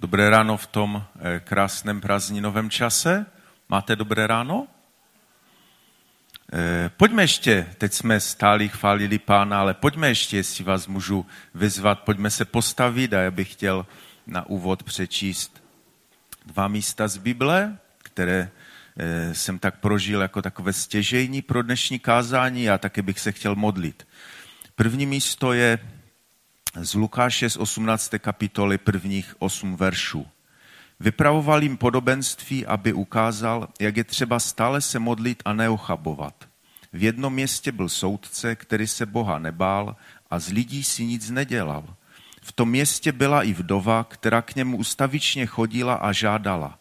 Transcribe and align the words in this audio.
Dobré 0.00 0.30
ráno 0.30 0.56
v 0.56 0.66
tom 0.66 1.04
eh, 1.20 1.40
krásném 1.44 2.00
prázdninovém 2.00 2.70
čase. 2.70 3.26
Máte 3.68 3.96
dobré 3.96 4.26
ráno? 4.26 4.66
Eh, 6.52 6.90
pojďme 6.96 7.22
ještě, 7.22 7.66
teď 7.78 7.92
jsme 7.92 8.20
stáli, 8.20 8.68
chválili 8.68 9.18
pána, 9.18 9.60
ale 9.60 9.74
pojďme 9.74 10.08
ještě, 10.08 10.36
jestli 10.36 10.64
vás 10.64 10.86
můžu 10.86 11.26
vyzvat, 11.54 12.00
pojďme 12.00 12.30
se 12.30 12.44
postavit 12.44 13.14
a 13.14 13.20
já 13.20 13.30
bych 13.30 13.52
chtěl 13.52 13.86
na 14.26 14.46
úvod 14.46 14.82
přečíst 14.82 15.62
dva 16.46 16.68
místa 16.68 17.08
z 17.08 17.16
Bible, 17.16 17.78
které 17.98 18.50
eh, 18.96 19.34
jsem 19.34 19.58
tak 19.58 19.80
prožil 19.80 20.22
jako 20.22 20.42
takové 20.42 20.72
stěžejní 20.72 21.42
pro 21.42 21.62
dnešní 21.62 21.98
kázání 21.98 22.70
a 22.70 22.78
také 22.78 23.02
bych 23.02 23.20
se 23.20 23.32
chtěl 23.32 23.54
modlit. 23.54 24.06
První 24.74 25.06
místo 25.06 25.52
je 25.52 25.78
z 26.74 26.94
Lukáše 26.94 27.50
z 27.50 27.56
18. 27.56 28.10
kapitoly 28.18 28.78
prvních 28.78 29.34
8 29.38 29.76
veršů. 29.76 30.26
Vypravoval 31.00 31.62
jim 31.62 31.76
podobenství, 31.76 32.66
aby 32.66 32.92
ukázal, 32.92 33.68
jak 33.80 33.96
je 33.96 34.04
třeba 34.04 34.40
stále 34.40 34.80
se 34.80 34.98
modlit 34.98 35.42
a 35.44 35.52
neochabovat. 35.52 36.48
V 36.92 37.02
jednom 37.02 37.32
městě 37.32 37.72
byl 37.72 37.88
soudce, 37.88 38.56
který 38.56 38.86
se 38.86 39.06
Boha 39.06 39.38
nebál 39.38 39.96
a 40.30 40.38
z 40.38 40.48
lidí 40.48 40.84
si 40.84 41.04
nic 41.04 41.30
nedělal. 41.30 41.94
V 42.42 42.52
tom 42.52 42.70
městě 42.70 43.12
byla 43.12 43.42
i 43.42 43.52
vdova, 43.52 44.04
která 44.04 44.42
k 44.42 44.54
němu 44.54 44.76
ustavičně 44.76 45.46
chodila 45.46 45.94
a 45.94 46.12
žádala. 46.12 46.78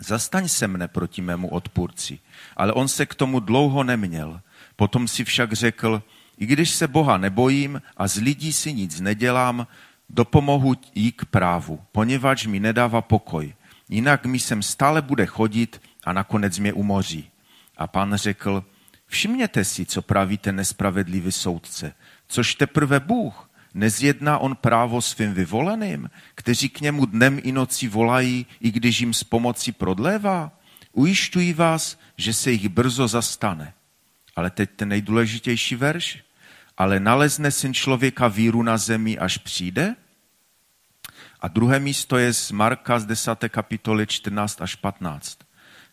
Zastaň 0.00 0.48
se 0.48 0.68
mne 0.68 0.88
proti 0.88 1.22
mému 1.22 1.48
odpůrci. 1.48 2.18
Ale 2.56 2.72
on 2.72 2.88
se 2.88 3.06
k 3.06 3.14
tomu 3.14 3.40
dlouho 3.40 3.84
neměl. 3.84 4.40
Potom 4.76 5.08
si 5.08 5.24
však 5.24 5.52
řekl, 5.52 6.02
i 6.38 6.46
když 6.46 6.70
se 6.70 6.88
Boha 6.88 7.16
nebojím 7.18 7.82
a 7.96 8.08
z 8.08 8.16
lidí 8.16 8.52
si 8.52 8.72
nic 8.72 9.00
nedělám, 9.00 9.66
dopomohu 10.10 10.74
jí 10.94 11.12
k 11.12 11.24
právu, 11.24 11.80
poněvadž 11.92 12.46
mi 12.46 12.60
nedává 12.60 13.02
pokoj. 13.02 13.54
Jinak 13.88 14.26
mi 14.26 14.38
sem 14.38 14.62
stále 14.62 15.02
bude 15.02 15.26
chodit 15.26 15.80
a 16.04 16.12
nakonec 16.12 16.58
mě 16.58 16.72
umoří. 16.72 17.30
A 17.76 17.86
pan 17.86 18.14
řekl, 18.14 18.64
všimněte 19.06 19.64
si, 19.64 19.86
co 19.86 20.02
pravíte 20.02 20.52
nespravedlivý 20.52 21.32
soudce, 21.32 21.94
což 22.28 22.54
teprve 22.54 23.00
Bůh, 23.00 23.50
nezjedná 23.74 24.38
on 24.38 24.56
právo 24.56 25.02
svým 25.02 25.34
vyvoleným, 25.34 26.10
kteří 26.34 26.68
k 26.68 26.80
němu 26.80 27.06
dnem 27.06 27.40
i 27.42 27.52
nocí 27.52 27.88
volají, 27.88 28.46
i 28.60 28.70
když 28.70 29.00
jim 29.00 29.14
s 29.14 29.24
pomocí 29.24 29.72
prodlévá? 29.72 30.52
Ujišťuji 30.92 31.52
vás, 31.52 31.98
že 32.16 32.32
se 32.34 32.50
jich 32.50 32.68
brzo 32.68 33.08
zastane. 33.08 33.74
Ale 34.36 34.50
teď 34.50 34.70
ten 34.76 34.88
nejdůležitější 34.88 35.76
verš. 35.76 36.23
Ale 36.76 37.00
nalezne 37.00 37.50
syn 37.50 37.74
člověka 37.74 38.28
víru 38.28 38.62
na 38.62 38.78
zemi, 38.78 39.18
až 39.18 39.38
přijde? 39.38 39.96
A 41.40 41.48
druhé 41.48 41.80
místo 41.80 42.18
je 42.18 42.32
z 42.32 42.50
Marka 42.50 42.98
z 42.98 43.06
10. 43.06 43.38
kapitoly 43.48 44.06
14 44.06 44.62
až 44.62 44.74
15. 44.74 45.38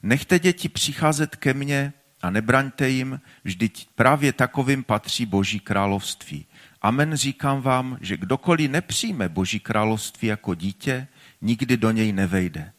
Nechte 0.04 0.40
děti 0.40 0.70
přicházet 0.70 1.36
ke 1.36 1.54
mně 1.54 1.94
a 2.22 2.30
nebraňte 2.30 2.90
jim, 2.90 3.22
vždyť 3.44 3.88
právě 3.96 4.34
takovým 4.34 4.84
patří 4.84 5.26
Boží 5.26 5.60
království. 5.60 6.46
Amen 6.82 7.16
říkám 7.16 7.62
vám, 7.62 7.98
že 8.02 8.18
kdokoliv 8.18 8.72
nepřijme 8.72 9.30
Boží 9.30 9.60
království 9.60 10.28
jako 10.28 10.56
dítě, 10.56 11.08
nikdy 11.42 11.78
do 11.78 11.92
něj 11.92 12.12
nevejde. 12.12 12.72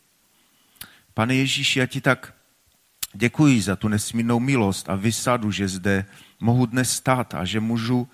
Pane 1.14 1.34
Ježíši, 1.34 1.78
já 1.78 1.86
ti 1.86 2.00
tak 2.00 2.34
Děkuji 3.14 3.62
za 3.62 3.76
tu 3.76 3.88
nesmírnou 3.88 4.40
milost 4.40 4.88
a 4.90 4.94
vysadu, 4.94 5.50
že 5.50 5.68
zde 5.68 6.04
mohu 6.42 6.66
dnes 6.66 6.90
stát 6.90 7.34
a 7.34 7.44
že 7.44 7.60
můžu 7.60 8.08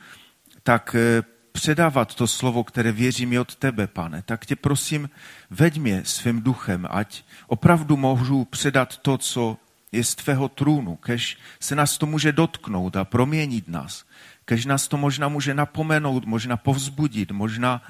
tak 0.62 0.97
eh, 0.98 1.23
předávat 1.53 2.15
to 2.15 2.27
slovo, 2.27 2.65
které 2.65 2.93
věřím 2.93 3.33
i 3.33 3.39
od 3.39 3.57
tebe, 3.57 3.87
pane. 3.87 4.23
Tak 4.23 4.47
tě 4.47 4.57
prosím, 4.57 5.11
veď 5.51 5.79
mě 5.79 6.03
svým 6.05 6.43
duchem, 6.43 6.87
ať 6.91 7.25
opravdu 7.47 7.97
můžu 7.97 8.45
předat 8.45 8.97
to, 8.97 9.19
co 9.19 9.56
je 9.93 10.05
z 10.05 10.15
tvého 10.15 10.49
trůnu, 10.49 10.97
kež 10.97 11.39
se 11.61 11.75
nás 11.75 11.99
to 11.99 12.06
může 12.06 12.33
dotknout 12.33 12.97
a 12.97 13.05
proměnit 13.05 13.69
nás, 13.69 14.05
kež 14.45 14.66
nás 14.66 14.89
to 14.89 14.97
možná 14.97 15.28
může 15.28 15.55
napomenout, 15.55 16.25
možná 16.25 16.56
povzbudit, 16.56 17.31
možná 17.31 17.83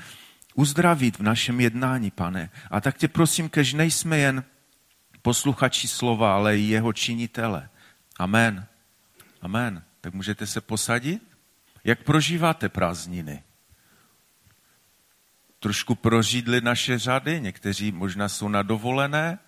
uzdravit 0.54 1.18
v 1.18 1.22
našem 1.22 1.60
jednání, 1.60 2.10
pane. 2.10 2.50
A 2.70 2.80
tak 2.80 2.96
tě 2.96 3.08
prosím, 3.08 3.48
kež 3.48 3.72
nejsme 3.72 4.18
jen 4.18 4.44
posluchači 5.22 5.88
slova, 5.88 6.34
ale 6.34 6.58
i 6.58 6.62
jeho 6.62 6.92
činitele. 6.92 7.68
Amen. 8.18 8.66
Amen. 9.42 9.87
Tak 10.00 10.14
můžete 10.14 10.46
se 10.46 10.60
posadit? 10.60 11.22
Jak 11.84 12.02
prožíváte 12.02 12.68
prázdniny? 12.68 13.44
Trošku 15.60 15.94
prožídli 15.94 16.60
naše 16.60 16.98
řady, 16.98 17.40
někteří 17.40 17.92
možná 17.92 18.28
jsou 18.28 18.48
na 18.48 18.62
dovolené. 18.62 19.38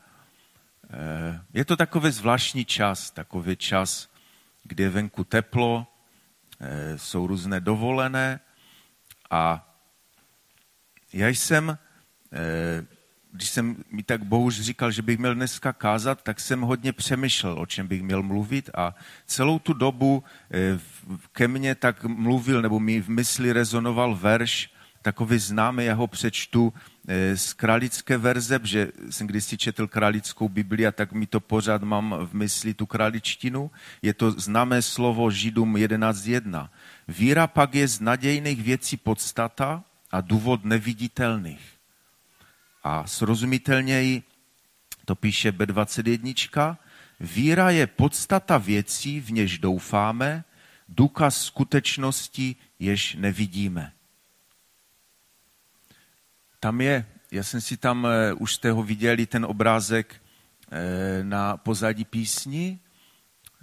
Eh, 0.90 1.40
je 1.54 1.64
to 1.64 1.76
takový 1.76 2.10
zvláštní 2.10 2.64
čas, 2.64 3.10
takový 3.10 3.56
čas, 3.56 4.10
kdy 4.62 4.82
je 4.82 4.88
venku 4.88 5.24
teplo, 5.24 5.86
eh, 6.60 6.98
jsou 6.98 7.26
různé 7.26 7.60
dovolené 7.60 8.40
a 9.30 9.66
já 11.12 11.28
jsem 11.28 11.78
eh, 12.32 12.86
když 13.32 13.50
jsem 13.50 13.76
mi 13.90 14.02
tak 14.02 14.24
Bohuž 14.24 14.60
říkal, 14.60 14.90
že 14.90 15.02
bych 15.02 15.18
měl 15.18 15.34
dneska 15.34 15.72
kázat, 15.72 16.22
tak 16.22 16.40
jsem 16.40 16.60
hodně 16.60 16.92
přemýšlel, 16.92 17.58
o 17.58 17.66
čem 17.66 17.86
bych 17.86 18.02
měl 18.02 18.22
mluvit 18.22 18.70
a 18.74 18.94
celou 19.26 19.58
tu 19.58 19.72
dobu 19.72 20.24
eh, 20.50 20.78
ke 21.32 21.48
mně 21.48 21.74
tak 21.74 22.04
mluvil, 22.04 22.62
nebo 22.62 22.80
mi 22.80 23.00
v 23.00 23.08
mysli 23.08 23.52
rezonoval 23.52 24.14
verš, 24.14 24.70
takový 25.02 25.38
známý, 25.38 25.84
já 25.84 25.94
ho 25.94 26.06
přečtu 26.06 26.72
eh, 27.08 27.36
z 27.36 27.52
králické 27.52 28.18
verze, 28.18 28.60
že 28.62 28.88
jsem 29.10 29.26
kdysi 29.26 29.58
četl 29.58 29.86
králickou 29.86 30.48
Bibli 30.48 30.86
a 30.86 30.92
tak 30.92 31.12
mi 31.12 31.26
to 31.26 31.40
pořád 31.40 31.82
mám 31.82 32.14
v 32.30 32.34
mysli 32.34 32.74
tu 32.74 32.86
králičtinu. 32.86 33.70
Je 34.02 34.14
to 34.14 34.30
známé 34.30 34.82
slovo 34.82 35.30
Židům 35.30 35.74
11.1. 35.74 36.68
Víra 37.08 37.46
pak 37.46 37.74
je 37.74 37.88
z 37.88 38.00
nadějných 38.00 38.62
věcí 38.62 38.96
podstata 38.96 39.84
a 40.10 40.20
důvod 40.20 40.64
neviditelných. 40.64 41.79
A 42.82 43.06
srozumitelněji 43.06 44.22
to 45.04 45.14
píše 45.14 45.52
B21. 45.52 46.76
Víra 47.20 47.70
je 47.70 47.86
podstata 47.86 48.58
věcí, 48.58 49.20
v 49.20 49.32
něž 49.32 49.58
doufáme, 49.58 50.44
důkaz 50.88 51.44
skutečnosti, 51.44 52.56
jež 52.78 53.14
nevidíme. 53.14 53.92
Tam 56.60 56.80
je, 56.80 57.06
já 57.30 57.42
jsem 57.42 57.60
si 57.60 57.76
tam, 57.76 58.06
eh, 58.06 58.32
už 58.32 58.54
jste 58.54 58.70
ho 58.70 58.82
viděli, 58.82 59.26
ten 59.26 59.44
obrázek 59.44 60.22
eh, 60.72 61.24
na 61.24 61.56
pozadí 61.56 62.04
písni, 62.04 62.78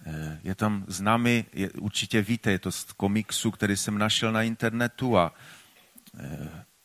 eh, 0.06 0.40
je 0.44 0.56
tam 0.56 0.86
známý, 0.88 1.46
je, 1.54 1.72
určitě 1.72 2.22
víte, 2.22 2.52
je 2.52 2.60
to 2.60 2.72
z 2.72 2.84
komiksu, 2.84 3.52
který 3.52 3.78
jsem 3.78 3.98
našel 3.98 4.32
na 4.32 4.44
internetu 4.44 5.18
a 5.18 5.34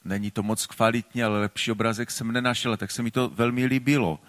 Není 0.04 0.30
to 0.30 0.42
moc 0.42 0.66
kvalitní, 0.66 1.22
ale 1.22 1.40
lepší 1.40 1.72
obrazek 1.72 2.10
jsem 2.10 2.32
nenašel, 2.32 2.76
tak 2.76 2.90
se 2.90 3.02
mi 3.02 3.10
to 3.10 3.28
velmi 3.28 3.66
líbilo. 3.66 4.20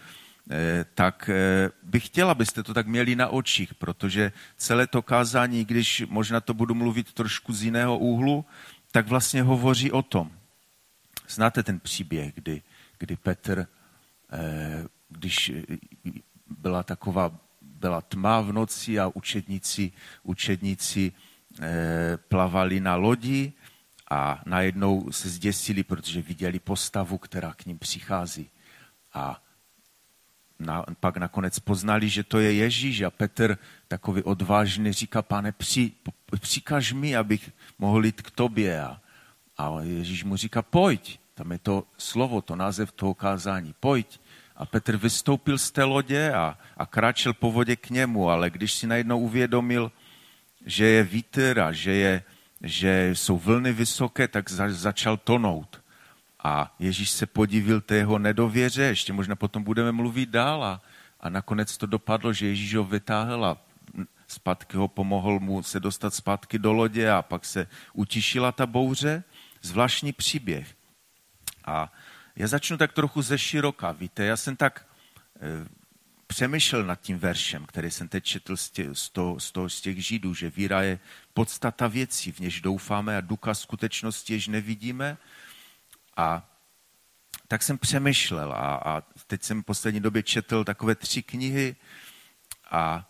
Eh, 0.52 0.86
tak 0.94 1.30
eh, 1.30 1.70
bych 1.84 2.06
chtěl, 2.06 2.30
abyste 2.30 2.64
to 2.64 2.74
tak 2.74 2.88
měli 2.88 3.16
na 3.16 3.28
očích, 3.28 3.74
protože 3.74 4.32
celé 4.58 4.88
to 4.88 5.02
kázání, 5.02 5.66
když 5.66 6.04
možná 6.10 6.42
to 6.42 6.54
budu 6.54 6.76
mluvit 6.76 7.14
trošku 7.14 7.54
z 7.54 7.64
jiného 7.64 7.98
úhlu, 7.98 8.46
tak 8.92 9.08
vlastně 9.08 9.42
hovoří 9.42 9.92
o 9.92 10.02
tom. 10.02 10.32
Znáte 11.30 11.64
ten 11.64 11.80
příběh, 11.80 12.34
kdy, 12.34 12.62
kdy 12.98 13.16
Petr, 13.16 13.68
eh, 14.32 14.84
když 15.10 15.52
byla 16.60 16.84
taková, 16.84 17.32
byla 17.62 18.02
tma 18.02 18.42
v 18.42 18.52
noci 18.54 19.00
a 19.00 19.08
učedníci, 19.08 19.92
učedníci 20.24 21.12
plavali 22.28 22.80
na 22.80 22.96
lodi 22.96 23.54
a 24.14 24.42
najednou 24.46 25.12
se 25.12 25.30
zděsili, 25.30 25.84
protože 25.84 26.22
viděli 26.22 26.60
postavu, 26.60 27.18
která 27.18 27.54
k 27.54 27.66
ním 27.66 27.80
přichází. 27.80 28.50
A 29.14 29.42
na, 30.60 30.86
pak 31.00 31.18
nakonec 31.18 31.60
poznali, 31.60 32.10
že 32.10 32.24
to 32.24 32.40
je 32.40 32.54
Ježíš 32.54 33.02
a 33.02 33.10
Petr 33.10 33.58
takový 33.88 34.24
odvážný 34.24 34.94
říká, 34.94 35.22
pane, 35.22 35.52
při, 35.52 35.92
přikaž 36.40 36.94
mi, 36.94 37.16
abych 37.16 37.52
mohl 37.80 38.06
jít 38.06 38.22
k 38.22 38.32
tobě. 38.32 38.82
A, 38.82 39.02
a 39.58 39.82
Ježíš 39.82 40.24
mu 40.24 40.36
říká, 40.36 40.62
pojď. 40.62 41.20
Tam 41.34 41.52
je 41.52 41.60
to 41.60 41.84
slovo, 41.98 42.42
to 42.42 42.56
název 42.56 42.92
toho 42.92 43.14
kázání, 43.14 43.74
pojď. 43.80 44.20
A 44.56 44.66
Petr 44.66 44.98
vystoupil 44.98 45.58
z 45.58 45.72
té 45.72 45.84
lodě 45.84 46.34
a, 46.34 46.58
a 46.78 46.86
kráčel 46.86 47.34
po 47.34 47.52
vodě 47.52 47.76
k 47.76 47.90
němu, 47.90 48.30
ale 48.30 48.50
když 48.50 48.74
si 48.74 48.88
najednou 48.88 49.20
uvědomil, 49.20 49.92
že 50.66 50.86
je 50.86 51.04
vítr 51.04 51.60
a 51.60 51.72
že 51.72 51.92
je 51.92 52.24
že 52.64 53.10
jsou 53.14 53.38
vlny 53.38 53.74
vysoké, 53.74 54.28
tak 54.28 54.52
za, 54.52 54.70
začal 54.70 55.18
tonout. 55.18 55.82
A 56.44 56.76
Ježíš 56.80 57.10
se 57.10 57.26
podivil 57.26 57.82
té 57.82 57.96
jeho 57.96 58.20
nedověře, 58.20 58.84
ještě 58.84 59.14
možná 59.14 59.36
potom 59.36 59.64
budeme 59.64 59.92
mluvit 59.92 60.30
dál 60.30 60.64
a, 60.64 60.82
a 61.20 61.30
nakonec 61.30 61.78
to 61.78 61.86
dopadlo, 61.86 62.34
že 62.34 62.48
Ježíš 62.48 62.76
ho 62.76 62.84
vytáhl 62.84 63.46
a 63.46 63.58
zpátky 64.28 64.78
ho 64.78 64.88
pomohl 64.88 65.40
mu 65.40 65.64
se 65.64 65.80
dostat 65.80 66.14
zpátky 66.14 66.60
do 66.60 66.74
lodě 66.74 67.12
a 67.12 67.22
pak 67.22 67.46
se 67.46 67.68
utišila 67.94 68.52
ta 68.52 68.66
bouře. 68.66 69.24
Zvláštní 69.62 70.14
příběh. 70.14 70.76
A 71.66 71.92
já 72.36 72.48
začnu 72.48 72.78
tak 72.78 72.94
trochu 72.94 73.22
ze 73.22 73.38
široka, 73.38 73.92
víte, 73.92 74.24
já 74.24 74.38
jsem 74.38 74.56
tak 74.56 74.86
e, 75.42 75.68
přemýšlel 76.28 76.84
nad 76.84 77.02
tím 77.02 77.20
veršem, 77.20 77.66
který 77.66 77.92
jsem 77.92 78.08
teď 78.08 78.24
četl 78.24 78.58
z, 78.58 78.70
tě, 78.70 78.96
z, 78.96 79.10
toho, 79.10 79.40
z, 79.40 79.52
toho, 79.52 79.70
z 79.70 79.82
těch 79.82 80.06
židů, 80.06 80.34
že 80.34 80.50
víra 80.50 80.82
je 80.82 81.00
podstata 81.34 81.88
věcí, 81.88 82.32
v 82.32 82.40
něž 82.40 82.62
doufáme 82.62 83.18
a 83.18 83.22
ducha 83.22 83.54
skutečnosti, 83.54 84.34
jež 84.34 84.48
nevidíme. 84.48 85.18
A 86.18 86.50
tak 87.48 87.64
jsem 87.64 87.78
přemýšlel 87.78 88.54
a, 88.54 88.76
a 88.76 89.02
teď 89.28 89.44
jsem 89.44 89.62
v 89.62 89.66
poslední 89.66 90.00
době 90.00 90.24
četl 90.24 90.64
takové 90.64 90.96
tři 90.96 91.24
knihy 91.24 91.76
a 92.72 93.10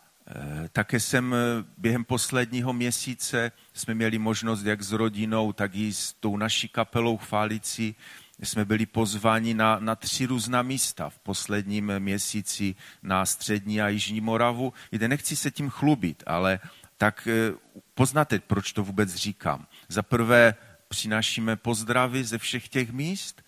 e, 0.65 0.69
také 0.69 0.99
jsem 0.99 1.33
e, 1.33 1.37
během 1.77 2.03
posledního 2.03 2.73
měsíce 2.73 3.51
jsme 3.73 3.93
měli 3.93 4.17
možnost 4.17 4.63
jak 4.63 4.81
s 4.81 4.91
rodinou, 4.91 5.53
tak 5.53 5.75
i 5.75 5.93
s 5.93 6.13
tou 6.13 6.37
naší 6.37 6.67
kapelou 6.67 7.17
chválicí 7.17 7.95
jsme 8.39 8.65
byli 8.65 8.85
pozváni 8.85 9.53
na, 9.53 9.79
na 9.79 9.95
tři 9.95 10.25
různá 10.25 10.61
místa 10.61 11.09
v 11.09 11.19
posledním 11.19 11.99
měsíci 11.99 12.75
na 13.03 13.25
střední 13.25 13.81
a 13.81 13.87
jižní 13.87 14.21
Moravu. 14.21 14.73
Víte, 14.91 15.07
nechci 15.07 15.35
se 15.35 15.51
tím 15.51 15.69
chlubit, 15.69 16.23
ale 16.27 16.59
tak 16.97 17.27
e, 17.27 17.53
poznáte, 17.93 18.39
proč 18.39 18.73
to 18.73 18.83
vůbec 18.83 19.15
říkám. 19.15 19.67
Za 19.89 20.01
prvé 20.03 20.55
přinášíme 20.87 21.55
pozdravy 21.55 22.23
ze 22.23 22.37
všech 22.37 22.67
těch 22.67 22.91
míst 22.91 23.43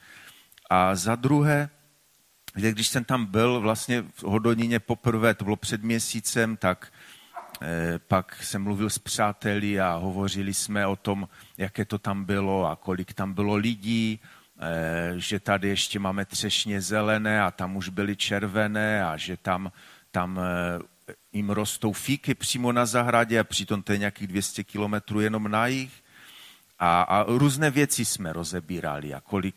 a 0.70 0.96
za 0.96 1.16
druhé, 1.16 1.70
když 2.54 2.88
jsem 2.88 3.04
tam 3.04 3.26
byl 3.26 3.62
vlastně 3.62 4.02
v 4.02 4.24
Hodoníně 4.24 4.80
poprvé, 4.80 5.34
to 5.34 5.44
bylo 5.44 5.56
před 5.56 5.84
měsícem, 5.84 6.58
tak 6.58 6.94
eh, 7.62 8.00
pak 8.08 8.44
jsem 8.44 8.64
mluvil 8.64 8.90
s 8.90 9.00
přáteli 9.00 9.80
a 9.80 9.96
hovořili 9.96 10.54
jsme 10.54 10.88
o 10.88 10.96
tom, 10.96 11.28
jaké 11.58 11.86
to 11.86 12.00
tam 12.00 12.26
bylo 12.26 12.66
a 12.66 12.76
kolik 12.76 13.14
tam 13.14 13.34
bylo 13.34 13.56
lidí, 13.56 14.20
eh, 14.22 14.28
že 15.16 15.40
tady 15.40 15.68
ještě 15.68 16.00
máme 16.00 16.25
třešně 16.25 16.81
zelené 16.81 17.42
a 17.42 17.52
tam 17.52 17.75
už 17.75 17.90
byly 17.90 18.16
červené 18.16 19.06
a 19.06 19.18
že 19.18 19.38
tam, 19.38 19.72
tam 20.12 20.40
eh, 20.40 21.13
jim 21.34 21.50
rostou 21.50 21.94
fíky 21.94 22.36
přímo 22.36 22.72
na 22.72 22.86
zahradě 22.86 23.40
a 23.40 23.44
přitom 23.44 23.84
to 23.84 23.92
je 23.92 23.98
nějakých 23.98 24.28
200 24.28 24.63
kilometrů 24.63 25.19
jenom 25.19 25.52
na 25.52 25.68
jich. 25.68 26.04
A, 26.80 27.02
a 27.02 27.24
různé 27.28 27.72
věci 27.72 28.06
jsme 28.06 28.34
rozebírali 28.34 29.13
a 29.13 29.22
kolik, 29.22 29.56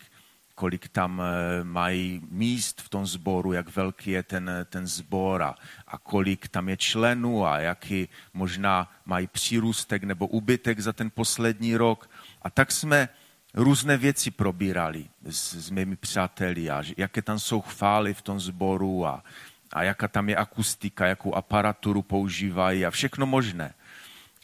kolik 0.54 0.88
tam 0.88 1.22
eh, 1.22 1.64
mají 1.64 2.22
míst 2.30 2.82
v 2.82 2.88
tom 2.88 3.06
sboru, 3.06 3.52
jak 3.52 3.76
velký 3.76 4.10
je 4.10 4.22
ten, 4.22 4.50
ten 4.70 4.86
sbor 4.86 5.42
a, 5.42 5.54
a 5.86 5.98
kolik 5.98 6.48
tam 6.48 6.68
je 6.68 6.76
členů 6.76 7.46
a 7.46 7.58
jaký 7.58 8.08
možná 8.34 8.92
mají 9.06 9.26
přírůstek 9.26 10.04
nebo 10.04 10.26
ubytek 10.26 10.80
za 10.80 10.92
ten 10.92 11.10
poslední 11.10 11.76
rok. 11.76 12.10
A 12.42 12.50
tak 12.50 12.72
jsme 12.72 13.08
různé 13.54 13.96
věci 13.96 14.30
probírali 14.30 15.06
s, 15.30 15.54
s 15.54 15.70
mými 15.70 15.96
přáteli 15.96 16.70
a 16.70 16.82
jaké 16.96 17.22
tam 17.22 17.38
jsou 17.38 17.60
chvály 17.60 18.14
v 18.14 18.22
tom 18.22 18.40
sboru 18.40 19.06
a, 19.06 19.24
a 19.72 19.82
jaká 19.82 20.08
tam 20.08 20.28
je 20.28 20.36
akustika, 20.36 21.06
jakou 21.06 21.34
aparaturu 21.34 22.02
používají 22.02 22.86
a 22.86 22.90
všechno 22.90 23.26
možné. 23.26 23.74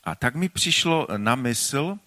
A 0.05 0.15
tak 0.15 0.35
mi 0.35 0.49
přišlo 0.49 1.07
na 1.17 1.35
mysl, 1.35 1.99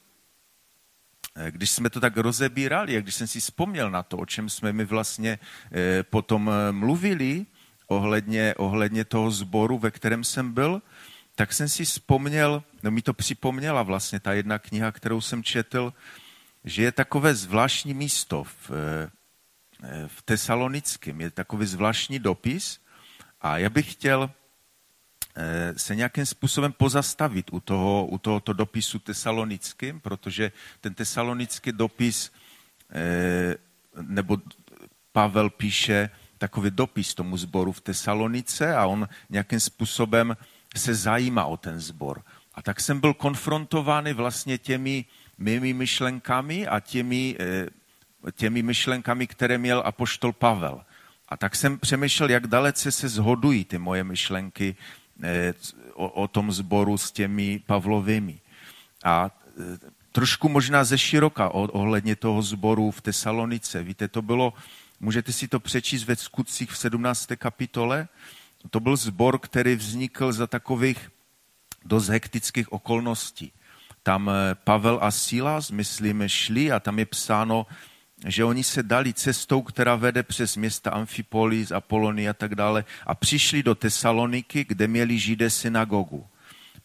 Eh, 1.38 1.52
když 1.52 1.70
jsme 1.70 1.90
to 1.90 2.00
tak 2.00 2.18
rozebírali, 2.18 2.98
a 2.98 3.02
když 3.02 3.16
jsem 3.16 3.28
si 3.28 3.40
vzpomněl 3.40 3.92
na 3.92 4.04
to, 4.04 4.18
o 4.18 4.26
čem 4.26 4.50
jsme 4.50 4.74
mi 4.74 4.86
vlastně 4.86 5.40
eh, 5.72 6.04
potom 6.04 6.50
eh, 6.50 6.72
mluvili, 6.72 7.46
ohledně, 7.88 8.56
ohledně 8.58 9.06
toho 9.06 9.32
sboru, 9.32 9.78
ve 9.78 9.92
kterém 9.92 10.24
jsem 10.24 10.54
byl, 10.54 10.82
tak 11.36 11.54
jsem 11.54 11.70
si 11.70 11.86
vzpomněl, 11.86 12.64
no 12.84 12.92
mi 12.92 13.02
to 13.02 13.14
připomněla 13.14 13.84
vlastně 13.84 14.20
ta 14.20 14.34
jedna 14.34 14.60
kniha, 14.60 14.92
kterou 14.92 15.22
jsem 15.22 15.44
četl, 15.44 15.94
že 16.68 16.84
je 16.84 16.92
takové 16.92 17.36
zvláštní 17.36 17.94
místo 17.94 18.44
v, 18.44 18.72
v 20.08 20.22
Tesalonickém, 20.22 21.22
je 21.22 21.32
takový 21.32 21.66
zvláštní 21.66 22.20
dopis 22.20 22.80
a 23.42 23.58
já 23.58 23.70
bych 23.70 23.92
chtěl 23.92 24.30
Eh, 25.40 25.74
se 25.78 25.96
nějakým 25.96 26.26
způsobem 26.26 26.74
pozastavit 26.74 27.54
u, 27.54 27.60
toho, 27.60 28.06
u 28.06 28.18
tohoto 28.18 28.54
dopisu 28.54 29.00
tesalonickým, 29.00 30.00
protože 30.00 30.52
ten 30.82 30.94
tesalonický 30.94 31.72
dopis, 31.72 32.32
eh, 32.94 33.56
nebo 34.02 34.38
Pavel 35.12 35.50
píše 35.50 36.10
takový 36.38 36.72
dopis 36.72 37.14
tomu 37.14 37.38
sboru 37.38 37.72
v 37.72 37.82
Tesalonice 37.82 38.76
a 38.76 38.86
on 38.86 39.08
nějakým 39.30 39.60
způsobem 39.60 40.38
se 40.76 40.96
zajímá 40.96 41.46
o 41.46 41.58
ten 41.58 41.80
sbor. 41.80 42.24
A 42.54 42.62
tak 42.62 42.82
jsem 42.82 43.00
byl 43.00 43.14
konfrontovaný 43.14 44.14
vlastně 44.14 44.58
těmi 44.58 45.06
mými 45.38 45.74
myšlenkami 45.74 46.68
a 46.68 46.80
těmi, 46.80 47.36
eh, 47.40 47.66
těmi 48.32 48.62
myšlenkami, 48.64 49.28
které 49.28 49.58
měl 49.58 49.84
apoštol 49.86 50.34
Pavel. 50.34 50.82
A 51.30 51.38
tak 51.38 51.56
jsem 51.56 51.80
přemýšlel, 51.80 52.30
jak 52.30 52.48
dalece 52.48 52.92
se 52.92 53.10
zhodují 53.10 53.66
ty 53.66 53.78
moje 53.78 54.04
myšlenky 54.04 54.76
Eh, 55.24 55.54
o, 55.94 56.10
o 56.10 56.28
tom 56.28 56.52
zboru 56.52 56.98
s 56.98 57.12
těmi 57.12 57.60
Pavlovými. 57.66 58.40
A 59.04 59.32
eh, 59.60 59.78
trošku 60.12 60.50
možná 60.50 60.84
ze 60.84 60.98
široka 60.98 61.50
ohledně 61.50 62.16
toho 62.16 62.42
zboru 62.42 62.92
v 62.92 63.02
Tesalonice. 63.02 63.84
Víte, 63.84 64.08
to 64.08 64.22
bylo, 64.22 64.54
můžete 65.00 65.34
si 65.34 65.48
to 65.48 65.60
přečíst 65.60 66.04
ve 66.04 66.16
skutcích 66.16 66.72
v 66.72 66.78
17. 66.78 67.28
kapitole, 67.36 68.08
to 68.70 68.80
byl 68.80 68.96
zbor, 68.96 69.40
který 69.40 69.76
vznikl 69.76 70.34
za 70.34 70.48
takových 70.48 71.12
dost 71.86 72.08
hektických 72.08 72.74
okolností. 72.74 73.52
Tam 74.08 74.30
eh, 74.30 74.56
Pavel 74.56 75.00
a 75.02 75.12
Silas, 75.12 75.72
myslím, 75.72 76.24
šli 76.28 76.72
a 76.72 76.80
tam 76.80 77.00
je 77.00 77.06
psáno, 77.06 77.68
že 78.26 78.44
oni 78.44 78.64
se 78.64 78.84
dali 78.84 79.14
cestou, 79.14 79.62
která 79.62 79.96
vede 79.96 80.24
přes 80.24 80.56
města 80.56 80.92
Amfipolis, 80.92 81.72
Apolony 81.72 82.30
a 82.30 82.34
tak 82.34 82.56
dále 82.56 82.86
a 83.06 83.16
přišli 83.16 83.64
do 83.64 83.76
Tesaloniky, 83.76 84.66
kde 84.68 84.88
měli 84.88 85.20
židé 85.20 85.50
synagogu. 85.50 86.28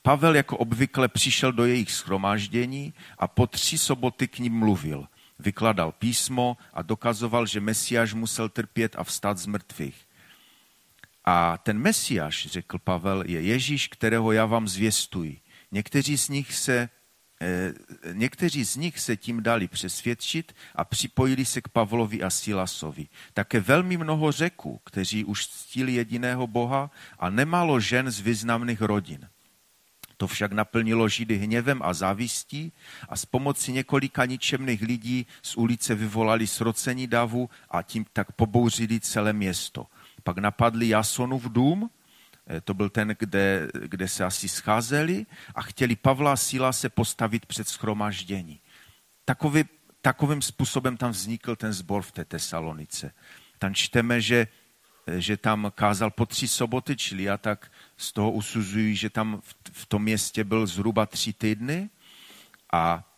Pavel 0.02 0.36
jako 0.36 0.56
obvykle 0.56 1.08
přišel 1.08 1.52
do 1.52 1.66
jejich 1.66 1.92
schromáždění 1.92 2.94
a 3.18 3.28
po 3.28 3.46
tři 3.46 3.78
soboty 3.78 4.28
k 4.28 4.38
ním 4.38 4.58
mluvil. 4.58 5.06
Vykladal 5.38 5.92
písmo 5.92 6.56
a 6.74 6.82
dokazoval, 6.82 7.46
že 7.46 7.60
Mesiáš 7.60 8.14
musel 8.14 8.48
trpět 8.48 8.96
a 8.98 9.04
vstát 9.04 9.38
z 9.38 9.46
mrtvých. 9.46 9.96
A 11.24 11.58
ten 11.58 11.78
Mesiáš, 11.78 12.46
řekl 12.46 12.78
Pavel, 12.78 13.22
je 13.26 13.40
Ježíš, 13.40 13.88
kterého 13.88 14.32
já 14.32 14.46
vám 14.46 14.68
zvěstuji. 14.68 15.40
Někteří 15.72 16.18
z 16.18 16.28
nich 16.28 16.54
se 16.54 16.88
někteří 18.12 18.64
z 18.64 18.76
nich 18.76 19.00
se 19.00 19.16
tím 19.16 19.42
dali 19.42 19.68
přesvědčit 19.68 20.54
a 20.74 20.84
připojili 20.84 21.44
se 21.44 21.60
k 21.60 21.68
Pavlovi 21.68 22.22
a 22.22 22.30
Silasovi. 22.30 23.08
Také 23.34 23.60
velmi 23.60 23.96
mnoho 23.96 24.32
řeků, 24.32 24.80
kteří 24.84 25.24
už 25.24 25.46
ctili 25.46 25.92
jediného 25.92 26.46
Boha 26.46 26.90
a 27.18 27.30
nemálo 27.30 27.80
žen 27.80 28.10
z 28.10 28.20
významných 28.20 28.80
rodin. 28.80 29.28
To 30.16 30.26
však 30.26 30.52
naplnilo 30.52 31.08
Židy 31.08 31.36
hněvem 31.36 31.82
a 31.82 31.94
závistí 31.94 32.72
a 33.08 33.16
s 33.16 33.24
pomocí 33.24 33.72
několika 33.72 34.24
ničemných 34.24 34.82
lidí 34.82 35.26
z 35.42 35.56
ulice 35.56 35.94
vyvolali 35.94 36.46
srocení 36.46 37.06
davu 37.06 37.50
a 37.70 37.82
tím 37.82 38.06
tak 38.12 38.32
pobouřili 38.32 39.00
celé 39.00 39.32
město. 39.32 39.86
Pak 40.22 40.38
napadli 40.38 40.88
Jasonův 40.88 41.44
dům, 41.44 41.90
Eh, 41.90 42.01
to 42.64 42.74
byl 42.74 42.90
ten, 42.90 43.16
kde, 43.18 43.68
kde 43.72 44.08
se 44.08 44.24
asi 44.24 44.48
scházeli 44.48 45.26
a 45.54 45.62
chtěli 45.62 45.96
Pavla 45.96 46.32
a 46.32 46.36
Síla 46.36 46.72
se 46.72 46.88
postavit 46.88 47.46
před 47.46 47.68
schromaždění. 47.68 48.60
Takový, 49.24 49.64
takovým 50.00 50.42
způsobem 50.42 50.96
tam 50.96 51.10
vznikl 51.10 51.56
ten 51.56 51.72
zbor 51.72 52.02
v 52.02 52.12
té 52.12 52.24
Tesalonice. 52.24 53.14
Tam 53.58 53.74
čteme, 53.74 54.20
že, 54.20 54.46
eh, 55.06 55.20
že 55.20 55.36
tam 55.36 55.72
kázal 55.74 56.10
po 56.10 56.26
tři 56.26 56.48
soboty, 56.48 56.96
čili 56.96 57.22
já 57.22 57.38
tak 57.38 57.72
z 57.96 58.12
toho 58.12 58.30
usuzuji, 58.30 58.96
že 58.96 59.10
tam 59.10 59.40
v, 59.40 59.54
v 59.72 59.86
tom 59.86 60.02
městě 60.02 60.44
byl 60.44 60.66
zhruba 60.66 61.06
tři 61.06 61.32
týdny 61.32 61.90
a 62.72 63.08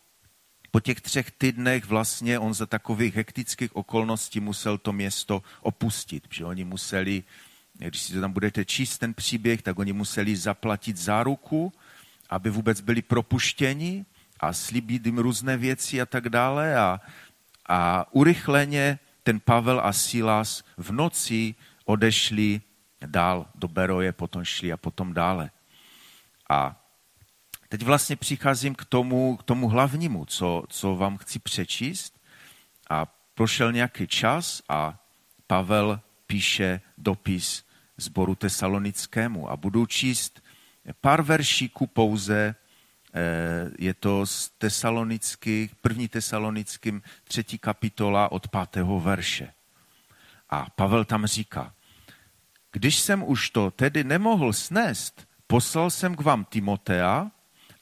po 0.70 0.80
těch 0.80 1.00
třech 1.00 1.30
týdnech 1.30 1.84
vlastně 1.84 2.38
on 2.38 2.54
za 2.54 2.66
takových 2.66 3.14
hektických 3.14 3.76
okolností 3.76 4.40
musel 4.40 4.78
to 4.78 4.92
město 4.92 5.42
opustit, 5.60 6.28
protože 6.28 6.44
oni 6.44 6.64
museli 6.64 7.22
když 7.78 8.02
si 8.02 8.12
to 8.12 8.20
tam 8.20 8.32
budete 8.32 8.64
číst, 8.64 8.98
ten 8.98 9.14
příběh, 9.14 9.62
tak 9.62 9.78
oni 9.78 9.92
museli 9.92 10.36
zaplatit 10.36 10.96
záruku, 10.96 11.72
aby 12.30 12.50
vůbec 12.50 12.80
byli 12.80 13.02
propuštěni 13.02 14.04
a 14.40 14.52
slíbit 14.52 15.06
jim 15.06 15.18
různé 15.18 15.56
věci 15.56 16.00
a 16.00 16.06
tak 16.06 16.28
dále. 16.28 16.76
A, 16.76 17.00
a 17.68 18.06
urychleně 18.12 18.98
ten 19.22 19.40
Pavel 19.40 19.80
a 19.84 19.92
Silas 19.92 20.64
v 20.76 20.92
noci 20.92 21.54
odešli 21.84 22.60
dál 23.06 23.46
do 23.54 23.68
Beroje, 23.68 24.12
potom 24.12 24.44
šli 24.44 24.72
a 24.72 24.76
potom 24.76 25.14
dále. 25.14 25.50
A 26.50 26.80
teď 27.68 27.82
vlastně 27.82 28.16
přicházím 28.16 28.74
k 28.74 28.84
tomu, 28.84 29.36
k 29.36 29.42
tomu 29.42 29.68
hlavnímu, 29.68 30.24
co, 30.24 30.64
co 30.68 30.96
vám 30.96 31.16
chci 31.16 31.38
přečíst. 31.38 32.20
A 32.90 33.06
prošel 33.34 33.72
nějaký 33.72 34.06
čas 34.06 34.62
a 34.68 34.98
Pavel 35.46 36.00
píše 36.26 36.80
dopis 36.98 37.63
zboru 37.96 38.34
tesalonickému 38.34 39.50
a 39.50 39.56
budu 39.56 39.86
číst 39.86 40.42
pár 41.00 41.22
veršíků 41.22 41.86
pouze 41.86 42.54
je 43.78 43.94
to 43.94 44.26
z 44.26 44.48
tesalonických, 44.48 45.74
první 45.74 46.08
tesalonickým 46.08 47.02
třetí 47.24 47.58
kapitola 47.58 48.32
od 48.32 48.48
pátého 48.48 49.00
verše. 49.00 49.52
A 50.50 50.70
Pavel 50.70 51.04
tam 51.04 51.26
říká, 51.26 51.74
když 52.72 52.98
jsem 52.98 53.22
už 53.22 53.50
to 53.50 53.70
tedy 53.70 54.04
nemohl 54.04 54.52
snést, 54.52 55.28
poslal 55.46 55.90
jsem 55.90 56.14
k 56.14 56.20
vám 56.20 56.44
Timotea, 56.44 57.30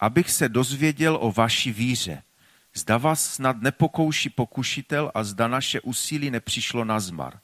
abych 0.00 0.30
se 0.30 0.48
dozvěděl 0.48 1.18
o 1.20 1.32
vaší 1.32 1.72
víře. 1.72 2.22
Zda 2.74 2.98
vás 2.98 3.34
snad 3.34 3.62
nepokouší 3.62 4.30
pokušitel 4.30 5.12
a 5.14 5.24
zda 5.24 5.48
naše 5.48 5.80
úsilí 5.80 6.30
nepřišlo 6.30 6.84
na 6.84 7.00
zmar. 7.00 7.40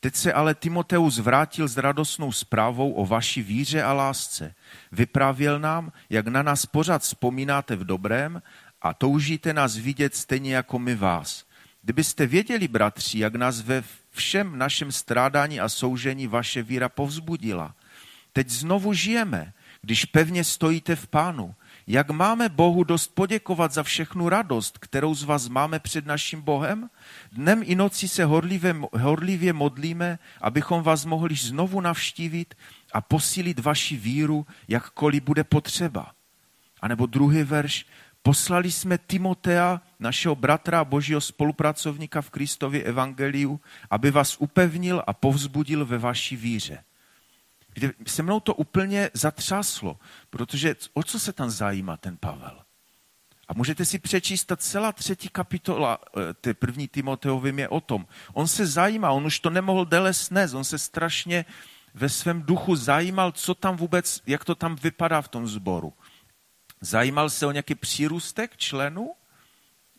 Teď 0.00 0.14
se 0.14 0.32
ale 0.32 0.54
Timoteus 0.54 1.18
vrátil 1.18 1.68
s 1.68 1.76
radostnou 1.76 2.32
zprávou 2.32 2.92
o 2.92 3.06
vaší 3.06 3.42
víře 3.42 3.82
a 3.82 3.92
lásce. 3.92 4.54
Vyprávěl 4.92 5.58
nám, 5.58 5.92
jak 6.10 6.26
na 6.26 6.42
nás 6.42 6.66
pořád 6.66 7.02
vzpomínáte 7.02 7.76
v 7.76 7.84
dobrém 7.84 8.42
a 8.82 8.94
toužíte 8.94 9.52
nás 9.52 9.76
vidět 9.76 10.14
stejně 10.14 10.54
jako 10.54 10.78
my 10.78 10.94
vás. 10.94 11.44
Kdybyste 11.82 12.26
věděli, 12.26 12.68
bratři, 12.68 13.18
jak 13.18 13.34
nás 13.34 13.60
ve 13.60 13.82
všem 14.10 14.58
našem 14.58 14.92
strádání 14.92 15.60
a 15.60 15.68
soužení 15.68 16.26
vaše 16.26 16.62
víra 16.62 16.88
povzbudila. 16.88 17.74
Teď 18.32 18.48
znovu 18.48 18.92
žijeme, 18.92 19.52
když 19.82 20.04
pevně 20.04 20.44
stojíte 20.44 20.96
v 20.96 21.06
pánu. 21.06 21.54
Jak 21.90 22.10
máme 22.10 22.48
Bohu 22.48 22.84
dost 22.84 23.14
poděkovat 23.14 23.72
za 23.72 23.82
všechnu 23.82 24.28
radost, 24.28 24.78
kterou 24.78 25.14
z 25.14 25.22
vás 25.22 25.48
máme 25.48 25.78
před 25.78 26.06
naším 26.06 26.42
Bohem? 26.42 26.90
Dnem 27.32 27.62
i 27.64 27.74
noci 27.74 28.08
se 28.08 28.24
horlivě, 28.24 28.76
horlivě 28.92 29.52
modlíme, 29.52 30.18
abychom 30.40 30.82
vás 30.82 31.04
mohli 31.04 31.34
znovu 31.34 31.80
navštívit 31.80 32.54
a 32.92 33.00
posílit 33.00 33.58
vaši 33.58 33.96
víru, 33.96 34.46
jakkoliv 34.68 35.22
bude 35.22 35.44
potřeba. 35.44 36.12
A 36.80 36.88
nebo 36.88 37.06
druhý 37.06 37.42
verš, 37.42 37.86
Poslali 38.22 38.72
jsme 38.72 38.98
Timotea, 38.98 39.80
našeho 40.00 40.34
bratra 40.34 40.84
božího 40.84 41.20
spolupracovníka 41.20 42.20
v 42.20 42.30
Kristově 42.30 42.82
evangeliu, 42.82 43.60
aby 43.90 44.10
vás 44.10 44.36
upevnil 44.38 45.02
a 45.06 45.12
povzbudil 45.12 45.86
ve 45.86 45.98
vaší 45.98 46.36
víře. 46.36 46.78
Kde 47.74 47.92
se 48.06 48.22
mnou 48.22 48.40
to 48.40 48.54
úplně 48.54 49.10
zatřáslo, 49.14 49.98
protože 50.30 50.76
o 50.94 51.02
co 51.02 51.20
se 51.20 51.32
tam 51.32 51.50
zajímá 51.50 51.96
ten 51.96 52.16
Pavel? 52.16 52.62
A 53.48 53.54
můžete 53.54 53.84
si 53.84 53.98
přečíst, 53.98 54.44
ta 54.44 54.56
celá 54.56 54.92
třetí 54.92 55.28
kapitola 55.28 55.98
eh, 56.00 56.34
té 56.34 56.54
první 56.54 56.88
Timoteovým 56.88 57.58
je 57.58 57.68
o 57.68 57.80
tom. 57.80 58.06
On 58.32 58.48
se 58.48 58.66
zajímá, 58.66 59.10
on 59.10 59.26
už 59.26 59.40
to 59.40 59.50
nemohl 59.50 59.84
déle 59.84 60.14
snést, 60.14 60.54
on 60.54 60.64
se 60.64 60.78
strašně 60.78 61.44
ve 61.94 62.08
svém 62.08 62.42
duchu 62.42 62.76
zajímal, 62.76 63.32
co 63.32 63.54
tam 63.54 63.76
vůbec, 63.76 64.22
jak 64.26 64.44
to 64.44 64.54
tam 64.54 64.76
vypadá 64.76 65.22
v 65.22 65.28
tom 65.28 65.48
sboru. 65.48 65.92
Zajímal 66.80 67.30
se 67.30 67.46
o 67.46 67.50
nějaký 67.50 67.74
přírůstek 67.74 68.56
členů 68.56 69.14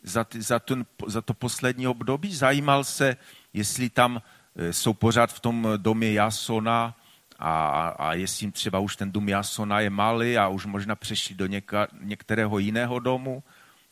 za, 0.04 0.24
ty, 0.24 0.42
za, 0.42 0.60
ten, 0.60 0.86
za 1.08 1.22
to 1.22 1.34
poslední 1.34 1.88
období? 1.88 2.36
Zajímal 2.36 2.84
se, 2.84 3.18
jestli 3.54 3.90
tam 3.90 4.22
e, 4.56 4.74
jsou 4.74 4.94
pořád 4.94 5.34
v 5.34 5.40
tom 5.40 5.68
domě 5.78 6.14
Jasona 6.14 6.96
a, 7.40 7.88
a 7.88 8.14
jestli 8.14 8.52
třeba 8.52 8.80
už 8.80 8.96
ten 8.96 9.12
dům 9.12 9.30
Jasona 9.30 9.80
je 9.80 9.90
malý 9.90 10.38
a 10.38 10.48
už 10.48 10.66
možná 10.66 10.96
přešli 10.96 11.36
do 11.36 11.46
něka, 11.46 11.88
některého 12.02 12.60
jiného 12.60 13.00
domu. 13.00 13.44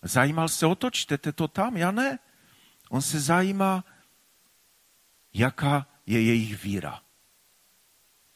Zajímal 0.01 0.49
se 0.49 0.65
o 0.65 0.75
to, 0.75 0.91
čtete 0.91 1.31
to 1.31 1.47
tam? 1.47 1.77
Já 1.77 1.91
ne. 1.91 2.19
On 2.89 3.01
se 3.01 3.19
zajímá, 3.19 3.83
jaká 5.33 5.87
je 6.05 6.21
jejich 6.21 6.63
víra. 6.63 7.01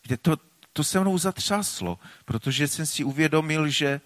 Kde 0.01 0.17
to, 0.17 0.37
to 0.73 0.83
se 0.83 0.99
mnou 0.99 1.17
zatřáslo, 1.17 1.99
protože 2.25 2.67
jsem 2.67 2.85
si 2.85 3.03
uvědomil, 3.03 3.67
že 3.67 4.01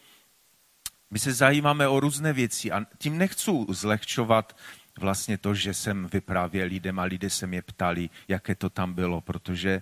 my 1.11 1.19
se 1.19 1.33
zajímáme 1.33 1.87
o 1.87 1.99
různé 1.99 2.33
věci 2.33 2.71
a 2.71 2.85
tím 2.97 3.17
nechci 3.17 3.51
zlehčovat 3.69 4.57
vlastně 4.99 5.37
to, 5.37 5.53
že 5.53 5.73
jsem 5.73 6.07
vyprávěl 6.07 6.67
lidem 6.67 6.99
a 6.99 7.03
lidé 7.03 7.29
se 7.29 7.47
mě 7.47 7.61
ptali, 7.61 8.09
jaké 8.27 8.55
to 8.55 8.69
tam 8.69 8.93
bylo, 8.93 9.21
protože 9.21 9.81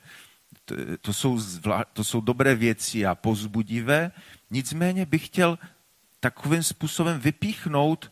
to, 0.65 0.75
to, 1.01 1.13
jsou, 1.13 1.39
zvla, 1.39 1.85
to 1.93 2.03
jsou 2.03 2.21
dobré 2.21 2.55
věci 2.55 3.05
a 3.05 3.15
pozbudivé. 3.15 4.11
Nicméně 4.51 5.05
bych 5.05 5.25
chtěl 5.25 5.59
takovým 6.19 6.63
způsobem 6.63 7.19
vypíchnout 7.19 8.11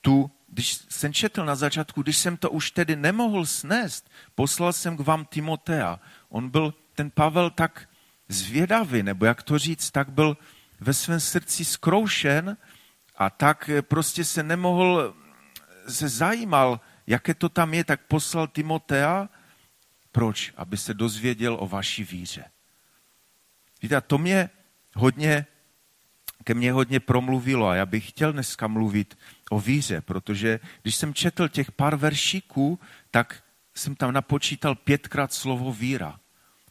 tu, 0.00 0.30
když 0.48 0.78
jsem 0.88 1.12
četl 1.12 1.44
na 1.44 1.54
začátku, 1.54 2.02
když 2.02 2.16
jsem 2.16 2.36
to 2.36 2.50
už 2.50 2.70
tedy 2.70 2.96
nemohl 2.96 3.46
snést, 3.46 4.10
poslal 4.34 4.72
jsem 4.72 4.96
k 4.96 5.00
vám 5.00 5.24
Timotea. 5.24 6.00
On 6.28 6.48
byl, 6.48 6.74
ten 6.94 7.10
Pavel, 7.10 7.50
tak 7.50 7.88
zvědavý, 8.28 9.02
nebo 9.02 9.26
jak 9.26 9.42
to 9.42 9.58
říct, 9.58 9.90
tak 9.90 10.10
byl 10.10 10.36
ve 10.80 10.94
svém 10.94 11.20
srdci 11.20 11.64
skroušen 11.64 12.56
a 13.16 13.30
tak 13.30 13.70
prostě 13.80 14.24
se 14.24 14.42
nemohl, 14.42 15.14
se 15.88 16.08
zajímal, 16.08 16.80
jaké 17.06 17.34
to 17.34 17.48
tam 17.48 17.74
je, 17.74 17.84
tak 17.84 18.00
poslal 18.08 18.46
Timotea. 18.46 19.28
Proč? 20.16 20.52
Aby 20.56 20.76
se 20.76 20.94
dozvěděl 20.94 21.56
o 21.60 21.68
vaší 21.68 22.04
víře. 22.04 22.44
Víte, 23.82 24.00
to 24.00 24.18
mě 24.18 24.50
hodně, 24.94 25.46
ke 26.44 26.54
mně 26.54 26.72
hodně 26.72 27.00
promluvilo 27.00 27.68
a 27.68 27.74
já 27.74 27.86
bych 27.86 28.08
chtěl 28.08 28.32
dneska 28.32 28.66
mluvit 28.66 29.18
o 29.50 29.60
víře, 29.60 30.00
protože 30.00 30.60
když 30.82 30.96
jsem 30.96 31.14
četl 31.14 31.48
těch 31.48 31.72
pár 31.72 31.96
veršíků, 31.96 32.80
tak 33.10 33.42
jsem 33.74 33.96
tam 33.96 34.12
napočítal 34.12 34.74
pětkrát 34.74 35.32
slovo 35.32 35.72
víra. 35.72 36.20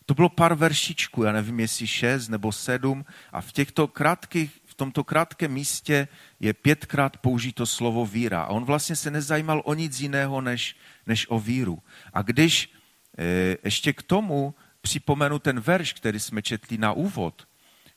To 0.05 0.13
bylo 0.13 0.29
pár 0.29 0.53
veršičků, 0.55 1.23
já 1.23 1.31
nevím, 1.31 1.59
jestli 1.59 1.87
šest 1.87 2.27
nebo 2.27 2.51
sedm, 2.51 3.05
a 3.31 3.41
v 3.41 3.51
těchto 3.51 3.87
krátkých, 3.87 4.61
v 4.65 4.73
tomto 4.73 5.03
krátkém 5.03 5.51
místě 5.51 6.07
je 6.39 6.53
pětkrát 6.53 7.17
použito 7.17 7.65
slovo 7.65 8.05
víra. 8.05 8.41
A 8.41 8.47
on 8.47 8.65
vlastně 8.65 8.95
se 8.95 9.11
nezajímal 9.11 9.61
o 9.65 9.73
nic 9.73 9.99
jiného, 9.99 10.41
než, 10.41 10.75
než 11.05 11.25
o 11.29 11.39
víru. 11.39 11.83
A 12.13 12.21
když 12.21 12.74
ještě 13.63 13.93
k 13.93 14.03
tomu 14.03 14.55
připomenu 14.81 15.39
ten 15.39 15.59
verš, 15.59 15.93
který 15.93 16.19
jsme 16.19 16.41
četli 16.41 16.77
na 16.77 16.93
úvod, 16.93 17.47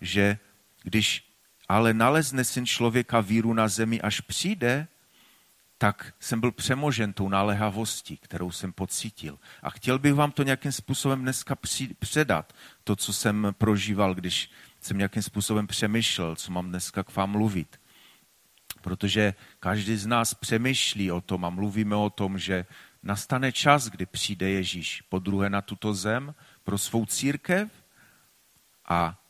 že 0.00 0.38
když 0.82 1.24
ale 1.68 1.94
nalezne 1.94 2.44
syn 2.44 2.66
člověka 2.66 3.20
víru 3.20 3.54
na 3.54 3.68
zemi, 3.68 4.00
až 4.00 4.20
přijde, 4.20 4.86
tak 5.78 6.14
jsem 6.20 6.40
byl 6.40 6.52
přemožen 6.52 7.12
tou 7.12 7.28
naléhavostí, 7.28 8.16
kterou 8.16 8.50
jsem 8.50 8.72
pocítil. 8.72 9.38
A 9.62 9.70
chtěl 9.70 9.98
bych 9.98 10.14
vám 10.14 10.32
to 10.32 10.42
nějakým 10.42 10.72
způsobem 10.72 11.22
dneska 11.22 11.56
předat, 11.98 12.52
to, 12.84 12.96
co 12.96 13.12
jsem 13.12 13.46
prožíval, 13.58 14.14
když 14.14 14.50
jsem 14.80 14.98
nějakým 14.98 15.22
způsobem 15.22 15.66
přemýšlel, 15.66 16.36
co 16.36 16.52
mám 16.52 16.68
dneska 16.68 17.04
k 17.04 17.16
vám 17.16 17.30
mluvit. 17.30 17.80
Protože 18.80 19.34
každý 19.60 19.96
z 19.96 20.06
nás 20.06 20.34
přemýšlí 20.34 21.12
o 21.12 21.20
tom 21.20 21.44
a 21.44 21.50
mluvíme 21.50 21.96
o 21.96 22.10
tom, 22.10 22.38
že 22.38 22.66
nastane 23.08 23.52
čas, 23.52 23.88
kdy 23.88 24.06
přijde 24.06 24.50
Ježíš 24.50 25.02
po 25.08 25.18
druhé 25.18 25.50
na 25.50 25.62
tuto 25.62 25.94
zem 25.94 26.34
pro 26.64 26.78
svou 26.78 27.06
církev 27.06 27.72
a, 28.84 29.20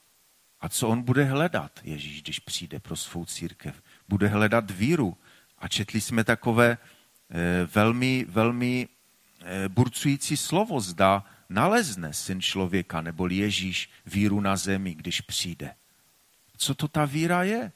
a 0.60 0.68
co 0.68 0.88
on 0.88 1.02
bude 1.02 1.24
hledat, 1.24 1.80
Ježíš, 1.84 2.22
když 2.22 2.38
přijde 2.38 2.80
pro 2.80 2.96
svou 2.96 3.24
církev? 3.24 3.82
Bude 4.08 4.28
hledat 4.28 4.70
víru, 4.70 5.16
a 5.58 5.68
četli 5.68 6.00
jsme 6.00 6.24
takové 6.24 6.78
eh, 6.78 7.68
velmi, 7.74 8.26
velmi 8.28 8.88
eh, 9.40 9.68
burcující 9.68 10.36
slovo, 10.36 10.80
zda 10.80 11.24
nalezne 11.48 12.12
syn 12.12 12.40
člověka 12.40 13.00
nebo 13.00 13.28
Ježíš 13.28 13.90
víru 14.06 14.40
na 14.40 14.56
zemi, 14.56 14.94
když 14.94 15.20
přijde. 15.20 15.74
Co 16.56 16.74
to 16.74 16.88
ta 16.88 17.04
víra 17.04 17.42
je? 17.42 17.72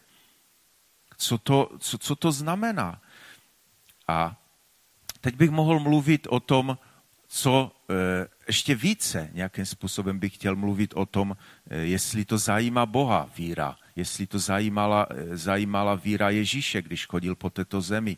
Co 1.16 1.38
to, 1.38 1.70
co, 1.78 1.98
co 1.98 2.16
to 2.16 2.32
znamená? 2.32 3.02
A 4.08 4.41
teď 5.22 5.34
bych 5.36 5.50
mohl 5.50 5.80
mluvit 5.80 6.26
o 6.30 6.40
tom, 6.40 6.78
co 7.28 7.72
e, 7.90 7.94
ještě 8.46 8.74
více 8.74 9.30
nějakým 9.32 9.66
způsobem 9.66 10.18
bych 10.18 10.34
chtěl 10.34 10.56
mluvit 10.56 10.92
o 10.94 11.06
tom, 11.06 11.36
e, 11.70 11.78
jestli 11.78 12.24
to 12.24 12.38
zajímá 12.38 12.86
Boha 12.86 13.30
víra 13.36 13.76
jestli 13.96 14.26
to 14.26 14.38
zajímala, 14.38 15.06
zajímala 15.32 15.94
víra 15.94 16.30
Ježíše, 16.30 16.82
když 16.82 17.06
chodil 17.06 17.34
po 17.34 17.50
této 17.50 17.80
zemi. 17.80 18.16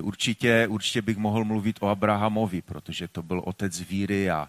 Určitě, 0.00 0.66
určitě 0.70 1.02
bych 1.02 1.16
mohl 1.16 1.44
mluvit 1.44 1.76
o 1.80 1.88
Abrahamovi, 1.88 2.62
protože 2.62 3.08
to 3.08 3.22
byl 3.22 3.42
otec 3.44 3.80
víry 3.80 4.30
a, 4.30 4.48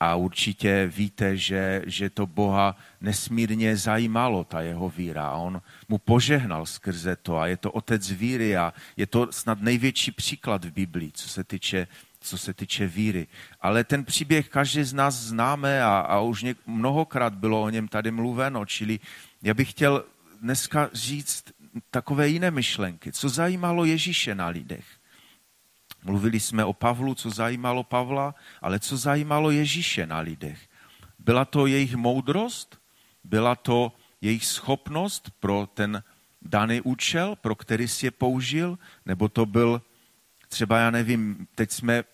a 0.00 0.14
určitě 0.14 0.92
víte, 0.96 1.36
že, 1.36 1.82
že 1.86 2.10
to 2.10 2.26
Boha 2.26 2.76
nesmírně 3.00 3.76
zajímalo, 3.76 4.44
ta 4.44 4.60
jeho 4.60 4.88
víra. 4.88 5.28
A 5.28 5.36
on 5.36 5.62
mu 5.88 5.98
požehnal 5.98 6.66
skrze 6.66 7.16
to 7.16 7.38
a 7.38 7.46
je 7.46 7.56
to 7.56 7.72
otec 7.72 8.10
víry 8.10 8.56
a 8.56 8.72
je 8.96 9.06
to 9.06 9.32
snad 9.32 9.60
největší 9.60 10.12
příklad 10.12 10.64
v 10.64 10.72
Biblii, 10.72 11.12
co 11.14 11.28
se 11.28 11.44
týče 11.44 11.86
co 12.20 12.38
se 12.38 12.54
týče 12.54 12.86
víry. 12.86 13.26
Ale 13.60 13.84
ten 13.84 14.04
příběh 14.04 14.48
každý 14.48 14.84
z 14.84 14.92
nás 14.92 15.14
známe 15.14 15.82
a, 15.82 15.98
a 15.98 16.20
už 16.20 16.42
něk, 16.42 16.58
mnohokrát 16.66 17.34
bylo 17.34 17.62
o 17.62 17.70
něm 17.70 17.88
tady 17.88 18.10
mluveno, 18.10 18.66
čili 18.66 19.00
já 19.42 19.54
bych 19.54 19.70
chtěl 19.70 20.04
dneska 20.40 20.90
říct 20.92 21.44
takové 21.90 22.28
jiné 22.28 22.50
myšlenky. 22.50 23.12
Co 23.12 23.28
zajímalo 23.28 23.84
Ježíše 23.84 24.34
na 24.34 24.48
lidech? 24.48 24.84
Mluvili 26.06 26.40
jsme 26.40 26.64
o 26.64 26.72
Pavlu, 26.72 27.14
co 27.14 27.30
zajímalo 27.30 27.84
Pavla, 27.84 28.34
ale 28.62 28.78
co 28.78 28.96
zajímalo 28.96 29.50
Ježíše 29.50 30.06
na 30.06 30.18
lidech? 30.18 30.68
Byla 31.18 31.44
to 31.44 31.66
jejich 31.66 31.96
moudrost? 31.96 32.78
Byla 33.24 33.54
to 33.54 33.92
jejich 34.20 34.46
schopnost 34.46 35.30
pro 35.40 35.68
ten 35.74 36.02
daný 36.42 36.80
účel, 36.80 37.36
pro 37.36 37.54
který 37.54 37.88
si 37.88 38.06
je 38.06 38.10
použil, 38.10 38.78
nebo 39.06 39.28
to 39.28 39.46
byl 39.46 39.82
třeba, 40.48 40.78
já 40.78 40.90
nevím, 40.90 41.46
teď 41.54 41.70
jsme, 41.70 42.04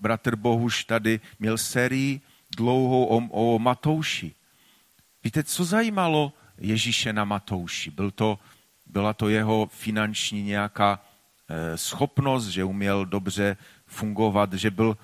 bratr 0.00 0.36
Bohuš 0.36 0.84
tady 0.84 1.20
měl 1.38 1.58
sérii 1.58 2.20
dlouhou 2.56 3.04
o, 3.04 3.16
o 3.30 3.58
Matouši. 3.58 4.34
Víte, 5.24 5.44
co 5.44 5.64
zajímalo 5.64 6.32
Ježíše 6.58 7.12
na 7.12 7.24
Matouši? 7.24 7.90
Byl 7.90 8.10
to, 8.10 8.38
byla 8.86 9.14
to 9.14 9.28
jeho 9.28 9.66
finanční 9.72 10.42
nějaká 10.42 11.05
schopnost, 11.76 12.46
že 12.46 12.64
uměl 12.64 13.06
dobře 13.06 13.56
fungovat, 13.86 14.52
že, 14.52 14.70
byl, 14.70 14.98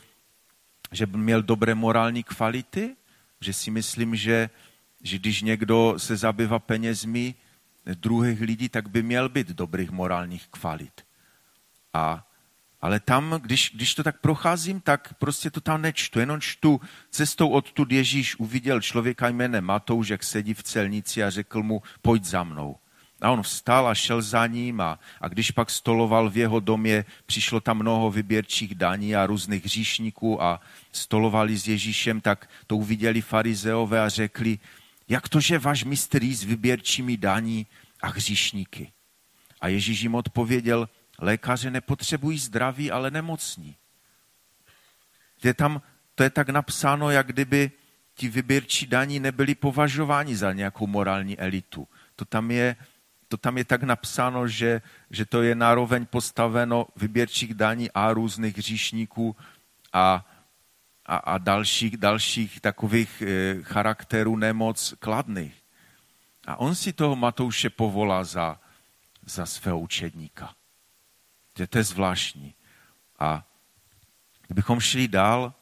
že 0.92 1.06
měl 1.06 1.42
dobré 1.42 1.74
morální 1.74 2.22
kvality? 2.22 2.96
Že 3.40 3.52
si 3.52 3.70
myslím, 3.70 4.16
že, 4.16 4.50
že 5.02 5.18
když 5.18 5.42
někdo 5.42 5.94
se 5.96 6.16
zabývá 6.16 6.58
penězmi 6.58 7.34
druhých 7.94 8.40
lidí, 8.40 8.68
tak 8.68 8.88
by 8.88 9.02
měl 9.02 9.28
být 9.28 9.48
dobrých 9.48 9.90
morálních 9.90 10.48
kvalit. 10.48 11.06
A 11.94 12.26
ale 12.82 13.00
tam, 13.00 13.38
když, 13.42 13.72
když 13.74 13.94
to 13.94 14.02
tak 14.02 14.20
procházím, 14.20 14.80
tak 14.80 15.14
prostě 15.14 15.50
to 15.50 15.60
tam 15.60 15.82
nečtu. 15.82 16.20
Jenom 16.20 16.40
čtu 16.40 16.80
cestou 17.10 17.48
odtud 17.48 17.92
Ježíš 17.92 18.36
uviděl 18.36 18.80
člověka 18.80 19.28
jménem 19.28 19.64
Matouš, 19.64 20.08
jak 20.08 20.22
sedí 20.22 20.54
v 20.54 20.62
celnici 20.62 21.22
a 21.22 21.30
řekl 21.30 21.62
mu, 21.62 21.82
pojď 22.02 22.24
za 22.24 22.44
mnou. 22.44 22.76
A 23.22 23.30
on 23.30 23.42
vstal 23.42 23.88
a 23.88 23.94
šel 23.94 24.22
za 24.22 24.46
ním 24.46 24.80
a, 24.80 24.98
a 25.20 25.28
když 25.28 25.50
pak 25.50 25.70
stoloval 25.70 26.30
v 26.30 26.36
jeho 26.36 26.60
domě, 26.60 27.04
přišlo 27.26 27.60
tam 27.60 27.78
mnoho 27.78 28.10
vyběrčích 28.10 28.74
daní 28.74 29.16
a 29.16 29.26
různých 29.26 29.64
hříšníků 29.64 30.42
a 30.42 30.60
stolovali 30.92 31.56
s 31.56 31.68
Ježíšem, 31.68 32.20
tak 32.20 32.50
to 32.66 32.76
uviděli 32.76 33.20
farizeové 33.20 34.00
a 34.00 34.08
řekli, 34.08 34.58
jak 35.08 35.28
to, 35.28 35.40
že 35.40 35.58
váš 35.58 35.84
mistr 35.84 36.24
s 36.24 36.42
vyběrčími 36.42 37.16
daní 37.16 37.66
a 38.00 38.06
hříšníky. 38.06 38.92
A 39.60 39.68
Ježíš 39.68 40.00
jim 40.00 40.14
odpověděl, 40.14 40.88
Lékaře 41.18 41.70
nepotřebují 41.70 42.38
zdraví, 42.38 42.90
ale 42.90 43.10
nemocní. 43.10 43.76
Je 45.44 45.54
tam, 45.54 45.82
to 46.14 46.22
je 46.22 46.30
tak 46.30 46.48
napsáno, 46.48 47.10
jak 47.10 47.26
kdyby 47.26 47.70
ti 48.14 48.28
vyběrčí 48.28 48.86
daní 48.86 49.20
nebyli 49.20 49.54
považováni 49.54 50.36
za 50.36 50.52
nějakou 50.52 50.86
morální 50.86 51.38
elitu. 51.38 51.88
To 52.16 52.24
tam 52.24 52.50
je, 52.50 52.76
to 53.32 53.36
tam 53.40 53.56
je 53.58 53.64
tak 53.64 53.88
napsáno, 53.88 54.44
že, 54.44 54.84
že 55.08 55.24
to 55.24 55.40
je 55.40 55.56
nároveň 55.56 56.04
postaveno 56.04 56.86
vyběrčích 56.96 57.54
daní 57.56 57.88
a 57.90 58.12
různých 58.12 58.56
hříšníků 58.56 59.36
a, 59.92 60.20
a, 61.06 61.16
a 61.16 61.38
dalších, 61.38 61.96
dalších 61.96 62.60
takových 62.60 63.22
e, 63.22 63.26
charakterů 63.62 64.36
nemoc 64.36 64.94
kladných. 65.00 65.56
A 66.46 66.60
on 66.60 66.74
si 66.74 66.92
toho 66.92 67.16
Matouše 67.16 67.70
povolá 67.72 68.24
za, 68.24 68.60
za 69.24 69.46
svého 69.46 69.80
učedníka. 69.80 70.52
Že 71.56 71.66
to 71.66 71.78
je 71.78 71.84
zvláštní. 71.84 72.54
A 73.18 73.48
kdybychom 74.46 74.80
šli 74.80 75.08
dál, 75.08 75.54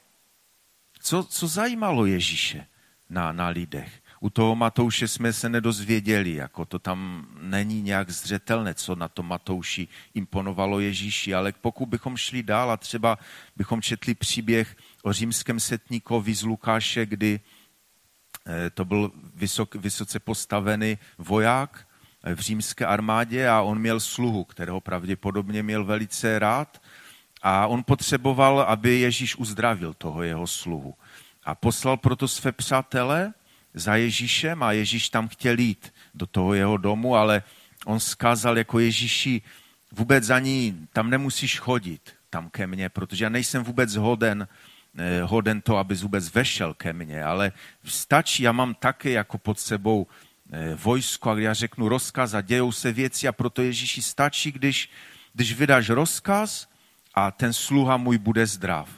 co, 0.99 1.23
co 1.23 1.47
zajímalo 1.47 2.07
Ježíše 2.07 2.67
na, 3.11 3.33
na 3.33 3.49
lidech? 3.49 4.03
U 4.21 4.31
toho 4.31 4.57
Matouše 4.57 5.09
jsme 5.09 5.33
se 5.33 5.49
nedozvěděli, 5.49 6.35
jako 6.35 6.65
to 6.65 6.79
tam 6.79 7.29
není 7.41 7.83
nějak 7.83 8.11
zřetelné, 8.11 8.75
co 8.75 8.95
na 8.95 9.09
to 9.09 9.23
Matouši 9.23 9.89
imponovalo 10.15 10.81
Ježíši, 10.81 11.35
ale 11.35 11.53
pokud 11.53 11.87
bychom 11.87 12.17
šli 12.17 12.43
dál 12.43 12.71
a 12.71 12.77
třeba 12.77 13.19
bychom 13.57 13.83
četli 13.83 14.15
příběh 14.15 14.77
o 15.03 15.13
římském 15.13 15.61
setníkovi 15.61 16.35
z 16.35 16.43
Lukáše, 16.43 17.07
kdy 17.07 17.41
eh, 18.47 18.71
to 18.71 18.85
byl 18.85 19.13
vysok, 19.35 19.75
vysoce 19.75 20.21
postavený 20.21 20.99
voják, 21.19 21.87
v 22.35 22.41
římské 22.41 22.87
armádě 22.87 23.49
a 23.49 23.61
on 23.61 23.79
měl 23.79 24.01
sluhu, 24.01 24.45
kterého 24.45 24.81
pravděpodobně 24.81 25.63
měl 25.63 25.85
velice 25.85 26.39
rád 26.39 26.83
a 27.43 27.67
on 27.67 27.85
potřeboval, 27.85 28.61
aby 28.61 29.01
Ježíš 29.01 29.37
uzdravil 29.37 29.95
toho 29.95 30.23
jeho 30.23 30.47
sluhu. 30.47 30.95
A 31.45 31.55
poslal 31.55 31.97
proto 31.97 32.29
své 32.29 32.53
přátele 32.53 33.33
za 33.75 33.97
Ježíšem 33.97 34.63
a 34.63 34.73
Ježíš 34.73 35.09
tam 35.09 35.29
chtěl 35.29 35.59
jít 35.59 35.93
do 36.15 36.27
toho 36.27 36.55
jeho 36.55 36.77
domu, 36.77 37.17
ale 37.17 37.43
on 37.87 38.01
skázal 38.01 38.59
jako 38.59 38.79
Ježíši, 38.79 39.43
vůbec 39.93 40.25
za 40.25 40.39
ní 40.39 40.89
tam 40.93 41.11
nemusíš 41.11 41.59
chodit 41.59 42.15
tam 42.31 42.51
ke 42.51 42.67
mně, 42.67 42.89
protože 42.89 43.25
já 43.25 43.29
nejsem 43.29 43.65
vůbec 43.65 43.95
hoden, 43.95 44.49
eh, 44.99 45.23
hoden 45.23 45.61
to, 45.61 45.77
aby 45.77 45.95
vůbec 45.95 46.35
vešel 46.35 46.75
ke 46.75 46.93
mně, 46.93 47.25
ale 47.25 47.53
stačí, 47.85 48.43
já 48.43 48.53
mám 48.53 48.75
také 48.75 49.11
jako 49.11 49.39
pod 49.39 49.61
sebou 49.61 50.07
Eh, 50.53 50.75
vojsko 50.75 51.31
a 51.31 51.39
já 51.39 51.55
řeknu 51.55 51.89
rozkaz 51.89 52.35
a 52.35 52.41
dějou 52.41 52.73
se 52.73 52.93
věci 52.93 53.29
a 53.29 53.33
proto 53.33 53.63
Ježíši 53.63 54.03
stačí, 54.03 54.53
když, 54.53 54.91
když 55.35 55.53
vydáš 55.53 55.89
rozkaz 55.89 56.69
a 57.15 57.31
ten 57.31 57.53
sluha 57.53 57.97
můj 57.97 58.19
bude 58.19 58.47
zdrav. 58.47 58.89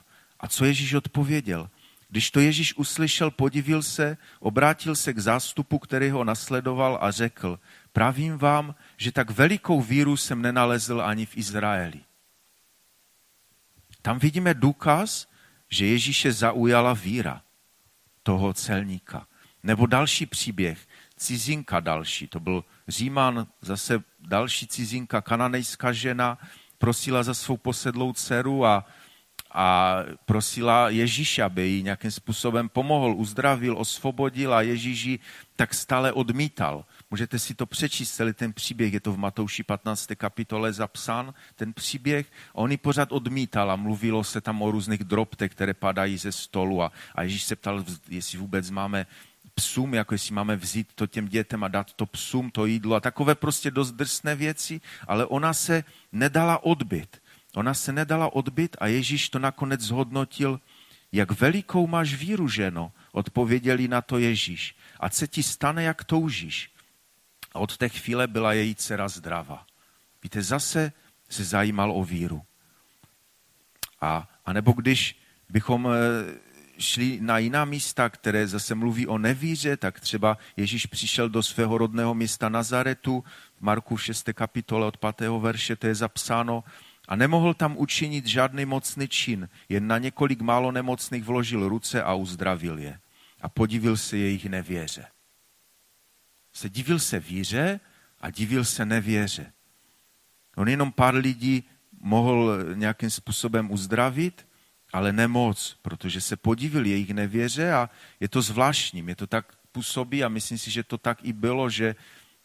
A 0.40 0.48
co 0.48 0.64
Ježíš 0.64 0.94
odpověděl? 0.94 1.70
Když 2.12 2.30
to 2.30 2.40
Ježíš 2.40 2.76
uslyšel, 2.76 3.30
podivil 3.30 3.82
se, 3.82 4.16
obrátil 4.40 4.96
se 4.96 5.12
k 5.12 5.18
zástupu, 5.18 5.78
který 5.78 6.10
ho 6.10 6.24
nasledoval 6.24 6.98
a 7.00 7.10
řekl, 7.10 7.60
pravím 7.92 8.38
vám, 8.38 8.74
že 8.96 9.12
tak 9.12 9.30
velikou 9.30 9.82
víru 9.82 10.16
jsem 10.16 10.42
nenalezl 10.42 11.02
ani 11.02 11.26
v 11.26 11.36
Izraeli. 11.36 12.00
Tam 14.02 14.18
vidíme 14.18 14.54
důkaz, 14.54 15.28
že 15.70 15.86
Ježíše 15.86 16.32
zaujala 16.32 16.92
víra 16.92 17.42
toho 18.22 18.52
celníka. 18.52 19.26
Nebo 19.62 19.86
další 19.86 20.26
příběh, 20.26 20.88
cizinka 21.16 21.80
další. 21.80 22.28
To 22.28 22.40
byl 22.40 22.64
Říman, 22.88 23.46
zase 23.60 24.02
další 24.20 24.66
cizinka, 24.66 25.20
kananejská 25.20 25.92
žena, 25.92 26.38
prosila 26.78 27.22
za 27.22 27.34
svou 27.34 27.56
posedlou 27.56 28.12
dceru 28.12 28.66
a, 28.66 28.84
a 29.54 29.96
prosila 30.24 30.88
Ježíše, 30.88 31.42
aby 31.42 31.68
jí 31.68 31.82
nějakým 31.82 32.10
způsobem 32.10 32.68
pomohl, 32.68 33.14
uzdravil, 33.14 33.78
osvobodil 33.78 34.54
a 34.54 34.62
Ježíši 34.62 35.18
tak 35.56 35.74
stále 35.74 36.12
odmítal. 36.12 36.84
Můžete 37.10 37.38
si 37.38 37.54
to 37.54 37.66
přečíst, 37.66 38.12
celý 38.12 38.32
ten 38.32 38.52
příběh, 38.52 38.92
je 38.92 39.00
to 39.00 39.12
v 39.12 39.18
Matouši 39.18 39.62
15. 39.62 40.08
kapitole 40.16 40.72
zapsán, 40.72 41.34
ten 41.56 41.72
příběh. 41.72 42.26
On 42.52 42.70
ji 42.70 42.76
pořád 42.76 43.12
odmítal 43.12 43.70
a 43.70 43.76
mluvilo 43.76 44.24
se 44.24 44.40
tam 44.40 44.62
o 44.62 44.70
různých 44.70 45.04
drobtech, 45.04 45.52
které 45.52 45.74
padají 45.74 46.18
ze 46.18 46.32
stolu 46.32 46.82
a, 46.82 46.92
a 47.14 47.22
Ježíš 47.22 47.42
se 47.42 47.56
ptal, 47.56 47.84
jestli 48.08 48.38
vůbec 48.38 48.70
máme 48.70 49.06
psům, 49.54 49.94
jako 49.94 50.14
jestli 50.14 50.34
máme 50.34 50.56
vzít 50.56 50.88
to 50.94 51.06
těm 51.06 51.28
dětem 51.28 51.64
a 51.64 51.68
dát 51.68 51.92
to 51.92 52.06
psům, 52.06 52.50
to 52.50 52.66
jídlo 52.66 52.96
a 52.96 53.00
takové 53.00 53.34
prostě 53.34 53.70
dost 53.70 53.92
drsné 53.92 54.34
věci, 54.34 54.80
ale 55.08 55.26
ona 55.26 55.54
se 55.54 55.84
nedala 56.12 56.64
odbyt. 56.64 57.21
Ona 57.54 57.74
se 57.74 57.92
nedala 57.92 58.32
odbyt 58.32 58.76
a 58.80 58.86
Ježíš 58.86 59.28
to 59.28 59.38
nakonec 59.38 59.80
zhodnotil, 59.80 60.60
jak 61.12 61.40
velikou 61.40 61.86
máš 61.86 62.14
víru, 62.14 62.48
ženo, 62.48 62.92
odpověděli 63.12 63.88
na 63.88 64.02
to 64.02 64.18
Ježíš. 64.18 64.76
A 65.00 65.10
se 65.10 65.28
ti 65.28 65.42
stane, 65.42 65.82
jak 65.82 66.04
toužíš. 66.04 66.70
A 67.52 67.58
od 67.58 67.76
té 67.76 67.88
chvíle 67.88 68.26
byla 68.26 68.52
její 68.52 68.74
dcera 68.74 69.08
zdravá. 69.08 69.66
Víte, 70.22 70.42
zase 70.42 70.92
se 71.28 71.44
zajímal 71.44 71.92
o 71.92 72.04
víru. 72.04 72.42
A, 74.00 74.28
a 74.44 74.52
nebo 74.52 74.72
když 74.72 75.22
bychom 75.48 75.88
eh, 75.88 76.52
šli 76.78 77.18
na 77.20 77.38
jiná 77.38 77.64
místa, 77.64 78.08
které 78.08 78.46
zase 78.46 78.74
mluví 78.74 79.06
o 79.06 79.18
nevíře, 79.18 79.76
tak 79.76 80.00
třeba 80.00 80.38
Ježíš 80.56 80.86
přišel 80.86 81.28
do 81.28 81.42
svého 81.42 81.78
rodného 81.78 82.14
města 82.14 82.48
Nazaretu, 82.48 83.24
v 83.58 83.60
Marku 83.60 83.96
6. 83.96 84.28
kapitole 84.32 84.86
od 84.86 84.96
5. 84.96 85.28
verše, 85.28 85.76
to 85.76 85.86
je 85.86 85.94
zapsáno, 85.94 86.64
a 87.08 87.16
nemohl 87.16 87.54
tam 87.54 87.76
učinit 87.76 88.26
žádný 88.26 88.64
mocný 88.64 89.08
čin, 89.08 89.48
jen 89.68 89.86
na 89.86 89.98
několik 89.98 90.40
málo 90.40 90.72
nemocných 90.72 91.24
vložil 91.24 91.68
ruce 91.68 92.02
a 92.02 92.14
uzdravil 92.14 92.78
je. 92.78 92.98
A 93.40 93.48
podivil 93.48 93.96
se 93.96 94.16
jejich 94.16 94.46
nevěře. 94.46 95.06
Se 96.52 96.68
divil 96.68 96.98
se 96.98 97.18
víře 97.18 97.80
a 98.20 98.30
divil 98.30 98.64
se 98.64 98.84
nevěře. 98.84 99.52
On 100.56 100.68
jenom 100.68 100.92
pár 100.92 101.14
lidí 101.14 101.64
mohl 102.00 102.58
nějakým 102.74 103.10
způsobem 103.10 103.70
uzdravit, 103.70 104.46
ale 104.92 105.12
nemoc, 105.12 105.76
protože 105.82 106.20
se 106.20 106.36
podivil 106.36 106.86
jejich 106.86 107.10
nevěře 107.10 107.72
a 107.72 107.90
je 108.20 108.28
to 108.28 108.42
zvláštní, 108.42 109.04
je 109.06 109.16
to 109.16 109.26
tak 109.26 109.56
působí 109.72 110.24
a 110.24 110.28
myslím 110.28 110.58
si, 110.58 110.70
že 110.70 110.82
to 110.82 110.98
tak 110.98 111.24
i 111.24 111.32
bylo, 111.32 111.70
že, 111.70 111.96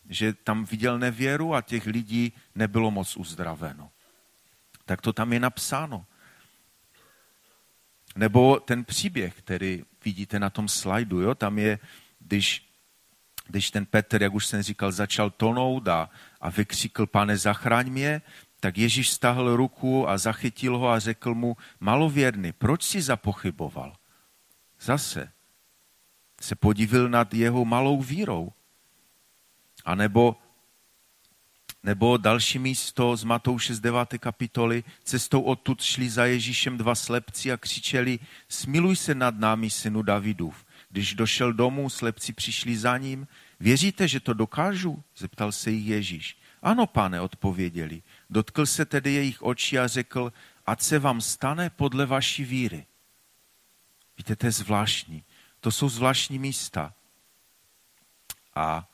že 0.09 0.33
tam 0.33 0.65
viděl 0.65 0.99
nevěru 0.99 1.55
a 1.55 1.61
těch 1.61 1.85
lidí 1.85 2.33
nebylo 2.55 2.91
moc 2.91 3.17
uzdraveno. 3.17 3.89
Tak 4.87 5.01
to 5.01 5.13
tam 5.13 5.33
je 5.33 5.39
napsáno. 5.39 6.05
Nebo 8.15 8.59
ten 8.59 8.85
příběh, 8.85 9.35
který 9.35 9.83
vidíte 10.05 10.39
na 10.39 10.49
tom 10.49 10.67
slajdu, 10.67 11.21
jo? 11.21 11.35
tam 11.35 11.59
je, 11.59 11.79
když, 12.19 12.71
když 13.47 13.71
ten 13.71 13.85
Petr, 13.85 14.23
jak 14.23 14.33
už 14.33 14.45
jsem 14.45 14.61
říkal, 14.61 14.91
začal 14.91 15.29
tonout 15.29 15.87
a, 15.87 16.09
a 16.41 16.49
vykřikl, 16.49 17.05
pane, 17.05 17.37
zachraň 17.37 17.89
mě, 17.91 18.21
tak 18.59 18.77
Ježíš 18.77 19.09
stáhl 19.09 19.55
ruku 19.55 20.09
a 20.09 20.17
zachytil 20.17 20.77
ho 20.77 20.89
a 20.89 20.99
řekl 20.99 21.35
mu, 21.35 21.57
malověrný, 21.79 22.51
proč 22.51 22.83
si 22.83 23.01
zapochyboval? 23.01 23.93
Zase 24.79 25.31
se 26.41 26.55
podivil 26.55 27.09
nad 27.09 27.33
jeho 27.33 27.65
malou 27.65 28.01
vírou. 28.01 28.51
A 29.85 29.95
nebo 29.95 30.35
Nebo 31.87 32.17
další 32.17 32.59
místo 32.59 33.15
z 33.15 33.23
Matouše 33.23 33.75
z 33.75 33.79
9. 33.79 34.17
kapitoly. 34.17 34.83
Cestou 35.03 35.41
odtud 35.41 35.81
šli 35.81 36.09
za 36.09 36.25
Ježíšem 36.25 36.77
dva 36.77 36.95
slepci 36.95 37.51
a 37.51 37.57
křičeli, 37.57 38.19
smiluj 38.49 38.95
se 38.95 39.15
nad 39.15 39.39
námi, 39.39 39.69
synu 39.69 40.01
Davidův. 40.01 40.65
Když 40.89 41.13
došel 41.13 41.53
domů, 41.53 41.89
slepci 41.89 42.33
přišli 42.33 42.77
za 42.77 42.97
ním. 42.97 43.27
Věříte, 43.59 44.07
že 44.07 44.19
to 44.19 44.33
dokážu? 44.33 45.03
Zeptal 45.17 45.51
se 45.51 45.71
jich 45.71 45.87
Ježíš. 45.87 46.37
Ano, 46.61 46.87
pane, 46.87 47.21
odpověděli. 47.21 48.03
Dotkl 48.29 48.65
se 48.65 48.85
tedy 48.85 49.13
jejich 49.13 49.41
očí 49.41 49.79
a 49.79 49.87
řekl, 49.87 50.33
ať 50.65 50.81
se 50.81 50.99
vám 50.99 51.21
stane 51.21 51.69
podle 51.69 52.05
vaší 52.05 52.45
víry. 52.45 52.85
Víte, 54.17 54.35
to 54.35 54.45
je 54.45 54.51
zvláštní. 54.51 55.23
To 55.59 55.71
jsou 55.71 55.89
zvláštní 55.89 56.39
místa. 56.39 56.93
A 58.55 58.89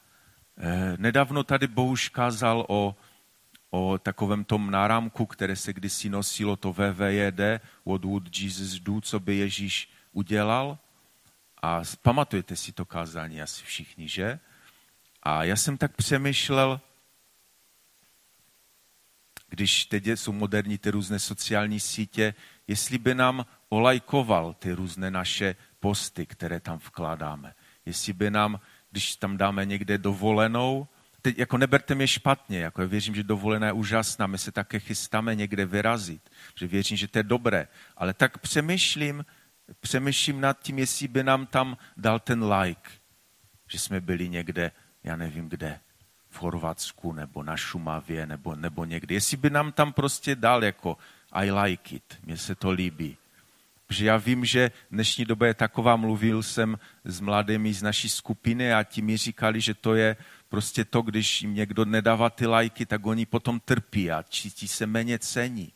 nedávno 0.97 1.43
tady 1.43 1.67
Bohuž 1.67 2.09
kázal 2.09 2.65
o, 2.69 2.95
o 3.69 3.97
takovém 3.97 4.43
tom 4.43 4.71
náramku, 4.71 5.25
které 5.25 5.55
se 5.55 5.73
kdysi 5.73 6.09
nosilo, 6.09 6.55
to 6.55 6.73
VVJD, 6.73 7.61
What 7.85 8.05
would 8.05 8.39
Jesus 8.39 8.73
do, 8.79 9.01
co 9.01 9.19
by 9.19 9.35
Ježíš 9.35 9.89
udělal. 10.11 10.77
A 11.61 11.81
pamatujete 12.01 12.55
si 12.55 12.71
to 12.71 12.85
kázání 12.85 13.41
asi 13.41 13.63
všichni, 13.63 14.07
že? 14.07 14.39
A 15.23 15.43
já 15.43 15.55
jsem 15.55 15.77
tak 15.77 15.95
přemýšlel, 15.95 16.81
když 19.49 19.85
teď 19.85 20.07
jsou 20.07 20.31
moderní 20.31 20.77
ty 20.77 20.91
různé 20.91 21.19
sociální 21.19 21.79
sítě, 21.79 22.33
jestli 22.67 22.97
by 22.97 23.15
nám 23.15 23.45
olajkoval 23.69 24.53
ty 24.53 24.71
různé 24.71 25.11
naše 25.11 25.55
posty, 25.79 26.25
které 26.25 26.59
tam 26.59 26.77
vkládáme. 26.77 27.55
Jestli 27.85 28.13
by 28.13 28.31
nám, 28.31 28.59
když 28.93 29.15
tam 29.15 29.37
dáme 29.37 29.65
někde 29.65 29.97
dovolenou, 29.97 30.87
teď 31.21 31.37
jako 31.37 31.57
neberte 31.57 31.95
mě 31.95 32.07
špatně, 32.07 32.59
jako 32.59 32.81
já 32.81 32.87
věřím, 32.87 33.15
že 33.15 33.23
dovolená 33.23 33.67
je 33.67 33.73
úžasná, 33.73 34.27
my 34.27 34.37
se 34.37 34.51
také 34.51 34.79
chystáme 34.79 35.35
někde 35.35 35.65
vyrazit, 35.65 36.29
že 36.55 36.67
věřím, 36.67 36.97
že 36.97 37.07
to 37.07 37.19
je 37.19 37.23
dobré, 37.23 37.67
ale 37.97 38.13
tak 38.13 38.37
přemýšlím, 38.37 39.25
přemýšlím 39.79 40.41
nad 40.41 40.59
tím, 40.59 40.79
jestli 40.79 41.07
by 41.07 41.23
nám 41.23 41.45
tam 41.45 41.77
dal 41.97 42.19
ten 42.19 42.43
like, 42.43 42.89
že 43.67 43.79
jsme 43.79 44.01
byli 44.01 44.29
někde, 44.29 44.71
já 45.03 45.15
nevím 45.15 45.49
kde, 45.49 45.79
v 46.29 46.37
Chorvatsku 46.37 47.13
nebo 47.13 47.43
na 47.43 47.57
Šumavě 47.57 48.25
nebo, 48.25 48.55
nebo 48.55 48.85
někdy. 48.85 49.15
Jestli 49.15 49.37
by 49.37 49.49
nám 49.49 49.71
tam 49.71 49.93
prostě 49.93 50.35
dal 50.35 50.63
jako 50.63 50.97
I 51.31 51.51
like 51.51 51.95
it, 51.95 52.19
mně 52.23 52.37
se 52.37 52.55
to 52.55 52.71
líbí. 52.71 53.17
Protože 53.87 54.05
já 54.05 54.17
vím, 54.17 54.45
že 54.45 54.71
dnešní 54.91 55.25
doba 55.25 55.47
je 55.47 55.53
taková, 55.53 55.95
mluvil 55.95 56.43
jsem 56.43 56.77
s 57.05 57.19
mladými 57.19 57.73
z 57.73 57.83
naší 57.83 58.09
skupiny 58.09 58.73
a 58.73 58.83
ti 58.83 59.01
mi 59.01 59.17
říkali, 59.17 59.61
že 59.61 59.73
to 59.73 59.95
je 59.95 60.15
prostě 60.49 60.85
to, 60.85 61.01
když 61.01 61.41
jim 61.41 61.53
někdo 61.53 61.85
nedává 61.85 62.29
ty 62.29 62.45
lajky, 62.45 62.85
tak 62.85 63.05
oni 63.05 63.25
potom 63.25 63.59
trpí 63.59 64.11
a 64.11 64.23
cítí 64.23 64.67
se 64.67 64.85
méně 64.85 65.19
cení. 65.19 65.73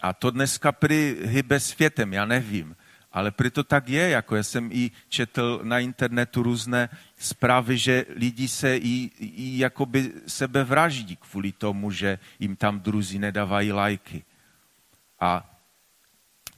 A 0.00 0.12
to 0.12 0.30
dneska 0.30 0.72
prý 0.72 1.16
hybe 1.22 1.60
světem, 1.60 2.12
já 2.12 2.24
nevím. 2.24 2.76
Ale 3.12 3.30
proto 3.30 3.64
tak 3.64 3.88
je, 3.88 4.08
jako 4.08 4.36
já 4.36 4.42
jsem 4.42 4.70
i 4.72 4.90
četl 5.08 5.60
na 5.62 5.78
internetu 5.78 6.42
různé 6.42 6.88
zprávy, 7.18 7.78
že 7.78 8.04
lidi 8.16 8.48
se 8.48 8.76
i, 8.76 9.10
i 9.18 9.58
jakoby 9.58 10.12
sebe 10.26 10.64
vraždí 10.64 11.16
kvůli 11.16 11.52
tomu, 11.52 11.90
že 11.90 12.18
jim 12.38 12.56
tam 12.56 12.80
druzí 12.80 13.18
nedávají 13.18 13.72
lajky. 13.72 14.24
A 15.20 15.53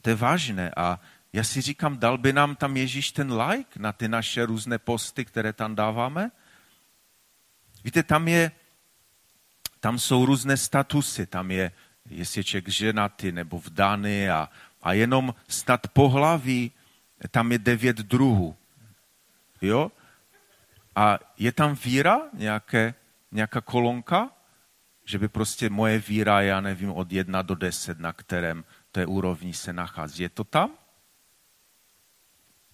to 0.07 0.11
je 0.11 0.23
vážné. 0.23 0.71
A 0.77 1.01
já 1.33 1.45
si 1.45 1.61
říkám, 1.61 1.99
dal 1.99 2.19
by 2.19 2.33
nám 2.33 2.57
tam 2.57 2.77
Ježíš 2.77 3.13
ten 3.13 3.33
like 3.33 3.75
na 3.79 3.93
ty 3.93 4.09
naše 4.09 4.47
různé 4.47 4.79
posty, 4.79 5.25
které 5.25 5.53
tam 5.53 5.75
dáváme? 5.75 6.31
Víte, 7.85 8.03
tam 8.03 8.29
je, 8.29 8.51
tam 9.81 9.99
jsou 9.99 10.27
různé 10.27 10.57
statusy, 10.57 11.27
tam 11.27 11.51
je, 11.51 11.73
jestli 12.11 12.39
je 12.39 12.45
člověk 12.45 12.69
ženatý 12.69 13.33
nebo 13.33 13.59
vdaný 13.59 14.31
a, 14.31 14.49
a 14.83 14.93
jenom 14.93 15.35
snad 15.49 15.89
pohlaví, 15.91 16.73
tam 17.31 17.53
je 17.53 17.59
devět 17.59 17.97
druhů. 17.97 18.57
Jo? 19.63 19.91
A 20.95 21.19
je 21.39 21.53
tam 21.53 21.75
víra, 21.75 22.31
nějaké, 22.33 22.95
nějaká 23.33 23.61
kolonka, 23.61 24.31
že 25.05 25.19
by 25.19 25.29
prostě 25.29 25.71
moje 25.71 25.99
víra, 25.99 26.41
já 26.41 26.61
nevím, 26.61 26.91
od 26.93 27.13
jedna 27.13 27.43
do 27.43 27.55
deset, 27.55 27.99
na 27.99 28.13
kterém 28.13 28.65
té 28.97 29.07
úrovni 29.07 29.53
se 29.53 29.73
nachází. 29.73 30.23
Je 30.23 30.29
to 30.29 30.45
tam? 30.45 30.73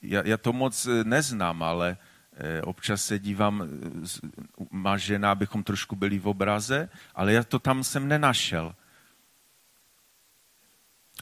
Já, 0.03 0.23
já 0.25 0.37
to 0.37 0.53
moc 0.53 0.87
eh, 0.87 1.05
neznám, 1.05 1.63
ale 1.63 1.97
eh, 1.99 2.63
občas 2.63 3.05
se 3.05 3.19
dívám, 3.19 3.63
eh, 3.63 3.67
má 4.71 4.95
žena, 4.97 5.35
abychom 5.35 5.67
trošku 5.67 5.97
byli 5.97 6.19
v 6.19 6.29
obraze, 6.29 6.89
ale 7.15 7.33
já 7.33 7.43
to 7.43 7.59
tam 7.59 7.83
jsem 7.85 8.09
nenašel. 8.09 8.75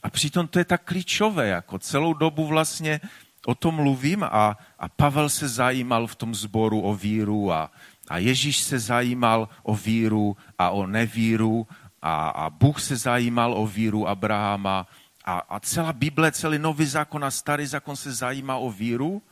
A 0.02 0.10
přitom 0.10 0.48
to 0.48 0.58
je 0.58 0.64
tak 0.64 0.84
klíčové, 0.84 1.48
jako 1.48 1.78
celou 1.78 2.12
dobu 2.12 2.46
vlastně 2.46 3.00
o 3.46 3.54
tom 3.54 3.74
mluvím 3.74 4.24
a, 4.24 4.58
a 4.78 4.88
Pavel 4.88 5.28
se 5.28 5.48
zajímal 5.48 6.06
v 6.06 6.14
tom 6.14 6.34
sboru 6.34 6.80
o 6.80 6.94
víru 6.94 7.52
a, 7.52 7.72
a 8.08 8.18
Ježíš 8.18 8.60
se 8.60 8.78
zajímal 8.78 9.48
o 9.62 9.74
víru 9.74 10.36
a 10.58 10.70
o 10.70 10.86
nevíru 10.86 11.66
a, 12.02 12.28
a 12.28 12.50
Bůh 12.50 12.80
se 12.80 12.96
zajímal 12.96 13.54
o 13.54 13.66
víru 13.66 14.08
Abrahama 14.08 14.86
a, 15.24 15.38
a 15.38 15.60
celá 15.60 15.92
Bible, 15.92 16.32
celý 16.32 16.58
nový 16.58 16.86
zákon 16.86 17.24
a 17.24 17.30
starý 17.30 17.66
zákon 17.66 17.96
se 17.96 18.12
zajímá 18.12 18.56
o 18.56 18.70
víru 18.70 19.22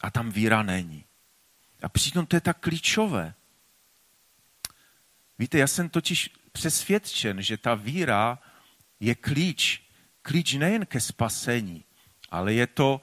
a 0.00 0.10
tam 0.10 0.30
víra 0.30 0.62
není. 0.62 1.04
A 1.82 1.88
přitom 1.88 2.26
to 2.26 2.36
je 2.36 2.40
tak 2.40 2.60
klíčové. 2.60 3.34
Víte, 5.38 5.58
já 5.58 5.66
jsem 5.66 5.88
totiž 5.88 6.30
přesvědčen, 6.52 7.42
že 7.42 7.56
ta 7.56 7.74
víra 7.74 8.38
je 9.00 9.14
klíč. 9.14 9.82
Klíč 10.22 10.54
nejen 10.54 10.86
ke 10.86 11.00
spasení, 11.00 11.84
ale 12.30 12.52
je 12.52 12.66
to, 12.66 13.00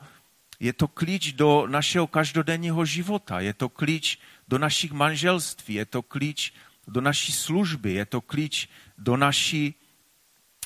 je 0.60 0.74
to 0.74 0.88
klíč 0.88 1.34
do 1.34 1.68
našeho 1.68 2.08
každodenního 2.08 2.86
života, 2.86 3.40
je 3.40 3.54
to 3.54 3.70
klíč 3.70 4.20
do 4.48 4.58
našich 4.58 4.92
manželství, 4.92 5.74
je 5.74 5.86
to 5.86 6.02
klíč 6.02 6.54
do 6.88 7.02
naší 7.02 7.32
služby, 7.32 7.94
je 7.94 8.06
to 8.06 8.22
klíč 8.22 8.70
do 8.98 9.18
naší, 9.18 9.76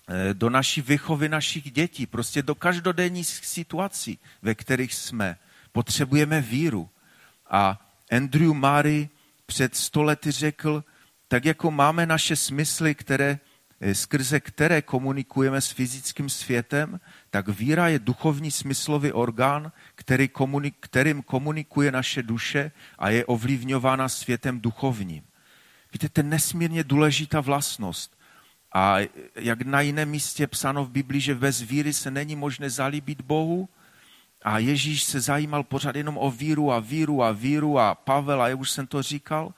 eh, 0.07 0.33
do 0.33 0.49
naší 0.49 0.81
vychovy 0.81 1.29
našich 1.29 1.71
dětí, 1.71 2.05
prostě 2.05 2.41
do 2.41 2.55
každodenních 2.55 3.27
situací, 3.27 4.19
ve 4.41 4.55
kterých 4.55 4.93
jsme. 4.93 5.37
Potřebujeme 5.71 6.41
víru. 6.41 6.89
A 7.49 7.91
Andrew 8.11 8.53
Murray 8.53 9.09
před 9.45 9.75
stolety 9.75 10.31
řekl, 10.31 10.83
tak 11.27 11.45
jako 11.45 11.71
máme 11.71 12.05
naše 12.05 12.35
smysly, 12.35 12.95
které 12.95 13.39
Eh, 13.83 13.95
skrze 13.95 14.39
které 14.39 14.81
komunikujeme 14.81 15.61
s 15.61 15.71
fyzickým 15.71 16.29
světem, 16.29 16.99
tak 17.29 17.49
víra 17.49 17.87
je 17.87 17.99
duchovní 17.99 18.51
smyslový 18.51 19.11
orgán, 19.11 19.71
který 19.95 20.27
komunik, 20.27 20.75
kterým 20.79 21.23
komunikuje 21.23 21.91
naše 21.91 22.23
duše 22.23 22.71
a 22.99 23.09
je 23.09 23.25
ovlivňována 23.25 24.09
světem 24.09 24.59
duchovním. 24.59 25.23
Víte, 25.93 26.09
to 26.09 26.19
je 26.19 26.23
nesmírně 26.23 26.83
důležitá 26.83 27.41
vlastnost. 27.41 28.17
A 28.73 28.97
jak 29.35 29.61
na 29.61 29.81
jiném 29.81 30.09
místě 30.09 30.47
psáno 30.47 30.85
v 30.85 30.89
Biblii, 30.89 31.21
že 31.21 31.35
bez 31.35 31.61
víry 31.61 31.93
se 31.93 32.11
není 32.11 32.35
možné 32.35 32.69
zalíbit 32.69 33.21
Bohu, 33.21 33.69
a 34.43 34.59
Ježíš 34.59 35.03
se 35.03 35.19
zajímal 35.19 35.63
pořád 35.63 35.95
jenom 35.95 36.17
o 36.17 36.31
víru 36.31 36.71
a 36.71 36.79
víru 36.79 37.23
a 37.23 37.31
víru 37.31 37.79
a 37.79 37.95
Pavel, 37.95 38.41
a 38.41 38.47
já 38.47 38.55
už 38.55 38.69
jsem 38.71 38.87
to 38.87 39.01
říkal, 39.01 39.53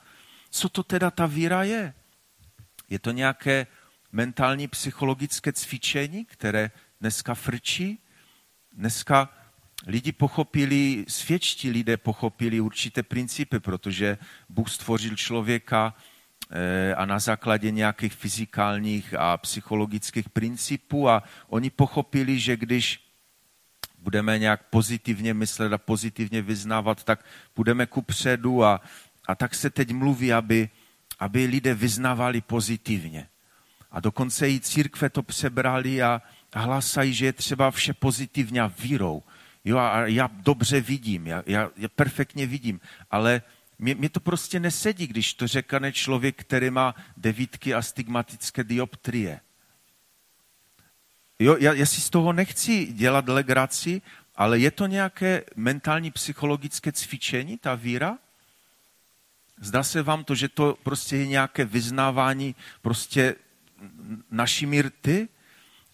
co 0.50 0.70
to 0.70 0.84
teda 0.84 1.12
ta 1.12 1.26
víra 1.26 1.64
je? 1.64 1.94
Je 2.90 3.00
to 3.00 3.12
nějaké 3.12 3.68
mentální 4.12 4.68
psychologické 4.68 5.54
cvičení, 5.54 6.26
které 6.26 6.72
dneska 7.02 7.34
frčí. 7.34 8.00
Dneska 8.74 9.30
lidi 9.88 10.12
pochopili, 10.12 11.06
svědčtí 11.08 11.70
lidé 11.70 11.98
pochopili 11.98 12.60
určité 12.60 13.04
principy, 13.04 13.60
protože 13.60 14.18
Bůh 14.50 14.70
stvořil 14.70 15.16
člověka 15.16 15.94
a 16.96 17.06
na 17.06 17.20
základě 17.20 17.72
nějakých 17.72 18.14
fyzikálních 18.14 19.14
a 19.14 19.38
psychologických 19.38 20.30
principů 20.30 21.10
a 21.10 21.24
oni 21.48 21.70
pochopili, 21.70 22.40
že 22.40 22.58
když 22.58 23.00
budeme 23.98 24.40
nějak 24.40 24.64
pozitivně 24.70 25.34
myslet 25.34 25.74
a 25.74 25.78
pozitivně 25.78 26.42
vyznávat, 26.42 27.04
tak 27.04 27.26
budeme 27.56 27.86
ku 27.86 28.02
předu 28.02 28.64
a, 28.64 28.82
a 29.28 29.36
tak 29.36 29.56
se 29.56 29.70
teď 29.70 29.92
mluví, 29.92 30.34
aby, 30.34 30.70
aby 31.20 31.46
lidé 31.46 31.74
vyznávali 31.74 32.42
pozitivně. 32.42 33.28
A 33.92 34.00
dokonce 34.00 34.50
i 34.50 34.60
církve 34.60 35.10
to 35.10 35.24
přebrali 35.24 36.02
a 36.02 36.22
hlasají, 36.54 37.14
že 37.14 37.26
je 37.26 37.34
třeba 37.34 37.72
vše 37.72 37.94
pozitivně 37.94 38.62
a 38.62 38.72
vírou. 38.80 39.24
Jo, 39.66 39.78
a 39.78 40.06
já 40.06 40.30
dobře 40.34 40.82
vidím, 40.82 41.28
já, 41.28 41.44
já, 41.46 41.70
já 41.78 41.88
perfektně 41.88 42.48
vidím, 42.48 42.80
ale 43.12 43.42
mě, 43.84 43.96
mě 43.96 44.10
to 44.10 44.20
prostě 44.20 44.60
nesedí, 44.60 45.08
když 45.08 45.34
to 45.34 45.48
řekne 45.48 45.92
člověk, 45.92 46.36
který 46.42 46.70
má 46.70 46.96
devítky 47.18 47.74
a 47.74 47.82
stigmatické 47.82 48.64
dioptrie. 48.64 49.40
Jo, 51.40 51.58
já, 51.60 51.74
já 51.74 51.86
si 51.86 52.02
z 52.02 52.10
toho 52.10 52.34
nechci 52.34 52.86
dělat 52.86 53.28
legraci, 53.28 54.02
ale 54.36 54.60
je 54.60 54.72
to 54.72 54.88
nějaké 54.88 55.44
mentální 55.56 56.12
psychologické 56.12 56.92
cvičení, 56.92 57.58
ta 57.58 57.76
víra? 57.76 58.18
Zdá 59.62 59.84
se 59.84 60.04
vám 60.04 60.24
to, 60.24 60.36
že 60.36 60.50
to 60.50 60.78
prostě 60.84 61.18
je 61.18 61.28
nějaké 61.28 61.66
vyznávání 61.66 62.56
prostě 62.82 63.36
naší 64.32 64.66
mírty? 64.66 65.28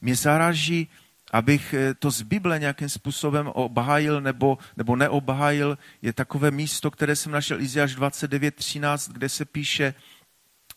Mě 0.01 0.15
zaráží, 0.15 0.87
abych 1.31 1.73
eh, 1.73 1.93
to 1.93 2.11
z 2.11 2.21
Bible 2.21 2.59
nějakým 2.59 2.89
způsobem 2.89 3.47
obhájil 3.47 4.21
nebo, 4.21 4.57
nebo 4.77 4.95
neobhájil, 4.95 5.77
je 6.01 6.13
takové 6.13 6.51
místo, 6.51 6.91
které 6.91 7.15
jsem 7.15 7.31
našel 7.31 7.61
Iziáš 7.61 7.97
29.13, 7.97 9.13
kde 9.13 9.29
se 9.29 9.45
píše, 9.45 9.93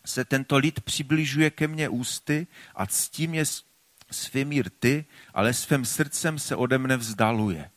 se 0.07 0.25
tento 0.25 0.57
lid 0.57 0.81
přibližuje 0.81 1.51
ke 1.51 1.69
mně 1.69 1.89
ústy 1.89 2.47
a 2.75 2.87
ctím 2.87 3.35
je 3.35 3.45
svými 4.11 4.63
rty, 4.63 5.05
ale 5.35 5.55
svým 5.55 5.85
srdcem 5.85 6.39
se 6.39 6.57
ode 6.57 6.79
mne 6.79 6.97
vzdaluje. 6.97 7.71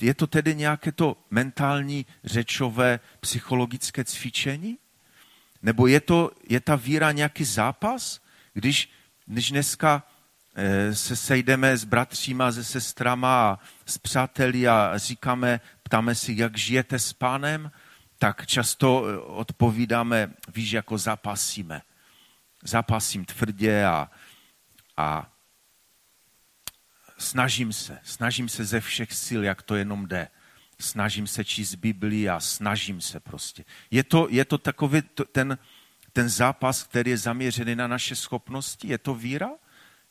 Je 0.00 0.14
to 0.14 0.26
tedy 0.26 0.54
nějaké 0.54 0.92
to 0.92 1.16
mentální, 1.30 2.06
řečové, 2.24 3.00
psychologické 3.20 4.04
cvičení? 4.04 4.78
Nebo 5.62 5.86
je, 5.86 6.00
to, 6.00 6.30
je 6.48 6.60
ta 6.60 6.76
víra 6.76 7.12
nějaký 7.12 7.44
zápas? 7.44 8.20
Když, 8.52 8.90
když 9.26 9.50
dneska 9.50 10.02
se 10.92 11.16
sejdeme 11.16 11.76
s 11.76 11.84
bratříma, 11.84 12.52
se 12.52 12.64
sestrama 12.64 13.58
s 13.86 13.98
přáteli 13.98 14.68
a 14.68 14.92
říkáme, 14.98 15.60
ptáme 15.82 16.14
si, 16.14 16.34
jak 16.36 16.58
žijete 16.58 16.98
s 16.98 17.12
pánem, 17.12 17.70
tak 18.18 18.46
často 18.46 19.04
eh, 19.06 19.18
odpovídáme, 19.18 20.34
víš, 20.54 20.72
jako 20.72 20.98
zapasíme. 20.98 21.82
Zapasím 22.62 23.24
tvrdě 23.24 23.84
a, 23.84 24.10
a 24.96 25.32
snažím 27.18 27.72
se, 27.72 27.98
snažím 28.02 28.48
se 28.48 28.64
ze 28.64 28.80
všech 28.80 29.12
sil, 29.24 29.40
jak 29.44 29.62
to 29.62 29.76
jenom 29.76 30.06
jde. 30.06 30.28
Snažím 30.80 31.26
se 31.26 31.44
číst 31.44 31.74
Biblii 31.74 32.28
a 32.28 32.40
snažím 32.40 33.00
se 33.00 33.20
prostě. 33.20 33.64
Je 33.90 34.04
to, 34.04 34.26
je 34.30 34.44
to 34.44 34.58
takový 34.58 35.02
ten, 35.32 35.58
ten 36.12 36.28
zápas, 36.28 36.82
který 36.82 37.10
je 37.10 37.18
zaměřený 37.18 37.74
na 37.74 37.86
naše 37.86 38.16
schopnosti? 38.16 38.88
Je 38.88 38.98
to 38.98 39.14
víra? 39.14 39.50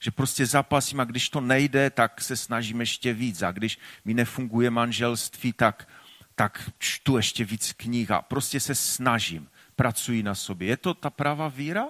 Že 0.04 0.12
prostě 0.12 0.46
zápasím 0.46 1.00
a 1.00 1.04
když 1.04 1.30
to 1.30 1.42
nejde, 1.42 1.90
tak 1.90 2.22
se 2.22 2.38
snažím 2.38 2.80
ještě 2.80 3.14
víc. 3.14 3.42
A 3.42 3.52
když 3.52 3.80
mi 4.06 4.14
nefunguje 4.14 4.70
manželství, 4.70 5.54
tak, 5.54 5.90
tak 6.36 6.72
čtu 6.78 7.18
ještě 7.18 7.46
víc 7.46 7.74
knih 7.74 8.12
a 8.12 8.22
prostě 8.22 8.60
se 8.60 8.76
snažím, 8.76 9.50
pracuji 9.76 10.24
na 10.24 10.36
sobě. 10.36 10.68
Je 10.68 10.78
to 10.78 10.94
ta 10.94 11.10
pravá 11.10 11.48
víra? 11.48 11.88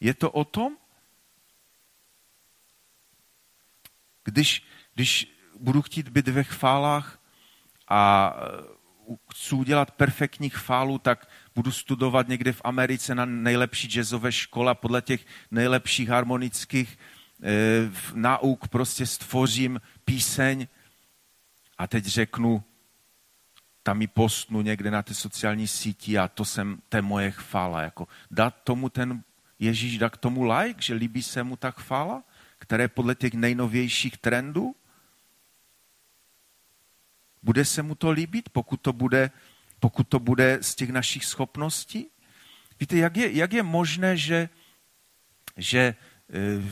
Je 0.00 0.14
to 0.14 0.30
o 0.30 0.44
tom? 0.44 0.76
Když, 4.24 4.64
když 4.94 5.32
budu 5.60 5.82
chtít 5.82 6.08
být 6.08 6.28
ve 6.28 6.44
chválách 6.44 7.20
a 7.88 8.34
uh, 9.06 9.16
chci 9.32 9.54
udělat 9.54 9.90
perfektní 9.90 10.50
chválu, 10.50 10.98
tak 10.98 11.28
budu 11.54 11.72
studovat 11.72 12.28
někde 12.28 12.52
v 12.52 12.60
Americe 12.64 13.14
na 13.14 13.24
nejlepší 13.24 13.88
jazzové 13.88 14.32
škole 14.32 14.74
podle 14.74 15.02
těch 15.02 15.26
nejlepších 15.50 16.08
harmonických 16.08 16.98
nauk 18.14 18.68
prostě 18.68 19.06
stvořím 19.06 19.80
píseň 20.04 20.66
a 21.78 21.86
teď 21.86 22.04
řeknu, 22.04 22.62
tam 23.82 24.00
ji 24.00 24.06
postnu 24.06 24.60
někde 24.60 24.90
na 24.90 25.02
ty 25.02 25.14
sociální 25.14 25.68
síti 25.68 26.18
a 26.18 26.28
to, 26.28 26.44
jsem, 26.44 26.78
to 26.88 26.96
je 26.96 27.02
moje 27.02 27.30
chvála. 27.30 27.82
Jako 27.82 28.08
dát 28.30 28.54
tomu 28.64 28.88
ten 28.88 29.22
Ježíš, 29.58 29.98
dá 29.98 30.10
k 30.10 30.16
tomu 30.16 30.42
like, 30.52 30.82
že 30.82 30.94
líbí 30.94 31.22
se 31.22 31.42
mu 31.42 31.56
ta 31.56 31.70
chvála? 31.70 32.22
které 32.58 32.88
podle 32.88 33.14
těch 33.14 33.34
nejnovějších 33.34 34.16
trendů 34.18 34.76
bude 37.42 37.64
se 37.64 37.82
mu 37.82 37.94
to 37.94 38.10
líbit, 38.10 38.48
pokud 38.48 38.76
to 38.76 38.92
bude, 38.92 39.30
pokud 39.80 40.08
to 40.08 40.18
bude 40.18 40.58
z 40.60 40.74
těch 40.74 40.90
našich 40.90 41.24
schopností? 41.24 42.06
Víte, 42.80 42.96
jak 42.96 43.16
je, 43.16 43.32
jak 43.32 43.52
je 43.52 43.62
možné, 43.62 44.16
že, 44.16 44.48
že 45.56 45.78
eh, 45.78 46.62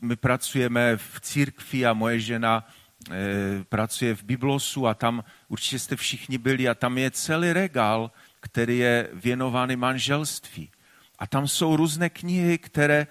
my 0.00 0.16
pracujeme 0.16 0.96
v 0.96 1.20
církvi 1.20 1.86
a 1.86 1.92
moje 1.92 2.20
žena 2.20 2.64
eh, 3.10 3.64
pracuje 3.68 4.14
v 4.14 4.22
Biblosu 4.22 4.86
a 4.86 4.94
tam 4.94 5.24
určitě 5.48 5.78
jste 5.78 5.96
všichni 5.96 6.38
byli 6.38 6.68
a 6.68 6.74
tam 6.74 6.98
je 6.98 7.10
celý 7.10 7.52
regál, 7.52 8.10
který 8.40 8.78
je 8.78 9.08
věnovaný 9.12 9.76
manželství. 9.76 10.70
A 11.18 11.26
tam 11.26 11.48
jsou 11.48 11.76
různé 11.76 12.10
knihy, 12.10 12.58
které 12.58 13.06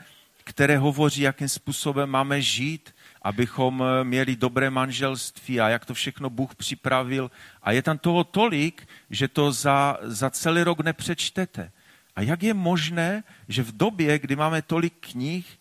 které 0.45 0.77
hovoří, 0.77 1.21
jakým 1.21 1.49
způsobem 1.49 2.09
máme 2.09 2.41
žít, 2.41 2.95
abychom 3.21 3.83
eh, 3.83 4.03
měli 4.03 4.35
dobré 4.35 4.69
manželství 4.69 5.61
a 5.61 5.69
jak 5.69 5.85
to 5.85 5.93
všechno 5.93 6.29
Bůh 6.29 6.55
připravil. 6.55 7.31
A 7.61 7.71
je 7.71 7.81
tam 7.81 7.97
toho 7.97 8.23
tolik, 8.23 8.87
že 9.09 9.27
to 9.27 9.51
za, 9.51 9.97
za 10.01 10.29
celý 10.29 10.63
rok 10.63 10.79
nepřečtete. 10.79 11.71
A 12.15 12.21
jak 12.21 12.43
je 12.43 12.53
možné, 12.53 13.23
že 13.47 13.63
v 13.63 13.77
době, 13.77 14.19
kdy 14.19 14.35
máme 14.35 14.61
tolik 14.61 14.93
knih, 14.99 15.59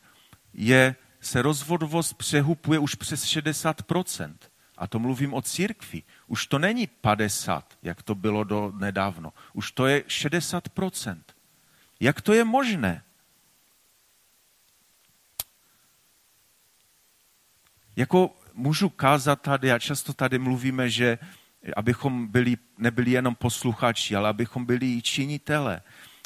je, 0.55 0.97
se 1.27 1.43
rozvodovost 1.43 2.15
přehupuje 2.15 2.79
už 2.79 2.95
přes 2.95 3.25
60%. 3.25 4.35
A 4.77 4.87
to 4.87 4.99
mluvím 4.99 5.35
o 5.35 5.43
církvi. 5.43 6.03
Už 6.27 6.47
to 6.47 6.59
není 6.59 6.87
50, 6.87 7.79
jak 7.83 8.03
to 8.03 8.15
bylo 8.15 8.45
do 8.45 8.73
nedávno. 8.77 9.33
Už 9.53 9.73
to 9.73 9.87
je 9.87 10.01
60%. 10.01 11.21
Jak 12.01 12.21
to 12.21 12.33
je 12.33 12.45
možné? 12.45 13.05
jako 17.97 18.37
můžu 18.55 18.89
kázat 18.89 19.41
tady 19.41 19.73
a 19.73 19.79
často 19.79 20.13
tady 20.13 20.39
mluvíme, 20.39 20.91
že 20.91 21.19
abychom 21.77 22.27
byli, 22.27 22.57
nebyli 22.79 23.11
jenom 23.11 23.35
posluchači, 23.35 24.17
ale 24.17 24.29
abychom 24.29 24.65
byli 24.65 24.87
i 24.87 25.03
činitele. 25.03 25.83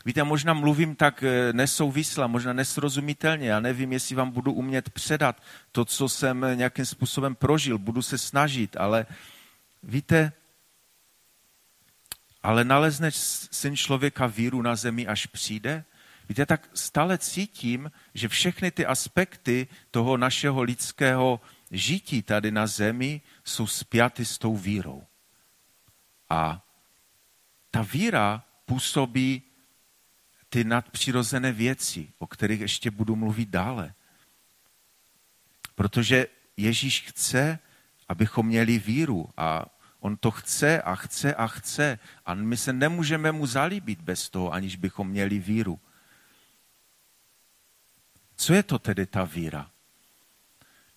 Víte, 0.08 0.24
možná 0.24 0.54
mluvím 0.54 0.96
tak 0.96 1.22
eh, 1.22 1.52
nesouvisle, 1.52 2.28
možná 2.28 2.52
nesrozumitelně. 2.52 3.48
Já 3.48 3.60
nevím, 3.60 3.92
jestli 3.92 4.16
vám 4.16 4.30
budu 4.30 4.52
umět 4.52 4.90
předat 4.90 5.42
to, 5.72 5.84
co 5.84 6.08
jsem 6.08 6.46
nějakým 6.54 6.86
způsobem 6.86 7.34
prožil. 7.34 7.78
Budu 7.78 8.02
se 8.02 8.18
snažit, 8.18 8.76
ale 8.76 9.06
víte, 9.82 10.32
ale 12.42 12.64
nalezne 12.64 13.10
syn 13.12 13.76
člověka 13.76 14.26
víru 14.26 14.62
na 14.62 14.76
zemi, 14.76 15.06
až 15.06 15.26
přijde? 15.26 15.84
Víte, 16.28 16.46
tak 16.46 16.68
stále 16.74 17.18
cítím, 17.18 17.92
že 18.14 18.28
všechny 18.28 18.70
ty 18.70 18.86
aspekty 18.86 19.68
toho 19.90 20.16
našeho 20.16 20.62
lidského 20.62 21.40
žití 21.70 22.22
tady 22.22 22.50
na 22.50 22.66
zemi 22.66 23.20
jsou 23.44 23.66
spjaty 23.66 24.24
s 24.24 24.38
tou 24.38 24.56
vírou. 24.56 25.04
A 26.30 26.64
ta 27.70 27.82
víra 27.82 28.44
působí 28.66 29.42
ty 30.48 30.64
nadpřirozené 30.64 31.52
věci, 31.52 32.08
o 32.18 32.26
kterých 32.26 32.60
ještě 32.60 32.90
budu 32.90 33.16
mluvit 33.16 33.48
dále. 33.48 33.94
Protože 35.74 36.26
Ježíš 36.56 37.00
chce, 37.00 37.58
abychom 38.08 38.46
měli 38.46 38.78
víru 38.78 39.28
a 39.36 39.66
on 40.00 40.16
to 40.16 40.30
chce 40.30 40.82
a 40.82 40.94
chce 40.94 41.34
a 41.34 41.46
chce 41.46 41.98
a 42.26 42.34
my 42.34 42.56
se 42.56 42.72
nemůžeme 42.72 43.32
mu 43.32 43.46
zalíbit 43.46 44.00
bez 44.00 44.30
toho, 44.30 44.52
aniž 44.52 44.76
bychom 44.76 45.08
měli 45.08 45.38
víru. 45.38 45.80
Co 48.36 48.54
je 48.54 48.62
to 48.62 48.78
tedy 48.78 49.06
ta 49.06 49.24
víra? 49.24 49.70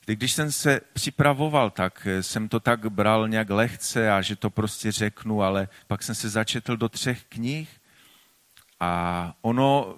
Když 0.05 0.33
jsem 0.33 0.51
se 0.51 0.81
připravoval, 0.93 1.69
tak 1.69 2.07
jsem 2.21 2.49
to 2.49 2.59
tak 2.59 2.85
bral 2.91 3.27
nějak 3.27 3.49
lehce 3.49 4.11
a 4.11 4.21
že 4.21 4.35
to 4.35 4.49
prostě 4.49 4.91
řeknu, 4.91 5.43
ale 5.43 5.67
pak 5.87 6.03
jsem 6.03 6.15
se 6.15 6.29
začetl 6.29 6.77
do 6.77 6.89
třech 6.89 7.23
knih 7.29 7.80
a 8.81 9.33
ono 9.41 9.95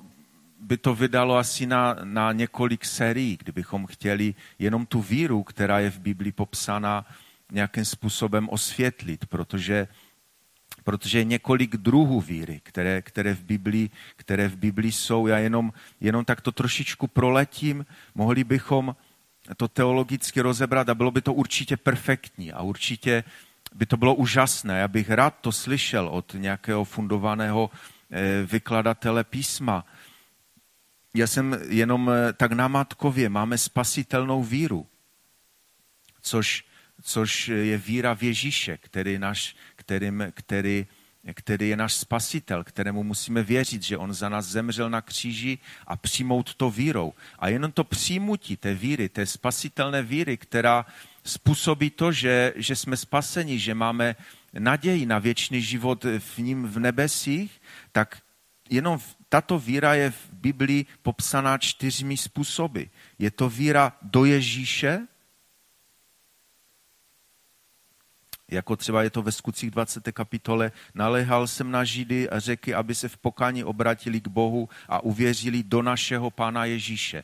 by 0.59 0.77
to 0.77 0.95
vydalo 0.95 1.37
asi 1.37 1.65
na, 1.65 1.95
na 2.03 2.31
několik 2.31 2.85
sérií, 2.85 3.37
kdybychom 3.37 3.85
chtěli 3.85 4.35
jenom 4.59 4.85
tu 4.85 5.01
víru, 5.01 5.43
která 5.43 5.79
je 5.79 5.89
v 5.89 5.99
Biblii 5.99 6.31
popsaná, 6.31 7.05
nějakým 7.51 7.85
způsobem 7.85 8.49
osvětlit, 8.49 9.25
protože, 9.25 9.87
protože 10.83 11.17
je 11.17 11.23
několik 11.23 11.77
druhů 11.77 12.21
víry, 12.21 12.61
které, 12.63 13.01
které, 13.01 13.35
v 13.35 13.43
Biblii, 13.43 13.89
které 14.15 14.47
v 14.47 14.55
Biblii 14.55 14.91
jsou. 14.91 15.27
Já 15.27 15.37
jenom, 15.37 15.73
jenom 15.99 16.25
tak 16.25 16.41
to 16.41 16.51
trošičku 16.51 17.07
proletím. 17.07 17.85
Mohli 18.15 18.43
bychom 18.43 18.95
to 19.57 19.67
teologicky 19.67 20.41
rozebrat 20.41 20.89
a 20.89 20.95
bylo 20.95 21.11
by 21.11 21.21
to 21.21 21.33
určitě 21.33 21.77
perfektní 21.77 22.51
a 22.51 22.61
určitě 22.61 23.23
by 23.75 23.85
to 23.85 23.97
bylo 23.97 24.15
úžasné. 24.15 24.79
Já 24.79 24.87
bych 24.87 25.09
rád 25.09 25.35
to 25.41 25.51
slyšel 25.51 26.07
od 26.07 26.35
nějakého 26.37 26.83
fundovaného 26.83 27.69
vykladatele 28.45 29.23
písma. 29.23 29.85
Já 31.13 31.27
jsem 31.27 31.59
jenom 31.69 32.09
eh, 32.09 32.33
tak 32.33 32.51
namátkově, 32.51 33.29
máme 33.29 33.57
spasitelnou 33.57 34.43
víru, 34.43 34.87
což, 36.21 36.65
což 37.01 37.47
je 37.47 37.77
víra 37.77 38.15
v 38.15 38.23
Ježíše, 38.23 38.77
který, 38.77 39.19
naš, 39.19 39.55
kterým, 39.75 40.23
který 40.31 40.87
který 41.33 41.69
je 41.69 41.77
náš 41.77 41.93
spasitel, 41.93 42.63
kterému 42.63 43.03
musíme 43.03 43.43
věřit, 43.43 43.83
že 43.83 43.97
on 43.97 44.13
za 44.13 44.29
nás 44.29 44.45
zemřel 44.45 44.89
na 44.89 45.01
kříži 45.01 45.57
a 45.87 45.97
přijmout 45.97 46.53
to 46.53 46.69
vírou. 46.69 47.13
A 47.39 47.47
jenom 47.47 47.71
to 47.71 47.83
přijmutí 47.83 48.57
té 48.57 48.73
víry, 48.73 49.09
té 49.09 49.25
spasitelné 49.25 50.01
víry, 50.01 50.37
která, 50.37 50.85
způsobí 51.23 51.89
to, 51.89 52.11
že, 52.11 52.53
že 52.55 52.75
jsme 52.75 52.97
spaseni, 52.97 53.59
že 53.59 53.73
máme 53.73 54.15
naději 54.59 55.05
na 55.05 55.19
věčný 55.19 55.61
život 55.61 56.05
v 56.19 56.37
ním 56.37 56.67
v 56.67 56.79
nebesích, 56.79 57.61
tak 57.91 58.21
jenom 58.69 58.99
tato 59.29 59.59
víra 59.59 59.93
je 59.93 60.11
v 60.11 60.33
Biblii 60.33 60.85
popsaná 61.01 61.57
čtyřmi 61.57 62.17
způsoby. 62.17 62.83
Je 63.19 63.31
to 63.31 63.49
víra 63.49 63.97
do 64.01 64.25
Ježíše, 64.25 65.07
jako 68.51 68.75
třeba 68.75 69.03
je 69.03 69.09
to 69.09 69.21
ve 69.21 69.31
skutcích 69.31 69.71
20. 69.71 70.11
kapitole, 70.11 70.71
naléhal 70.93 71.47
jsem 71.47 71.71
na 71.71 71.83
Židy 71.83 72.29
a 72.29 72.39
řeky, 72.39 72.73
aby 72.73 72.95
se 72.95 73.09
v 73.09 73.17
pokání 73.17 73.63
obratili 73.63 74.21
k 74.21 74.27
Bohu 74.27 74.69
a 74.89 75.03
uvěřili 75.03 75.63
do 75.63 75.81
našeho 75.81 76.31
Pána 76.31 76.65
Ježíše. 76.65 77.23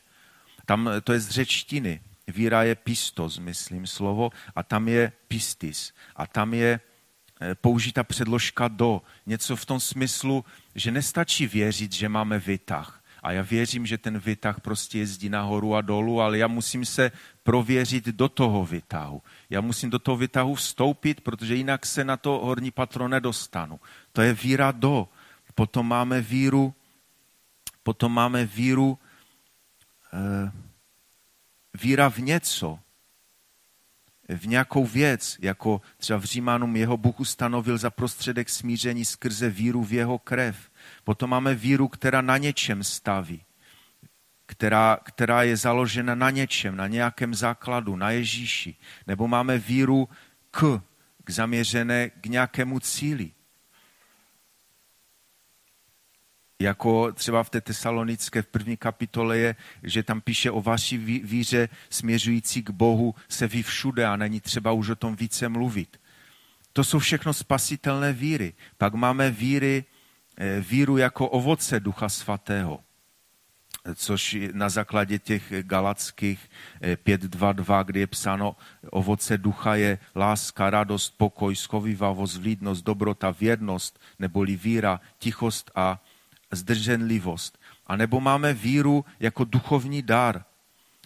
Tam 0.65 0.89
to 1.03 1.13
je 1.13 1.19
z 1.19 1.29
řečtiny. 1.29 2.01
Víra 2.27 2.63
je 2.63 2.75
pistos, 2.75 3.39
myslím 3.39 3.87
slovo, 3.87 4.29
a 4.55 4.63
tam 4.63 4.87
je 4.87 5.11
pistis. 5.27 5.93
A 6.15 6.27
tam 6.27 6.53
je 6.53 6.79
eh, 6.79 6.88
použita 7.61 8.03
předložka 8.03 8.67
do. 8.67 9.01
Něco 9.25 9.55
v 9.55 9.65
tom 9.65 9.79
smyslu, 9.79 10.45
že 10.75 10.91
nestačí 10.91 11.47
věřit, 11.47 11.91
že 11.91 12.09
máme 12.09 12.39
vytah. 12.39 13.03
A 13.23 13.31
já 13.31 13.41
věřím, 13.41 13.85
že 13.85 13.97
ten 13.97 14.19
vytah 14.19 14.61
prostě 14.61 14.99
jezdí 14.99 15.29
nahoru 15.29 15.75
a 15.75 15.81
dolů, 15.81 16.21
ale 16.21 16.37
já 16.37 16.47
musím 16.47 16.85
se 16.85 17.11
prověřit 17.43 18.05
do 18.05 18.29
toho 18.29 18.65
vytahu. 18.65 19.21
Já 19.49 19.61
musím 19.61 19.89
do 19.89 19.99
toho 19.99 20.17
vytahu 20.17 20.55
vstoupit, 20.55 21.21
protože 21.21 21.55
jinak 21.55 21.85
se 21.85 22.03
na 22.03 22.17
to 22.17 22.39
horní 22.43 22.71
patro 22.71 23.07
nedostanu. 23.07 23.79
To 24.11 24.21
je 24.21 24.33
víra 24.33 24.71
do. 24.71 25.07
Potom 25.55 25.87
máme 25.87 26.21
víru, 26.21 26.73
potom 27.83 28.13
máme 28.13 28.45
víru, 28.45 28.99
eh, 30.13 30.51
víra 31.81 32.09
v 32.09 32.17
něco, 32.17 32.79
v 34.35 34.47
nějakou 34.47 34.85
věc, 34.85 35.37
jako 35.41 35.81
třeba 35.97 36.19
v 36.19 36.23
Římanům 36.23 36.75
jeho 36.75 36.97
Bůh 36.97 37.19
ustanovil 37.19 37.77
za 37.77 37.89
prostředek 37.89 38.49
smíření 38.49 39.05
skrze 39.05 39.49
víru 39.49 39.83
v 39.83 39.93
jeho 39.93 40.19
krev. 40.19 40.71
Potom 41.03 41.29
máme 41.29 41.55
víru, 41.55 41.87
která 41.87 42.21
na 42.21 42.37
něčem 42.37 42.83
staví, 42.83 43.43
která, 44.45 44.99
která 45.03 45.43
je 45.43 45.57
založena 45.57 46.15
na 46.15 46.29
něčem, 46.29 46.75
na 46.75 46.87
nějakém 46.87 47.35
základu, 47.35 47.95
na 47.95 48.11
Ježíši. 48.11 48.75
Nebo 49.07 49.27
máme 49.27 49.57
víru 49.57 50.09
k, 50.51 50.81
k 51.23 51.29
zaměřené 51.29 52.09
k 52.09 52.25
nějakému 52.25 52.79
cíli. 52.79 53.31
Jako 56.59 57.11
třeba 57.11 57.43
v 57.43 57.49
té 57.49 57.61
tesalonické 57.61 58.41
v 58.41 58.47
první 58.47 58.77
kapitole 58.77 59.37
je, 59.37 59.55
že 59.83 60.03
tam 60.03 60.21
píše 60.21 60.51
o 60.51 60.61
vaší 60.61 60.97
víře 61.23 61.69
směřující 61.89 62.63
k 62.63 62.69
Bohu 62.69 63.15
se 63.29 63.47
ví 63.47 63.63
všude 63.63 64.05
a 64.05 64.15
není 64.15 64.41
třeba 64.41 64.71
už 64.71 64.89
o 64.89 64.95
tom 64.95 65.15
více 65.15 65.49
mluvit. 65.49 65.99
To 66.73 66.83
jsou 66.83 66.99
všechno 66.99 67.33
spasitelné 67.33 68.13
víry. 68.13 68.53
Pak 68.77 68.93
máme 68.93 69.31
víry, 69.31 69.85
eh, 70.37 70.59
víru 70.59 70.97
jako 70.97 71.27
ovoce 71.27 71.79
Ducha 71.79 72.09
Svatého, 72.09 72.79
což 73.95 74.37
na 74.53 74.69
základě 74.69 75.19
těch 75.19 75.53
galackých 75.61 76.49
5.2.2, 77.03 77.81
eh, 77.81 77.83
kdy 77.83 77.99
je 77.99 78.07
psáno, 78.07 78.55
ovoce 78.89 79.37
ducha 79.37 79.75
je 79.75 79.99
láska, 80.15 80.69
radost, 80.69 81.09
pokoj, 81.17 81.55
schovivavost, 81.55 82.37
vlídnost, 82.37 82.81
dobrota, 82.81 83.31
věrnost, 83.31 83.99
neboli 84.19 84.55
víra, 84.55 85.01
tichost 85.17 85.71
a 85.75 86.03
zdrženlivost. 86.51 87.59
A 87.87 87.95
nebo 87.95 88.19
máme 88.19 88.53
víru 88.53 89.05
jako 89.19 89.43
duchovní 89.43 90.01
dar, 90.01 90.43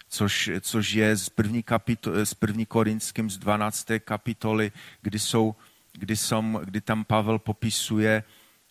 což, 0.10 0.52
což 0.62 0.94
je 0.94 1.16
z 1.16 1.30
první, 1.30 1.64
kapito, 1.64 2.26
z 2.26 2.34
první 2.34 2.66
korinským 2.66 3.30
z 3.30 3.38
12. 3.38 3.88
kapitoly, 4.00 4.72
kdy, 5.02 5.20
jsou, 5.20 5.56
kdy, 5.94 6.18
jsou, 6.18 6.62
kdy 6.64 6.82
tam 6.82 7.04
Pavel 7.04 7.40
popisuje 7.40 8.24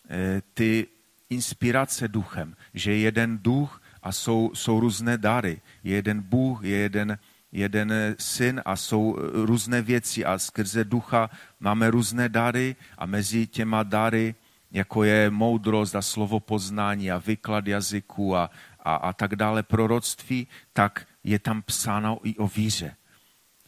eh, 0.09 0.41
ty 0.53 0.87
inspirace 1.29 2.07
duchem, 2.07 2.55
že 2.73 2.91
je 2.91 2.99
jeden 2.99 3.37
duch 3.37 3.81
a 4.03 4.11
jsou, 4.11 4.51
jsou 4.53 4.79
různé 4.79 5.17
dary. 5.17 5.61
Je 5.83 5.95
jeden 5.95 6.21
Bůh, 6.21 6.63
je 6.63 6.77
jeden, 6.77 7.17
jeden 7.51 7.93
syn 8.19 8.61
a 8.65 8.75
jsou 8.75 9.17
různé 9.33 9.81
věci 9.81 10.25
a 10.25 10.39
skrze 10.39 10.83
ducha 10.83 11.29
máme 11.59 11.91
různé 11.91 12.29
dary 12.29 12.75
a 12.97 13.05
mezi 13.05 13.47
těma 13.47 13.83
dary 13.83 14.35
jako 14.73 15.03
je 15.03 15.29
moudrost 15.29 15.95
a 15.95 16.01
slovo 16.01 16.39
poznání 16.39 17.11
a 17.11 17.17
vyklad 17.17 17.67
jazyku 17.67 18.35
a, 18.35 18.49
a, 18.79 18.95
a 18.95 19.13
tak 19.13 19.35
dále, 19.35 19.63
proroctví, 19.63 20.47
tak 20.73 21.07
je 21.23 21.39
tam 21.39 21.61
psáno 21.61 22.19
i 22.23 22.35
o 22.37 22.47
víře. 22.47 22.95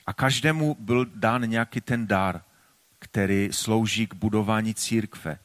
A 0.05 0.13
každému 0.13 0.77
byl 0.79 1.05
dán 1.05 1.49
nějaký 1.49 1.81
ten 1.81 2.07
dar, 2.07 2.41
který 2.99 3.49
slouží 3.51 4.07
k 4.07 4.13
budování 4.13 4.73
církve. 4.73 5.39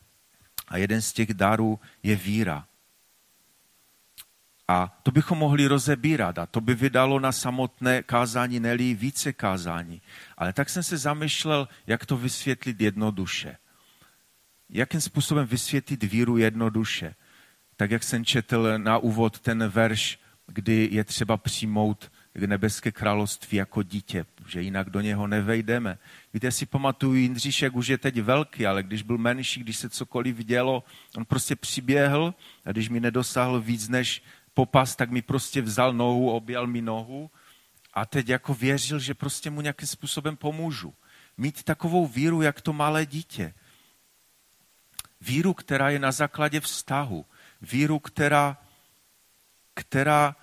A 0.69 0.77
jeden 0.77 1.03
z 1.03 1.13
těch 1.13 1.35
darů 1.35 1.81
je 2.03 2.17
víra. 2.17 2.67
A 4.69 4.99
to 5.03 5.11
bychom 5.11 5.39
mohli 5.39 5.67
rozebírat 5.67 6.39
a 6.39 6.47
to 6.47 6.61
by 6.61 6.75
vydalo 6.75 7.21
na 7.21 7.33
samotné 7.33 8.03
kázání, 8.03 8.61
neli 8.61 8.95
více 8.95 9.33
kázání. 9.33 10.03
Ale 10.39 10.53
tak 10.53 10.69
jsem 10.69 10.83
se 10.83 10.99
zamýšlel, 10.99 11.69
jak 11.87 12.07
to 12.07 12.17
vysvětlit 12.17 12.81
jednoduše 12.81 13.57
jakým 14.73 15.01
způsobem 15.01 15.47
vysvětlit 15.47 16.03
víru 16.03 16.37
jednoduše. 16.37 17.15
Tak 17.77 17.91
jak 17.91 18.03
jsem 18.03 18.25
četl 18.25 18.79
na 18.79 18.99
úvod 18.99 19.41
ten 19.41 19.69
verš, 19.69 20.19
kdy 20.47 20.89
je 20.93 21.05
třeba 21.05 21.37
přijmout 21.37 22.11
nebeské 22.47 22.93
království 22.93 23.59
jako 23.59 23.83
dítě, 23.83 24.27
že 24.47 24.63
jinak 24.63 24.91
do 24.91 25.01
něho 25.01 25.27
nevejdeme. 25.27 25.99
Víte, 26.35 26.53
si 26.53 26.67
pamatuju, 26.67 27.15
Jindříšek 27.15 27.77
už 27.77 27.89
je 27.89 27.99
teď 27.99 28.21
velký, 28.21 28.67
ale 28.67 28.83
když 28.83 29.03
byl 29.03 29.19
menší, 29.19 29.61
když 29.61 29.77
se 29.77 29.91
cokoliv 29.91 30.37
dělo, 30.37 30.85
on 31.17 31.25
prostě 31.25 31.57
přiběhl 31.57 32.35
a 32.65 32.73
když 32.73 32.89
mi 32.89 33.01
nedosáhl 33.01 33.61
víc 33.61 33.89
než 33.89 34.23
popas, 34.55 34.97
tak 34.97 35.11
mi 35.11 35.23
prostě 35.23 35.63
vzal 35.63 35.93
nohu, 35.93 36.31
objal 36.31 36.67
mi 36.67 36.83
nohu 36.83 37.31
a 37.95 38.07
teď 38.07 38.29
jako 38.29 38.55
věřil, 38.55 38.99
že 38.99 39.15
prostě 39.15 39.51
mu 39.51 39.61
nějakým 39.61 39.89
způsobem 39.89 40.37
pomůžu. 40.37 40.95
Mít 41.37 41.63
takovou 41.63 42.07
víru, 42.07 42.43
jak 42.43 42.61
to 42.61 42.73
malé 42.73 43.07
dítě. 43.07 43.55
Víru, 45.21 45.55
která 45.55 45.91
je 45.91 45.99
na 45.99 46.13
základě 46.13 46.61
vztahu. 46.61 47.27
Víru, 47.63 47.99
která, 47.99 48.57
která, 49.75 50.37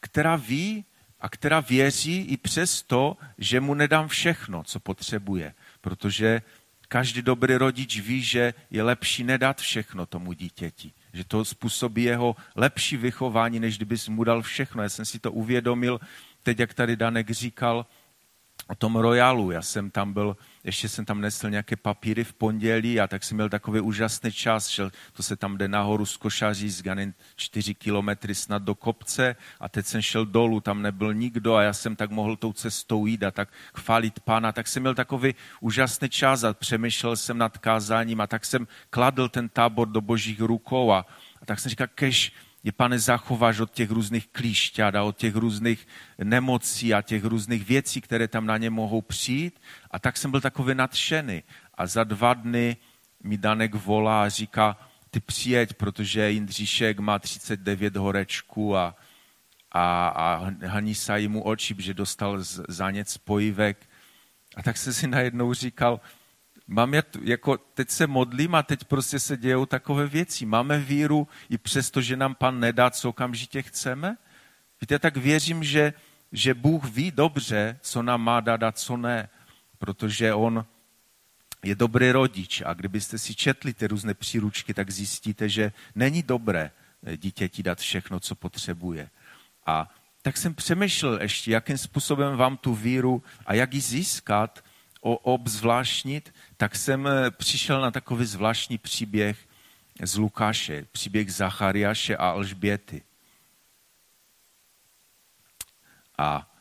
která 0.00 0.36
ví 0.36 0.84
a 1.20 1.28
která 1.28 1.60
věří 1.60 2.20
i 2.20 2.36
přesto, 2.36 3.16
že 3.38 3.60
mu 3.60 3.74
nedám 3.74 4.08
všechno, 4.08 4.62
co 4.62 4.80
potřebuje. 4.80 5.54
Protože 5.80 6.42
každý 6.88 7.22
dobrý 7.22 7.54
rodič 7.54 8.00
ví, 8.00 8.22
že 8.22 8.54
je 8.70 8.82
lepší 8.82 9.24
nedat 9.24 9.60
všechno 9.60 10.06
tomu 10.06 10.32
dítěti. 10.32 10.92
Že 11.12 11.24
to 11.24 11.44
způsobí 11.44 12.02
jeho 12.02 12.36
lepší 12.56 12.96
vychování, 12.96 13.60
než 13.60 13.76
kdyby 13.76 13.96
mu 14.08 14.24
dal 14.24 14.42
všechno. 14.42 14.82
Já 14.82 14.88
jsem 14.88 15.04
si 15.04 15.18
to 15.18 15.32
uvědomil, 15.32 16.00
teď 16.42 16.58
jak 16.58 16.74
tady 16.74 16.96
Danek 16.96 17.30
říkal, 17.30 17.86
o 18.68 18.74
tom 18.74 18.96
royalu. 18.96 19.50
Já 19.50 19.62
jsem 19.62 19.90
tam 19.90 20.12
byl, 20.12 20.36
ještě 20.64 20.88
jsem 20.88 21.04
tam 21.04 21.20
nesl 21.20 21.50
nějaké 21.50 21.76
papíry 21.76 22.24
v 22.24 22.32
pondělí 22.32 23.00
a 23.00 23.06
tak 23.06 23.24
jsem 23.24 23.36
měl 23.36 23.48
takový 23.48 23.80
úžasný 23.80 24.32
čas, 24.32 24.68
šel, 24.68 24.90
to 25.12 25.22
se 25.22 25.36
tam 25.36 25.58
jde 25.58 25.68
nahoru 25.68 26.06
z 26.06 26.16
Košaří, 26.16 26.70
z 26.70 26.82
Ganin 26.82 27.14
4 27.36 27.74
kilometry 27.74 28.34
snad 28.34 28.62
do 28.62 28.74
kopce 28.74 29.36
a 29.60 29.68
teď 29.68 29.86
jsem 29.86 30.02
šel 30.02 30.26
dolů, 30.26 30.60
tam 30.60 30.82
nebyl 30.82 31.14
nikdo 31.14 31.54
a 31.54 31.62
já 31.62 31.72
jsem 31.72 31.96
tak 31.96 32.10
mohl 32.10 32.36
tou 32.36 32.52
cestou 32.52 33.06
jít 33.06 33.22
a 33.22 33.30
tak 33.30 33.48
chválit 33.74 34.20
pána. 34.20 34.52
Tak 34.52 34.68
jsem 34.68 34.82
měl 34.82 34.94
takový 34.94 35.34
úžasný 35.60 36.08
čas 36.08 36.44
a 36.44 36.54
přemýšlel 36.54 37.16
jsem 37.16 37.38
nad 37.38 37.58
kázáním 37.58 38.20
a 38.20 38.26
tak 38.26 38.44
jsem 38.44 38.66
kladl 38.90 39.28
ten 39.28 39.48
tábor 39.48 39.88
do 39.88 40.00
božích 40.00 40.40
rukou 40.40 40.92
a, 40.92 41.06
a 41.42 41.46
tak 41.46 41.60
jsem 41.60 41.70
říkal, 41.70 41.86
kež 41.94 42.32
je, 42.64 42.72
pane, 42.72 42.98
zachováš 42.98 43.60
od 43.60 43.70
těch 43.70 43.90
různých 43.90 44.28
klíšťat 44.28 44.94
a 44.94 45.02
od 45.02 45.16
těch 45.16 45.36
různých 45.36 45.88
nemocí 46.18 46.94
a 46.94 47.02
těch 47.02 47.24
různých 47.24 47.64
věcí, 47.64 48.00
které 48.00 48.28
tam 48.28 48.46
na 48.46 48.56
ně 48.56 48.70
mohou 48.70 49.02
přijít. 49.02 49.60
A 49.90 49.98
tak 49.98 50.16
jsem 50.16 50.30
byl 50.30 50.40
takový 50.40 50.74
nadšený. 50.74 51.42
A 51.74 51.86
za 51.86 52.04
dva 52.04 52.34
dny 52.34 52.76
mi 53.22 53.38
Danek 53.38 53.74
volá 53.74 54.24
a 54.24 54.28
říká, 54.28 54.76
ty 55.10 55.20
přijeď, 55.20 55.72
protože 55.72 56.30
Jindříšek 56.30 56.98
má 56.98 57.18
39 57.18 57.96
horečku 57.96 58.76
a, 58.76 58.96
a, 59.72 60.08
a 60.08 60.52
haní 60.66 60.94
se 60.94 61.28
mu 61.28 61.42
oči, 61.42 61.76
že 61.78 61.94
dostal 61.94 62.38
zánět 62.68 63.08
spojivek. 63.08 63.86
A 64.56 64.62
tak 64.62 64.76
jsem 64.76 64.92
si 64.92 65.06
najednou 65.06 65.54
říkal, 65.54 66.00
mám 66.66 66.94
jet, 66.94 67.16
jako 67.22 67.58
teď 67.58 67.90
se 67.90 68.06
modlím 68.06 68.54
a 68.54 68.62
teď 68.62 68.84
prostě 68.84 69.18
se 69.18 69.36
dějou 69.36 69.66
takové 69.66 70.06
věci. 70.06 70.46
Máme 70.46 70.78
víru 70.78 71.28
i 71.50 71.58
přesto, 71.58 72.00
že 72.00 72.16
nám 72.16 72.34
pan 72.34 72.60
nedá, 72.60 72.90
co 72.90 73.08
okamžitě 73.08 73.62
chceme? 73.62 74.16
Víte, 74.80 74.98
tak 74.98 75.16
věřím, 75.16 75.64
že, 75.64 75.92
že 76.32 76.54
Bůh 76.54 76.84
ví 76.84 77.10
dobře, 77.10 77.78
co 77.80 78.02
nám 78.02 78.22
má 78.22 78.40
dát 78.40 78.62
a 78.62 78.72
co 78.72 78.96
ne, 78.96 79.28
protože 79.78 80.34
on 80.34 80.66
je 81.62 81.74
dobrý 81.74 82.10
rodič 82.10 82.62
a 82.66 82.74
kdybyste 82.74 83.18
si 83.18 83.34
četli 83.34 83.74
ty 83.74 83.86
různé 83.86 84.14
příručky, 84.14 84.74
tak 84.74 84.90
zjistíte, 84.90 85.48
že 85.48 85.72
není 85.94 86.22
dobré 86.22 86.70
dítěti 87.16 87.62
dát 87.62 87.78
všechno, 87.78 88.20
co 88.20 88.34
potřebuje. 88.34 89.10
A 89.66 89.94
tak 90.22 90.36
jsem 90.36 90.54
přemýšlel 90.54 91.22
ještě, 91.22 91.50
jakým 91.50 91.78
způsobem 91.78 92.36
vám 92.36 92.56
tu 92.56 92.74
víru 92.74 93.22
a 93.46 93.54
jak 93.54 93.74
ji 93.74 93.80
získat, 93.80 94.64
obzvláštnit, 95.12 96.34
tak 96.56 96.76
jsem 96.76 97.06
eh, 97.06 97.30
přišel 97.30 97.80
na 97.80 97.90
takový 97.90 98.26
zvláštní 98.26 98.78
příběh 98.78 99.38
z 100.02 100.16
Lukáše, 100.16 100.86
příběh 100.92 101.32
Zachariáše 101.32 102.16
a 102.16 102.28
Alžběty. 102.28 103.02
A 106.18 106.54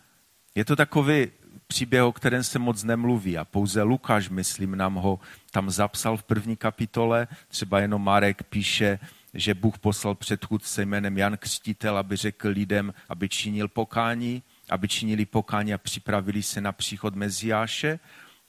je 0.55 0.65
to 0.65 0.75
takový 0.75 1.27
příběh, 1.67 2.03
o 2.03 2.11
kterém 2.11 2.43
se 2.43 2.59
moc 2.59 2.83
nemluví 2.83 3.37
a 3.37 3.45
pouze 3.45 3.81
Lukáš, 3.81 4.29
myslím, 4.29 4.75
nám 4.75 4.95
ho 4.95 5.19
tam 5.51 5.69
zapsal 5.69 6.17
v 6.17 6.23
první 6.23 6.55
kapitole. 6.55 7.27
Třeba 7.47 7.79
jenom 7.79 8.03
Marek 8.03 8.43
píše, 8.43 8.99
že 9.33 9.53
Bůh 9.53 9.79
poslal 9.79 10.15
předchůdce 10.15 10.85
jménem 10.85 11.17
Jan 11.17 11.37
Křtitel, 11.37 11.97
aby 11.97 12.15
řekl 12.15 12.47
lidem, 12.47 12.93
aby 13.09 13.29
činil 13.29 13.67
pokání, 13.67 14.43
aby 14.69 14.87
činili 14.87 15.25
pokání 15.25 15.73
a 15.73 15.77
připravili 15.77 16.43
se 16.43 16.61
na 16.61 16.71
příchod 16.71 17.15
Meziáše. 17.15 17.99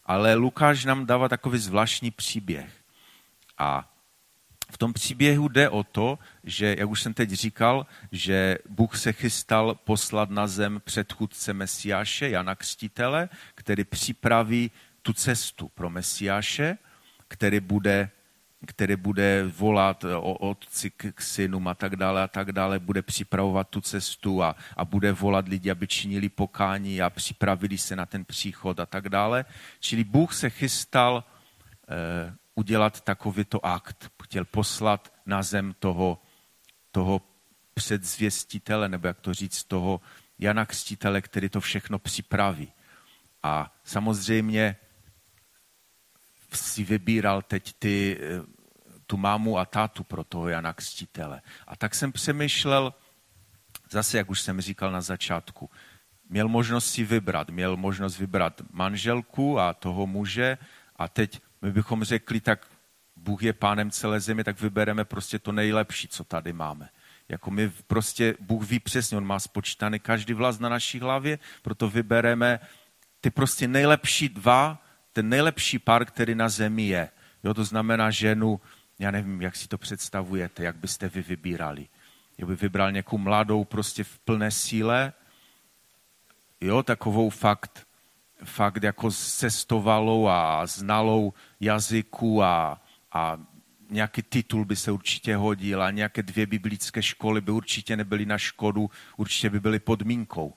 Ale 0.06 0.34
Lukáš 0.34 0.84
nám 0.84 1.06
dává 1.06 1.28
takový 1.28 1.58
zvláštní 1.58 2.10
příběh. 2.10 2.70
A 3.58 3.90
v 4.70 4.78
tom 4.78 4.92
příběhu 4.92 5.48
jde 5.48 5.68
o 5.68 5.84
to, 5.84 6.18
že, 6.44 6.76
jak 6.78 6.90
už 6.90 7.02
jsem 7.02 7.14
teď 7.14 7.30
říkal, 7.30 7.86
že 8.12 8.58
Bůh 8.68 8.96
se 8.96 9.12
chystal 9.12 9.74
poslat 9.74 10.30
na 10.30 10.46
zem 10.46 10.80
předchůdce 10.84 11.52
Mesiáše, 11.52 12.28
Jana 12.28 12.54
Křtitele, 12.54 13.28
který 13.54 13.84
připraví 13.84 14.70
tu 15.02 15.12
cestu 15.12 15.68
pro 15.68 15.90
Mesiáše, 15.90 16.78
který 17.28 17.60
bude, 17.60 18.10
který 18.66 18.96
bude 18.96 19.44
volat 19.56 20.04
o 20.04 20.34
otci 20.34 20.90
k 20.90 21.20
synům 21.22 21.68
a 21.68 21.74
tak 21.74 21.96
dále 21.96 22.22
a 22.22 22.28
tak 22.28 22.52
dále, 22.52 22.78
bude 22.78 23.02
připravovat 23.02 23.68
tu 23.68 23.80
cestu 23.80 24.42
a, 24.42 24.56
a 24.76 24.84
bude 24.84 25.12
volat 25.12 25.48
lidi, 25.48 25.70
aby 25.70 25.86
činili 25.86 26.28
pokání 26.28 27.02
a 27.02 27.10
připravili 27.10 27.78
se 27.78 27.96
na 27.96 28.06
ten 28.06 28.24
příchod 28.24 28.80
a 28.80 28.86
tak 28.86 29.08
dále. 29.08 29.44
Čili 29.80 30.04
Bůh 30.04 30.34
se 30.34 30.50
chystal 30.50 31.24
eh, 31.88 32.34
udělat 32.54 33.00
takovýto 33.00 33.66
akt. 33.66 34.10
Chtěl 34.22 34.44
poslat 34.44 35.12
na 35.26 35.42
zem 35.42 35.74
toho, 35.78 36.22
toho 36.92 37.22
předzvěstitele, 37.74 38.88
nebo 38.88 39.06
jak 39.06 39.20
to 39.20 39.34
říct, 39.34 39.64
toho 39.64 40.00
Jana 40.38 40.66
Křtitele, 40.66 41.22
který 41.22 41.48
to 41.48 41.60
všechno 41.60 41.98
připraví. 41.98 42.72
A 43.42 43.74
samozřejmě 43.84 44.76
si 46.52 46.84
vybíral 46.84 47.42
teď 47.42 47.74
ty, 47.78 48.20
tu 49.06 49.16
mámu 49.16 49.58
a 49.58 49.64
tátu 49.64 50.04
pro 50.04 50.24
toho 50.24 50.48
Jana 50.48 50.72
Křtitele. 50.72 51.42
A 51.66 51.76
tak 51.76 51.94
jsem 51.94 52.12
přemýšlel, 52.12 52.94
zase, 53.90 54.18
jak 54.18 54.30
už 54.30 54.40
jsem 54.40 54.60
říkal 54.60 54.92
na 54.92 55.00
začátku, 55.00 55.70
měl 56.28 56.48
možnost 56.48 56.90
si 56.90 57.04
vybrat. 57.04 57.50
Měl 57.50 57.76
možnost 57.76 58.18
vybrat 58.18 58.62
manželku 58.72 59.60
a 59.60 59.74
toho 59.74 60.06
muže 60.06 60.58
a 60.96 61.08
teď 61.08 61.40
my 61.62 61.72
bychom 61.72 62.04
řekli, 62.04 62.40
tak 62.40 62.66
Bůh 63.16 63.42
je 63.42 63.52
pánem 63.52 63.90
celé 63.90 64.20
země, 64.20 64.44
tak 64.44 64.60
vybereme 64.60 65.04
prostě 65.04 65.38
to 65.38 65.52
nejlepší, 65.52 66.08
co 66.08 66.24
tady 66.24 66.52
máme. 66.52 66.88
Jako 67.28 67.50
my 67.50 67.70
prostě, 67.86 68.34
Bůh 68.40 68.64
ví 68.64 68.80
přesně, 68.80 69.16
on 69.16 69.26
má 69.26 69.40
spočítaný 69.40 69.98
každý 69.98 70.32
vlast 70.34 70.60
na 70.60 70.68
naší 70.68 71.00
hlavě, 71.00 71.38
proto 71.62 71.90
vybereme 71.90 72.60
ty 73.20 73.30
prostě 73.30 73.68
nejlepší 73.68 74.28
dva, 74.28 74.82
ten 75.12 75.28
nejlepší 75.28 75.78
pár, 75.78 76.04
který 76.04 76.34
na 76.34 76.48
zemi 76.48 76.86
je. 76.86 77.08
Jo, 77.44 77.54
to 77.54 77.64
znamená 77.64 78.10
ženu, 78.10 78.60
já 78.98 79.10
nevím, 79.10 79.42
jak 79.42 79.56
si 79.56 79.68
to 79.68 79.78
představujete, 79.78 80.64
jak 80.64 80.76
byste 80.76 81.08
vy 81.08 81.22
vybírali. 81.22 81.88
Jo, 82.38 82.46
by 82.46 82.56
vybral 82.56 82.92
nějakou 82.92 83.18
mladou 83.18 83.64
prostě 83.64 84.04
v 84.04 84.18
plné 84.18 84.50
síle, 84.50 85.12
jo, 86.60 86.82
takovou 86.82 87.30
fakt 87.30 87.86
fakt 88.44 88.82
jako 88.82 89.10
cestovalou 89.10 90.28
a 90.28 90.66
znalou 90.66 91.32
jazyku 91.60 92.42
a, 92.42 92.82
a 93.12 93.38
nějaký 93.90 94.22
titul 94.22 94.64
by 94.64 94.76
se 94.76 94.92
určitě 94.92 95.36
hodil 95.36 95.82
a 95.82 95.90
nějaké 95.90 96.22
dvě 96.22 96.46
biblické 96.46 97.02
školy 97.02 97.40
by 97.40 97.52
určitě 97.52 97.96
nebyly 97.96 98.26
na 98.26 98.38
škodu, 98.38 98.90
určitě 99.16 99.50
by 99.50 99.60
byly 99.60 99.78
podmínkou. 99.78 100.54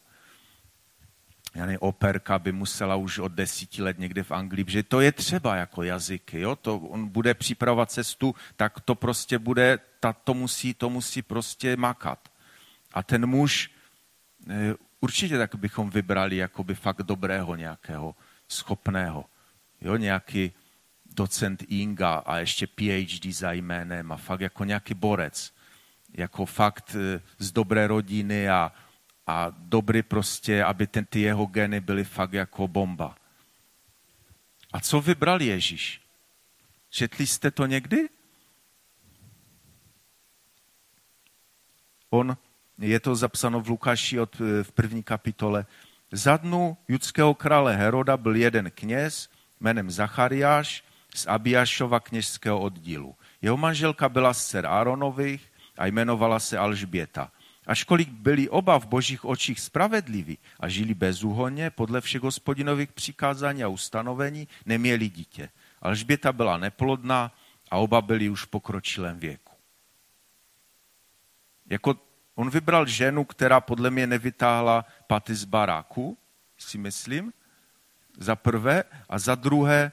Já 1.58 1.68
operka 1.80 2.40
by 2.40 2.52
musela 2.52 2.96
už 2.96 3.20
od 3.20 3.32
desíti 3.32 3.82
let 3.82 4.00
někde 4.00 4.24
v 4.24 4.32
Anglii, 4.32 4.66
že 4.68 4.84
to 4.84 5.02
je 5.02 5.12
třeba 5.12 5.56
jako 5.56 5.84
jazyky, 5.84 6.40
jo? 6.40 6.56
To, 6.56 6.78
on 6.78 7.08
bude 7.08 7.34
připravovat 7.34 7.92
cestu, 7.92 8.36
tak 8.56 8.80
to 8.80 8.96
prostě 8.96 9.40
bude, 9.40 9.80
ta, 10.00 10.14
to, 10.14 10.34
musí, 10.34 10.74
to 10.74 10.90
musí 10.90 11.22
prostě 11.22 11.78
makat. 11.78 12.30
A 12.94 13.04
ten 13.04 13.26
muž 13.26 13.72
eh, 14.50 14.74
určitě 15.00 15.38
tak 15.38 15.56
bychom 15.56 15.90
vybrali 15.90 16.38
jakoby 16.38 16.76
fakt 16.76 17.02
dobrého 17.02 17.56
nějakého, 17.56 18.16
schopného. 18.48 19.26
Jo, 19.82 19.96
nějaký 19.98 20.52
docent 21.06 21.64
Inga 21.68 22.16
a 22.16 22.38
ještě 22.38 22.68
PhD 22.68 23.26
za 23.34 23.52
jménem 23.52 24.12
a 24.12 24.18
fakt 24.18 24.42
jako 24.42 24.64
nějaký 24.64 24.94
borec. 24.94 25.54
Jako 26.14 26.46
fakt 26.46 26.96
e, 26.96 27.22
z 27.40 27.52
dobré 27.52 27.88
rodiny 27.88 28.50
a, 28.50 28.72
a 29.28 29.52
dobrý 29.58 30.04
prostě, 30.04 30.64
aby 30.64 30.88
ten, 30.88 31.06
ty 31.06 31.22
jeho 31.22 31.46
geny 31.46 31.80
byly 31.80 32.04
fakt 32.04 32.34
jako 32.34 32.68
bomba. 32.68 33.16
A 34.74 34.80
co 34.80 35.02
vybral 35.02 35.42
Ježíš? 35.42 36.02
Četli 36.90 37.28
jste 37.28 37.52
to 37.52 37.66
někdy? 37.66 38.10
On 42.10 42.38
je 42.80 43.00
to 43.00 43.16
zapsáno 43.16 43.62
v 43.62 43.70
Lukáši 43.70 44.20
od, 44.20 44.42
eh, 44.42 44.64
v 44.64 44.72
první 44.72 45.04
kapitole. 45.04 45.66
Za 46.12 46.38
dnu 46.38 46.78
judského 46.88 47.34
krále 47.34 47.76
Heroda 47.76 48.18
byl 48.18 48.36
jeden 48.36 48.72
kněz 48.72 49.30
jménem 49.60 49.92
Zachariáš 49.92 50.84
z 51.16 51.28
Abiášova 51.28 52.00
kněžského 52.00 52.60
oddílu. 52.60 53.16
Jeho 53.42 53.58
manželka 53.58 54.10
byla 54.10 54.34
z 54.34 54.48
dcer 54.48 54.66
Áronových 54.66 55.52
a 55.78 55.86
jmenovala 55.86 56.40
se 56.40 56.58
Alžběta. 56.58 57.32
Ačkoliv 57.68 58.08
byli 58.08 58.50
oba 58.50 58.80
v 58.80 58.88
božích 58.88 59.26
očích 59.26 59.60
spravedliví 59.60 60.38
a 60.60 60.70
žili 60.70 60.94
bezúhonně 60.94 61.70
podle 61.70 62.02
všech 62.02 62.22
hospodinových 62.22 62.92
přikázání 62.92 63.64
a 63.64 63.68
ustanovení, 63.68 64.48
neměli 64.66 65.10
dítě. 65.10 65.50
Alžběta 65.82 66.34
byla 66.34 66.58
neplodná 66.58 67.32
a 67.72 67.78
oba 67.78 68.02
byli 68.02 68.30
už 68.30 68.44
v 68.44 68.48
pokročilém 68.48 69.20
věku. 69.20 69.54
Jako 71.70 71.96
On 72.36 72.50
vybral 72.50 72.86
ženu, 72.86 73.26
která 73.26 73.62
podle 73.62 73.90
mě 73.90 74.08
nevytáhla 74.08 74.86
paty 75.08 75.36
z 75.36 75.44
baráku, 75.44 76.18
si 76.58 76.78
myslím, 76.78 77.34
za 78.18 78.36
prvé, 78.36 78.84
a 79.10 79.20
za 79.20 79.36
druhé 79.36 79.92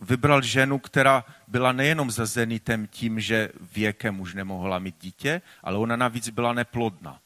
vybral 0.00 0.42
ženu, 0.42 0.78
která 0.78 1.24
byla 1.48 1.72
nejenom 1.72 2.10
za 2.10 2.26
zenitem 2.26 2.86
tím, 2.86 3.20
že 3.20 3.48
věkem 3.74 4.20
už 4.20 4.34
nemohla 4.34 4.78
mít 4.78 4.96
dítě, 5.00 5.42
ale 5.62 5.78
ona 5.78 5.96
navíc 5.96 6.28
byla 6.28 6.52
neplodná. 6.52 7.20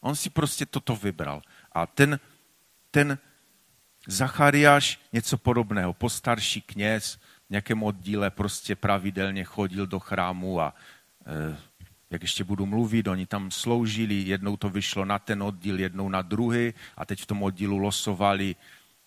On 0.00 0.16
si 0.16 0.30
prostě 0.30 0.66
toto 0.66 0.96
vybral. 0.96 1.42
A 1.72 1.86
ten, 1.86 2.20
ten 2.90 3.18
Zachariáš 4.06 5.00
něco 5.12 5.38
podobného, 5.38 5.92
postarší 5.92 6.60
kněz, 6.60 7.18
v 7.46 7.50
nějakém 7.50 7.82
oddíle 7.82 8.30
prostě 8.30 8.76
pravidelně 8.76 9.44
chodil 9.44 9.86
do 9.86 9.98
chrámu 9.98 10.60
a 10.60 10.74
e, 11.26 11.56
jak 12.10 12.22
ještě 12.22 12.44
budu 12.44 12.66
mluvit, 12.66 13.08
oni 13.08 13.26
tam 13.26 13.50
sloužili, 13.50 14.14
jednou 14.14 14.56
to 14.56 14.70
vyšlo 14.70 15.04
na 15.04 15.18
ten 15.18 15.42
oddíl, 15.42 15.80
jednou 15.80 16.08
na 16.08 16.22
druhý 16.22 16.74
a 16.96 17.04
teď 17.04 17.22
v 17.22 17.26
tom 17.26 17.42
oddílu 17.42 17.78
losovali, 17.78 18.56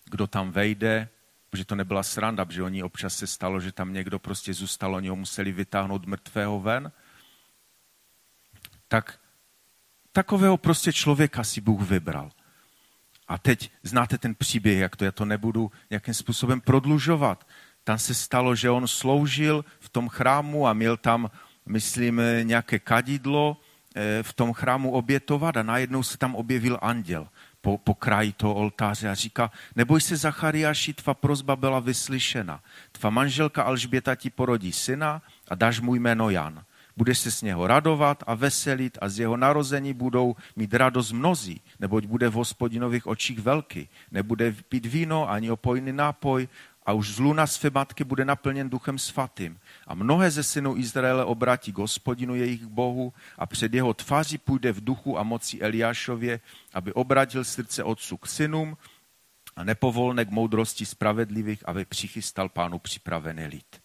kdo 0.04 0.26
tam 0.26 0.50
vejde, 0.50 1.08
protože 1.50 1.64
to 1.64 1.74
nebyla 1.74 2.02
sranda, 2.02 2.44
protože 2.44 2.62
oni 2.62 2.82
občas 2.82 3.16
se 3.16 3.26
stalo, 3.26 3.60
že 3.60 3.72
tam 3.72 3.92
někdo 3.92 4.18
prostě 4.18 4.54
zůstal, 4.54 4.94
oni 4.94 5.08
ho 5.08 5.16
museli 5.16 5.52
vytáhnout 5.52 6.06
mrtvého 6.06 6.60
ven. 6.60 6.92
Tak 8.88 9.20
takového 10.12 10.56
prostě 10.56 10.92
člověka 10.92 11.44
si 11.44 11.60
Bůh 11.60 11.80
vybral. 11.80 12.30
A 13.28 13.38
teď 13.38 13.70
znáte 13.82 14.18
ten 14.18 14.34
příběh, 14.34 14.78
jak 14.78 14.96
to, 14.96 15.04
já 15.04 15.12
to 15.12 15.24
nebudu 15.24 15.70
nějakým 15.90 16.14
způsobem 16.14 16.60
prodlužovat. 16.60 17.46
Tam 17.84 17.98
se 17.98 18.14
stalo, 18.14 18.54
že 18.54 18.70
on 18.70 18.88
sloužil 18.88 19.64
v 19.80 19.88
tom 19.88 20.08
chrámu 20.08 20.66
a 20.66 20.72
měl 20.72 20.96
tam 20.96 21.30
myslím, 21.66 22.22
nějaké 22.42 22.78
kadidlo 22.78 23.56
eh, 23.94 24.22
v 24.22 24.32
tom 24.32 24.52
chrámu 24.52 24.90
obětovat 24.90 25.56
a 25.56 25.62
najednou 25.62 26.02
se 26.02 26.18
tam 26.18 26.34
objevil 26.34 26.78
anděl 26.82 27.28
po, 27.60 27.78
po 27.78 27.94
kraji 27.94 28.32
toho 28.32 28.54
oltáře 28.54 29.08
a 29.08 29.14
říká, 29.14 29.50
neboj 29.76 30.00
se 30.00 30.16
Zachariáši, 30.16 30.94
tva 30.94 31.14
prozba 31.14 31.56
byla 31.56 31.80
vyslyšena. 31.80 32.60
Tva 32.92 33.10
manželka 33.10 33.62
Alžběta 33.62 34.14
ti 34.14 34.30
porodí 34.30 34.72
syna 34.72 35.22
a 35.48 35.54
dáš 35.54 35.80
mu 35.80 35.94
jméno 35.94 36.30
Jan. 36.30 36.64
Budeš 36.96 37.18
se 37.18 37.30
s 37.30 37.42
něho 37.42 37.66
radovat 37.66 38.24
a 38.26 38.34
veselit 38.34 38.98
a 39.00 39.08
z 39.08 39.18
jeho 39.18 39.36
narození 39.36 39.94
budou 39.94 40.36
mít 40.56 40.74
radost 40.74 41.12
mnozí, 41.12 41.60
neboť 41.80 42.04
bude 42.04 42.28
v 42.28 42.32
hospodinových 42.32 43.06
očích 43.06 43.38
velký. 43.38 43.88
Nebude 44.10 44.52
pít 44.68 44.86
víno 44.86 45.30
ani 45.30 45.50
opojný 45.50 45.92
nápoj, 45.92 46.48
a 46.86 46.92
už 46.92 47.14
z 47.14 47.18
luna 47.18 47.46
své 47.46 47.70
matky 47.70 48.04
bude 48.04 48.24
naplněn 48.24 48.70
duchem 48.70 48.98
svatým. 48.98 49.60
A 49.86 49.94
mnohé 49.94 50.30
ze 50.30 50.42
synů 50.42 50.76
Izraele 50.76 51.24
obratí 51.24 51.72
k 51.72 51.78
hospodinu 51.78 52.34
jejich 52.34 52.66
bohu 52.66 53.12
a 53.38 53.46
před 53.46 53.74
jeho 53.74 53.94
tváří 53.94 54.38
půjde 54.38 54.72
v 54.72 54.84
duchu 54.84 55.18
a 55.18 55.22
moci 55.22 55.60
Eliášově, 55.60 56.40
aby 56.74 56.92
obratil 56.92 57.44
srdce 57.44 57.84
otců 57.84 58.16
k 58.16 58.26
synům 58.26 58.76
a 59.56 59.64
nepovolne 59.64 60.24
k 60.24 60.30
moudrosti 60.30 60.86
spravedlivých, 60.86 61.68
aby 61.68 61.84
přichystal 61.84 62.48
pánu 62.48 62.78
připravený 62.78 63.46
lid. 63.46 63.80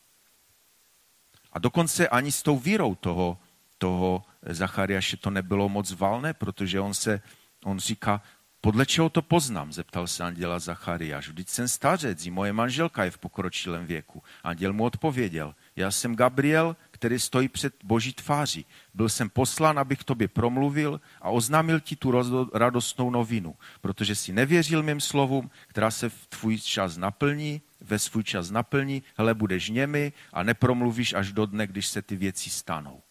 A 1.52 1.60
dokonce 1.60 2.08
ani 2.08 2.32
s 2.32 2.44
tou 2.44 2.60
vírou 2.60 2.96
toho, 2.96 3.38
toho 3.78 4.24
Zachariáše 4.46 5.18
to 5.18 5.30
nebylo 5.30 5.70
moc 5.70 5.92
valné, 5.92 6.34
protože 6.34 6.80
on 6.80 6.94
se, 6.94 7.22
on 7.64 7.80
říká, 7.80 8.22
podle 8.66 8.86
čeho 8.86 9.10
to 9.10 9.22
poznám, 9.22 9.74
zeptal 9.74 10.08
se 10.08 10.24
anděla 10.24 10.60
Zachariáš. 10.60 11.28
Vždyť 11.28 11.50
jsem 11.50 11.68
stařec, 11.68 12.26
i 12.26 12.32
moje 12.32 12.54
manželka 12.54 13.04
je 13.04 13.12
v 13.12 13.18
pokročilém 13.18 13.86
věku. 13.86 14.24
Anděl 14.44 14.74
mu 14.74 14.84
odpověděl, 14.84 15.56
já 15.76 15.92
jsem 15.92 16.16
Gabriel, 16.16 16.76
který 16.92 17.20
stojí 17.20 17.48
před 17.48 17.74
boží 17.84 18.14
tváří. 18.14 18.66
Byl 18.94 19.10
jsem 19.10 19.30
poslán, 19.30 19.80
abych 19.80 20.04
tobě 20.04 20.28
promluvil 20.28 21.02
a 21.22 21.30
oznámil 21.30 21.80
ti 21.80 21.96
tu 21.96 22.10
radostnou 22.54 23.10
novinu, 23.10 23.56
protože 23.82 24.16
si 24.16 24.34
nevěřil 24.34 24.84
mým 24.84 25.02
slovům, 25.02 25.52
která 25.68 25.92
se 25.92 26.10
v 26.10 26.28
tvůj 26.28 26.60
čas 26.60 26.98
naplní, 26.98 27.62
ve 27.82 28.00
svůj 28.00 28.24
čas 28.24 28.50
naplní, 28.50 29.04
hele, 29.18 29.34
budeš 29.34 29.70
němi 29.70 30.14
a 30.34 30.44
nepromluvíš 30.44 31.14
až 31.14 31.32
do 31.32 31.46
dne, 31.46 31.68
když 31.68 31.88
se 31.88 32.02
ty 32.02 32.16
věci 32.16 32.50
stanou. 32.50 33.02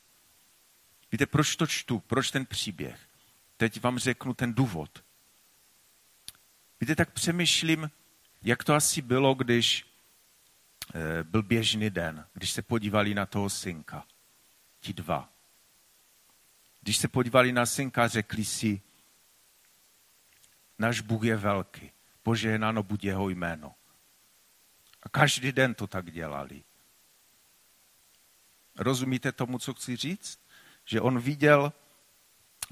Víte, 1.12 1.26
proč 1.26 1.56
to 1.56 1.66
čtu? 1.66 2.02
Proč 2.06 2.30
ten 2.30 2.46
příběh? 2.46 2.98
Teď 3.56 3.82
vám 3.82 3.98
řeknu 3.98 4.34
ten 4.34 4.54
důvod. 4.54 5.03
Víte, 6.84 6.96
tak 6.96 7.10
přemýšlím, 7.10 7.90
jak 8.42 8.64
to 8.64 8.74
asi 8.74 9.02
bylo, 9.02 9.34
když 9.34 9.86
eh, 10.94 11.24
byl 11.24 11.42
běžný 11.42 11.90
den, 11.90 12.26
když 12.32 12.50
se 12.50 12.62
podívali 12.62 13.14
na 13.14 13.26
toho 13.26 13.50
synka. 13.50 14.06
Ti 14.80 14.92
dva. 14.92 15.32
Když 16.80 16.96
se 16.96 17.08
podívali 17.08 17.52
na 17.52 17.66
synka, 17.66 18.08
řekli 18.08 18.44
si, 18.44 18.82
náš 20.78 21.00
Bůh 21.00 21.24
je 21.24 21.36
velký, 21.36 21.90
požehnáno 22.22 22.82
buď 22.82 23.04
jeho 23.04 23.28
jméno. 23.28 23.74
A 25.02 25.08
každý 25.08 25.52
den 25.52 25.74
to 25.74 25.86
tak 25.86 26.10
dělali. 26.10 26.64
Rozumíte 28.76 29.32
tomu, 29.32 29.58
co 29.58 29.74
chci 29.74 29.96
říct? 29.96 30.40
Že 30.84 31.00
on 31.00 31.18
viděl, 31.18 31.72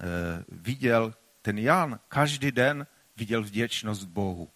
eh, 0.00 0.04
viděl 0.48 1.14
ten 1.42 1.58
Jan 1.58 2.00
každý 2.08 2.52
den 2.52 2.86
viděl 3.22 3.42
vděčnost 3.42 4.04
Bohu 4.04 4.50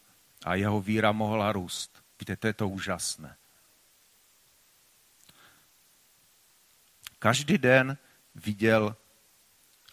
a 0.44 0.54
jeho 0.54 0.80
víra 0.80 1.12
mohla 1.12 1.52
růst. 1.52 2.02
Víte, 2.20 2.36
to 2.36 2.46
je 2.46 2.52
to 2.52 2.68
úžasné. 2.68 3.36
Každý 7.18 7.58
den 7.58 7.98
viděl 8.34 8.96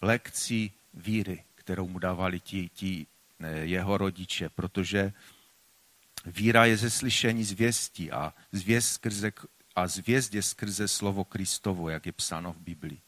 lekci 0.02 0.70
víry, 0.94 1.44
kterou 1.54 1.88
mu 1.88 1.98
dávali 1.98 2.40
ti, 2.40 2.68
ti 2.68 3.06
eh, 3.40 3.58
jeho 3.58 3.98
rodiče, 3.98 4.48
protože 4.48 5.12
víra 6.26 6.64
je 6.64 6.76
ze 6.76 6.90
slyšení 6.90 7.44
zvěstí 7.44 8.10
a 8.10 8.34
zvěst, 8.52 8.92
skrze, 8.92 9.32
a 9.76 9.86
zvěst 9.86 10.34
je 10.34 10.42
skrze 10.42 10.88
slovo 10.88 11.24
Kristovo, 11.24 11.88
jak 11.88 12.06
je 12.06 12.12
psáno 12.12 12.52
v 12.52 12.58
Biblii. 12.58 13.00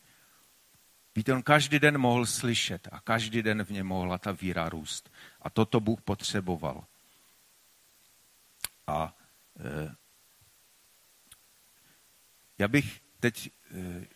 Víte, 1.17 1.35
on 1.35 1.43
každý 1.43 1.79
den 1.79 1.99
mohl 1.99 2.27
slyšet 2.27 2.89
a 2.93 3.01
každý 3.01 3.43
den 3.43 3.65
v 3.65 3.71
něm 3.71 3.87
mohla 3.87 4.19
ta 4.19 4.33
víra 4.33 4.69
růst. 4.69 5.13
A 5.43 5.51
toto 5.51 5.81
Bůh 5.81 6.03
potřeboval. 6.03 6.85
A 8.87 9.17
e, 9.59 9.95
já 12.59 12.69
bych 12.69 13.01
teď 13.21 13.51
e, 13.75 14.07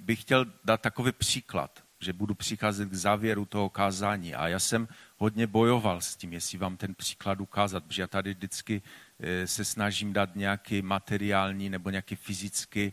bych 0.00 0.20
chtěl 0.20 0.46
dát 0.64 0.80
takový 0.80 1.12
příklad, 1.12 1.84
že 2.00 2.12
budu 2.12 2.34
přicházet 2.34 2.88
k 2.88 2.94
závěru 2.94 3.44
toho 3.44 3.70
kázání. 3.70 4.34
A 4.34 4.48
já 4.48 4.58
jsem 4.58 4.88
hodně 5.16 5.46
bojoval 5.46 6.00
s 6.00 6.16
tím, 6.16 6.32
jestli 6.32 6.58
vám 6.58 6.76
ten 6.76 6.94
příklad 6.94 7.40
ukázat, 7.40 7.84
protože 7.84 8.02
já 8.02 8.08
tady 8.08 8.34
vždycky 8.34 8.82
e, 9.20 9.46
se 9.46 9.64
snažím 9.64 10.12
dát 10.12 10.36
nějaký 10.36 10.82
materiální 10.82 11.70
nebo 11.70 11.90
nějaký 11.90 12.16
fyzický 12.16 12.92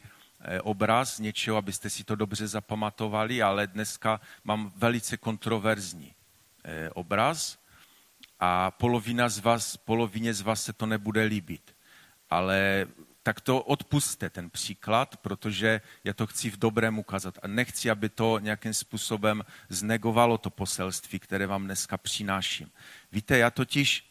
obraz 0.63 1.19
něčeho, 1.19 1.57
abyste 1.57 1.89
si 1.89 2.03
to 2.03 2.15
dobře 2.15 2.47
zapamatovali, 2.47 3.41
ale 3.41 3.67
dneska 3.67 4.21
mám 4.43 4.71
velice 4.75 5.17
kontroverzní 5.17 6.13
e, 6.63 6.89
obraz 6.89 7.57
a 8.39 8.71
polovina 8.71 9.29
z 9.29 9.39
vás, 9.39 9.77
polovině 9.77 10.33
z 10.33 10.41
vás 10.41 10.63
se 10.63 10.73
to 10.73 10.85
nebude 10.85 11.23
líbit. 11.23 11.75
Ale 12.29 12.87
tak 13.23 13.41
to 13.41 13.61
odpuste 13.61 14.29
ten 14.29 14.49
příklad, 14.49 15.17
protože 15.17 15.81
já 16.03 16.13
to 16.13 16.27
chci 16.27 16.49
v 16.49 16.57
dobrém 16.57 16.99
ukázat 16.99 17.37
a 17.41 17.47
nechci, 17.47 17.89
aby 17.89 18.09
to 18.09 18.39
nějakým 18.39 18.73
způsobem 18.73 19.45
znegovalo 19.69 20.37
to 20.37 20.49
poselství, 20.49 21.19
které 21.19 21.47
vám 21.47 21.65
dneska 21.65 21.97
přináším. 21.97 22.71
Víte, 23.11 23.37
já 23.37 23.51
totiž, 23.51 24.10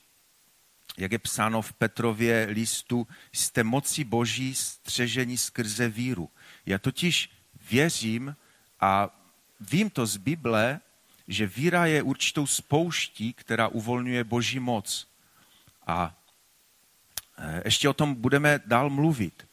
jak 1.00 1.12
je 1.12 1.18
psáno 1.18 1.62
v 1.62 1.72
Petrově 1.72 2.46
listu, 2.50 3.06
jste 3.32 3.64
moci 3.64 4.04
boží 4.04 4.54
střežení 4.54 5.38
skrze 5.38 5.88
víru. 5.88 6.30
Já 6.66 6.78
totiž 6.78 7.30
věřím 7.70 8.36
a 8.80 9.20
vím 9.60 9.90
to 9.90 10.06
z 10.06 10.16
Bible, 10.16 10.80
že 11.28 11.46
víra 11.46 11.86
je 11.86 12.02
určitou 12.02 12.46
spouští, 12.46 13.32
která 13.32 13.68
uvolňuje 13.68 14.24
boží 14.24 14.60
moc. 14.60 15.08
A 15.86 16.16
e, 17.38 17.62
ještě 17.64 17.88
o 17.88 17.92
tom 17.92 18.14
budeme 18.14 18.60
dál 18.66 18.90
mluvit. 18.90 19.46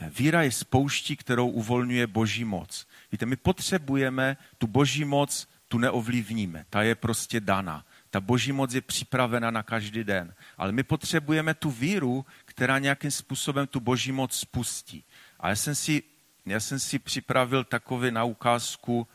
Víra 0.00 0.42
je 0.42 0.52
spouští, 0.52 1.16
kterou 1.16 1.48
uvolňuje 1.48 2.06
boží 2.06 2.44
moc. 2.44 2.86
Víte, 3.12 3.26
my 3.26 3.36
potřebujeme 3.36 4.36
tu 4.58 4.66
boží 4.66 5.04
moc, 5.04 5.48
tu 5.68 5.78
neovlivníme. 5.78 6.64
Ta 6.70 6.82
je 6.82 6.94
prostě 6.94 7.40
daná. 7.40 7.84
Ta 8.10 8.20
boží 8.20 8.52
moc 8.52 8.74
je 8.74 8.80
připravena 8.80 9.50
na 9.50 9.62
každý 9.62 10.04
den. 10.04 10.34
Ale 10.56 10.72
my 10.72 10.82
potřebujeme 10.82 11.54
tu 11.54 11.70
víru, 11.70 12.26
která 12.44 12.78
nějakým 12.78 13.10
způsobem 13.10 13.66
tu 13.66 13.80
boží 13.80 14.12
moc 14.12 14.38
spustí. 14.38 15.04
A 15.40 15.48
já 15.48 15.56
jsem 15.56 15.74
si, 15.74 16.02
já 16.46 16.60
jsem 16.60 16.80
si 16.80 16.98
připravil 16.98 17.64
takové 17.64 18.10
na 18.10 18.24
ukázku 18.24 19.08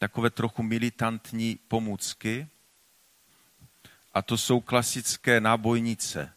takové 0.00 0.30
trochu 0.30 0.62
militantní 0.62 1.58
pomůcky. 1.68 2.48
A 4.14 4.22
to 4.22 4.38
jsou 4.38 4.60
klasické 4.60 5.40
nábojnice. 5.40 6.32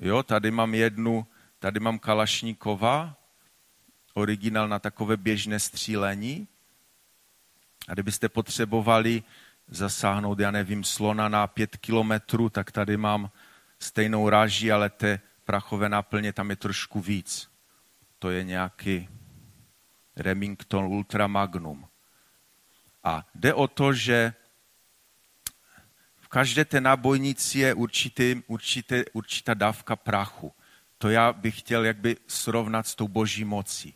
Jo, 0.00 0.22
tady 0.22 0.50
mám 0.50 0.74
jednu, 0.74 1.26
tady 1.58 1.80
mám 1.80 1.98
Kalašníkova, 1.98 3.16
originál 4.14 4.68
na 4.68 4.78
takové 4.78 5.16
běžné 5.16 5.60
střílení. 5.60 6.48
A 7.88 7.92
kdybyste 7.92 8.28
potřebovali 8.28 9.22
zasáhnout, 9.70 10.38
já 10.38 10.50
nevím, 10.50 10.84
slona 10.84 11.28
na 11.28 11.46
pět 11.46 11.76
kilometrů, 11.76 12.48
tak 12.48 12.72
tady 12.72 12.96
mám 12.96 13.30
stejnou 13.78 14.28
ráži, 14.28 14.72
ale 14.72 14.90
té 14.90 15.20
prachové 15.44 15.88
náplně 15.88 16.32
tam 16.32 16.50
je 16.50 16.56
trošku 16.56 17.00
víc. 17.00 17.50
To 18.18 18.30
je 18.30 18.44
nějaký 18.44 19.08
Remington 20.16 20.84
Ultra 20.84 21.26
Magnum. 21.26 21.88
A 23.04 23.26
jde 23.34 23.54
o 23.54 23.68
to, 23.68 23.92
že 23.92 24.34
v 26.20 26.28
každé 26.28 26.64
té 26.64 26.80
nábojnici 26.80 27.58
je 27.58 27.74
určitý, 27.74 28.42
určitý, 28.46 29.02
určitá 29.12 29.54
dávka 29.54 29.96
prachu. 29.96 30.52
To 30.98 31.08
já 31.08 31.32
bych 31.32 31.58
chtěl 31.58 31.84
jakby 31.84 32.16
srovnat 32.26 32.86
s 32.86 32.94
tou 32.94 33.08
boží 33.08 33.44
mocí. 33.44 33.94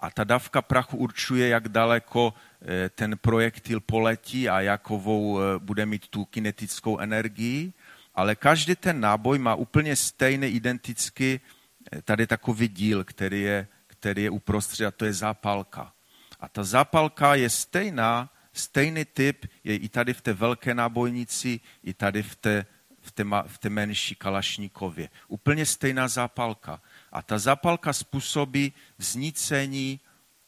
A 0.00 0.10
ta 0.10 0.24
dávka 0.24 0.62
prachu 0.62 0.96
určuje, 0.96 1.48
jak 1.48 1.68
daleko 1.68 2.34
eh, 2.62 2.88
ten 2.88 3.18
projektil 3.18 3.80
poletí 3.80 4.48
a 4.48 4.60
jakovou 4.60 5.40
eh, 5.40 5.58
bude 5.58 5.86
mít 5.86 6.08
tu 6.08 6.24
kinetickou 6.24 6.98
energii, 6.98 7.72
ale 8.14 8.36
každý 8.36 8.76
ten 8.76 9.00
náboj 9.00 9.38
má 9.38 9.54
úplně 9.54 9.96
stejný 9.96 10.46
identický 10.46 11.40
eh, 11.40 12.02
tady 12.02 12.26
takový 12.26 12.68
díl, 12.68 13.04
který 13.04 13.42
je, 13.42 13.68
který 13.86 14.22
je 14.22 14.30
uprostřed 14.30 14.86
a 14.86 14.90
to 14.90 15.04
je 15.04 15.12
zápalka. 15.12 15.92
A 16.40 16.48
ta 16.48 16.64
zápalka 16.64 17.34
je 17.34 17.50
stejná 17.50 18.30
Stejný 18.56 19.04
typ 19.04 19.46
je 19.64 19.76
i 19.76 19.88
tady 19.88 20.14
v 20.14 20.20
té 20.20 20.32
velké 20.32 20.74
nábojnici, 20.74 21.60
i 21.84 21.94
tady 21.94 22.22
v 22.22 22.36
té, 22.36 22.66
v 23.00 23.12
té, 23.12 23.24
v 23.46 23.58
té 23.58 23.70
menší 23.70 24.14
kalašníkově. 24.14 25.08
Úplně 25.28 25.66
stejná 25.66 26.08
zápalka. 26.08 26.80
A 27.16 27.22
ta 27.22 27.38
zápalka 27.38 27.92
způsobí 27.92 28.72
vznícení, 28.98 30.00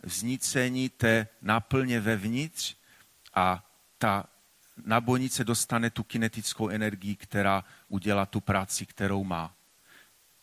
vznícení 0.02 0.88
té 0.88 1.28
náplně 1.42 2.00
vevnitř 2.00 2.76
a 3.34 3.64
ta 3.98 4.24
nábojnice 4.84 5.44
dostane 5.44 5.90
tu 5.90 6.02
kinetickou 6.02 6.68
energii, 6.68 7.16
která 7.16 7.64
udělá 7.88 8.26
tu 8.26 8.40
práci, 8.40 8.86
kterou 8.86 9.24
má. 9.24 9.54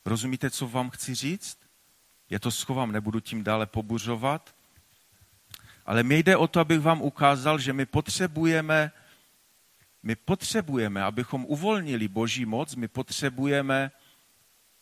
Rozumíte, 0.05 0.49
co 0.49 0.67
vám 0.67 0.89
chci 0.89 1.15
říct? 1.15 1.57
Já 2.30 2.39
to 2.39 2.51
schovám, 2.51 2.91
nebudu 2.91 3.19
tím 3.19 3.43
dále 3.43 3.65
pobuřovat. 3.65 4.55
Ale 5.86 6.03
mě 6.03 6.17
jde 6.17 6.38
o 6.38 6.47
to, 6.47 6.59
abych 6.59 6.80
vám 6.80 7.01
ukázal, 7.01 7.59
že 7.59 7.73
my 7.73 7.86
potřebujeme, 7.86 8.91
my 10.03 10.15
potřebujeme, 10.15 11.03
abychom 11.03 11.45
uvolnili 11.45 12.07
boží 12.07 12.45
moc, 12.45 12.76
my 12.76 12.88
potřebujeme 12.88 13.91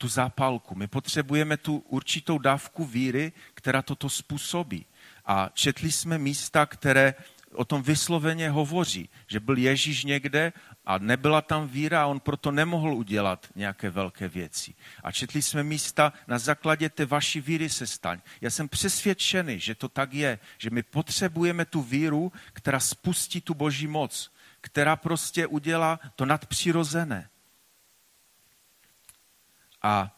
tu 0.04 0.08
zápalku. 0.10 0.76
My 0.76 0.88
potřebujeme 0.88 1.58
tu 1.58 1.78
určitou 1.78 2.38
dávku 2.38 2.86
víry, 2.86 3.32
která 3.54 3.82
toto 3.82 4.10
způsobí. 4.10 4.86
A 5.26 5.49
četli 5.54 5.91
jsme 5.91 6.18
místa, 6.18 6.66
které 6.66 7.16
o 7.54 7.66
tom 7.66 7.84
vysloveně 7.84 8.49
hovoří, 8.49 9.10
že 9.28 9.39
byl 9.39 9.58
Ježíš 9.58 10.04
někde 10.04 10.54
a 10.86 10.97
nebyla 10.97 11.41
tam 11.41 11.68
víra 11.68 12.04
a 12.04 12.06
on 12.06 12.20
proto 12.20 12.51
nemohl 12.51 12.93
udělat 12.93 13.47
nějaké 13.56 13.89
velké 13.89 14.28
věci. 14.28 14.74
A 15.04 15.12
četli 15.12 15.41
jsme 15.41 15.64
místa, 15.64 16.14
na 16.28 16.39
základě 16.39 16.89
té 16.89 17.06
vaší 17.06 17.41
víry 17.41 17.70
se 17.70 17.88
staň. 17.88 18.20
Já 18.41 18.49
jsem 18.49 18.70
přesvědčený, 18.70 19.60
že 19.60 19.76
to 19.76 19.89
tak 19.89 20.14
je, 20.14 20.39
že 20.58 20.70
my 20.70 20.84
potřebujeme 20.84 21.66
tu 21.66 21.82
víru, 21.82 22.32
která 22.54 22.80
spustí 22.80 23.41
tu 23.41 23.54
boží 23.54 23.88
moc, 23.88 24.32
která 24.62 24.95
prostě 24.95 25.47
udělá 25.47 25.99
to 26.16 26.26
nadpřirozené. 26.26 27.30
A, 29.84 30.16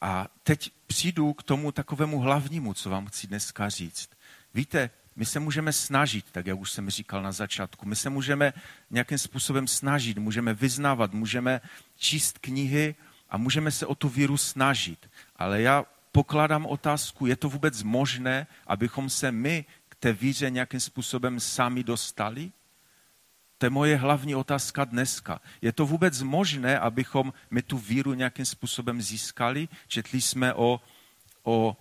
a 0.00 0.28
teď 0.42 0.72
přijdu 0.86 1.32
k 1.32 1.42
tomu 1.42 1.72
takovému 1.72 2.20
hlavnímu, 2.20 2.74
co 2.74 2.90
vám 2.90 3.06
chci 3.06 3.26
dneska 3.26 3.68
říct. 3.68 4.10
Víte, 4.54 4.90
my 5.16 5.24
se 5.24 5.40
můžeme 5.40 5.72
snažit, 5.72 6.26
tak 6.32 6.46
jak 6.46 6.58
už 6.58 6.70
jsem 6.70 6.90
říkal 6.90 7.22
na 7.22 7.32
začátku, 7.32 7.86
my 7.86 7.96
se 7.96 8.10
můžeme 8.10 8.52
nějakým 8.90 9.18
způsobem 9.18 9.68
snažit, 9.68 10.18
můžeme 10.18 10.54
vyznávat, 10.54 11.12
můžeme 11.12 11.60
číst 11.96 12.38
knihy 12.38 12.94
a 13.30 13.36
můžeme 13.36 13.70
se 13.70 13.86
o 13.86 13.94
tu 13.94 14.08
víru 14.08 14.36
snažit. 14.36 15.10
Ale 15.36 15.62
já 15.62 15.84
pokládám 16.12 16.66
otázku, 16.66 17.26
je 17.26 17.36
to 17.36 17.48
vůbec 17.48 17.82
možné, 17.82 18.46
abychom 18.66 19.10
se 19.10 19.32
my 19.32 19.64
k 19.88 19.94
té 19.94 20.12
víře 20.12 20.50
nějakým 20.50 20.80
způsobem 20.80 21.40
sami 21.40 21.84
dostali? 21.84 22.52
To 23.58 23.66
je 23.66 23.70
moje 23.70 23.96
hlavní 23.96 24.34
otázka 24.34 24.84
dneska. 24.84 25.40
Je 25.62 25.72
to 25.72 25.86
vůbec 25.86 26.22
možné, 26.22 26.78
abychom 26.78 27.32
my 27.50 27.62
tu 27.62 27.78
víru 27.78 28.14
nějakým 28.14 28.44
způsobem 28.44 29.02
získali? 29.02 29.68
Četli 29.88 30.20
jsme 30.20 30.54
o, 30.54 30.80
o 31.42 31.76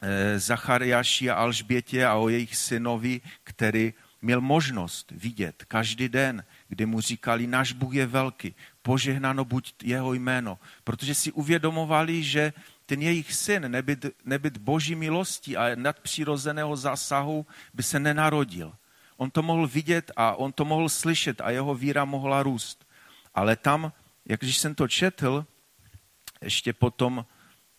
e, 0.00 0.38
Zachariáši 0.38 1.30
a 1.30 1.34
Alžbětě 1.34 2.06
a 2.06 2.14
o 2.14 2.28
jejich 2.28 2.56
synovi, 2.56 3.20
který 3.44 3.94
měl 4.22 4.40
možnost 4.40 5.10
vidět 5.10 5.64
každý 5.68 6.08
den, 6.08 6.44
kdy 6.68 6.86
mu 6.86 7.00
říkali, 7.00 7.46
náš 7.46 7.72
Bůh 7.72 7.94
je 7.94 8.06
velký, 8.06 8.54
požehnáno 8.82 9.44
buď 9.44 9.74
jeho 9.82 10.12
jméno, 10.14 10.58
protože 10.84 11.14
si 11.14 11.32
uvědomovali, 11.32 12.22
že 12.22 12.52
ten 12.86 13.02
jejich 13.02 13.34
syn, 13.34 13.70
nebyt, 13.70 14.06
nebyt 14.24 14.58
boží 14.58 14.94
milostí 14.94 15.56
a 15.56 15.74
nadpřirozeného 15.74 16.76
zásahu, 16.76 17.46
by 17.74 17.82
se 17.82 18.00
nenarodil. 18.00 18.72
On 19.20 19.30
to 19.30 19.42
mohl 19.42 19.68
vidět 19.68 20.10
a 20.16 20.34
on 20.34 20.52
to 20.52 20.64
mohl 20.64 20.88
slyšet 20.88 21.40
a 21.40 21.50
jeho 21.50 21.74
víra 21.74 22.04
mohla 22.04 22.42
růst. 22.42 22.88
Ale 23.34 23.56
tam, 23.56 23.92
jak 24.24 24.40
když 24.40 24.58
jsem 24.58 24.74
to 24.74 24.88
četl, 24.88 25.46
ještě 26.42 26.72
potom 26.72 27.26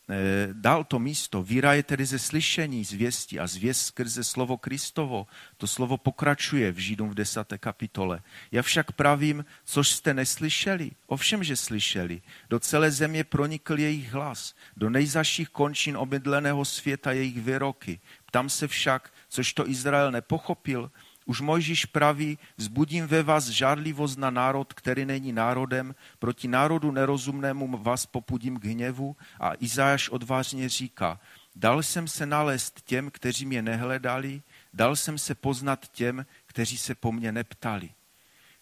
e, 0.10 0.50
dal 0.54 0.84
to 0.84 1.00
místo. 1.00 1.44
Víra 1.44 1.74
je 1.74 1.84
tedy 1.84 2.06
ze 2.06 2.20
slyšení 2.20 2.84
zvěstí 2.84 3.40
a 3.40 3.48
zvěst 3.48 3.86
skrze 3.86 4.24
slovo 4.24 4.58
Kristovo. 4.58 5.28
To 5.58 5.68
slovo 5.68 5.98
pokračuje 5.98 6.72
v 6.72 6.78
Židům 6.78 7.10
v 7.10 7.14
desáté 7.14 7.58
kapitole. 7.58 8.22
Já 8.52 8.62
však 8.62 8.92
pravím, 8.92 9.46
což 9.66 9.90
jste 9.90 10.14
neslyšeli. 10.14 10.92
Ovšem, 11.08 11.44
že 11.44 11.56
slyšeli. 11.56 12.22
Do 12.50 12.60
celé 12.60 12.92
země 12.92 13.24
pronikl 13.24 13.80
jejich 13.80 14.14
hlas. 14.14 14.56
Do 14.78 14.90
nejzaších 14.90 15.50
končin 15.50 15.98
obydleného 15.98 16.66
světa 16.66 17.12
jejich 17.12 17.42
výroky. 17.42 18.00
Tam 18.32 18.50
se 18.50 18.68
však, 18.68 19.14
což 19.30 19.54
to 19.54 19.70
Izrael 19.70 20.12
nepochopil, 20.12 20.92
už 21.26 21.42
Mojžíš 21.42 21.86
praví, 21.86 22.38
vzbudím 22.58 23.08
ve 23.08 23.24
vás 23.24 23.48
žádlivost 23.48 24.18
na 24.18 24.30
národ, 24.30 24.74
který 24.74 25.06
není 25.06 25.34
národem, 25.34 25.96
proti 26.20 26.48
národu 26.48 26.92
nerozumnému 26.92 27.78
vás 27.78 28.06
popudím 28.06 28.60
k 28.60 28.66
hněvu 28.66 29.16
a 29.40 29.52
Izáš 29.60 30.10
odvážně 30.10 30.70
říká, 30.70 31.20
dal 31.56 31.84
jsem 31.84 32.08
se 32.08 32.26
nalézt 32.26 32.82
těm, 32.82 33.12
kteří 33.12 33.46
mě 33.46 33.62
nehledali, 33.62 34.42
dal 34.74 34.96
jsem 34.96 35.18
se 35.18 35.36
poznat 35.36 35.88
těm, 35.88 36.26
kteří 36.46 36.78
se 36.78 36.96
po 36.96 37.12
mně 37.12 37.32
neptali. 37.32 37.90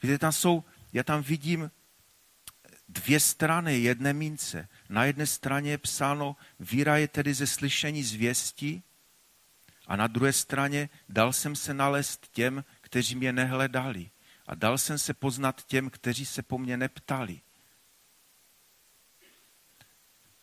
Víte, 0.03 0.17
tam 0.17 0.31
jsou, 0.31 0.63
já 0.93 1.03
tam 1.03 1.21
vidím 1.21 1.71
dvě 2.89 3.19
strany 3.19 3.79
jedné 3.79 4.13
mince. 4.13 4.67
Na 4.89 5.05
jedné 5.05 5.27
straně 5.27 5.71
je 5.71 5.77
psáno, 5.77 6.35
víra 6.59 6.97
je 6.97 7.07
tedy 7.07 7.33
ze 7.33 7.47
slyšení 7.47 8.03
zvěstí, 8.03 8.83
a 9.89 9.95
na 9.95 10.07
druhé 10.07 10.33
straně 10.33 10.89
dal 11.09 11.33
jsem 11.33 11.55
se 11.55 11.73
nalézt 11.73 12.27
těm, 12.31 12.63
kteří 12.81 13.15
mě 13.15 13.33
nehledali. 13.33 14.09
A 14.47 14.55
dal 14.55 14.77
jsem 14.77 14.97
se 14.97 15.13
poznat 15.13 15.65
těm, 15.65 15.89
kteří 15.89 16.25
se 16.25 16.43
po 16.43 16.57
mně 16.57 16.77
neptali. 16.77 17.41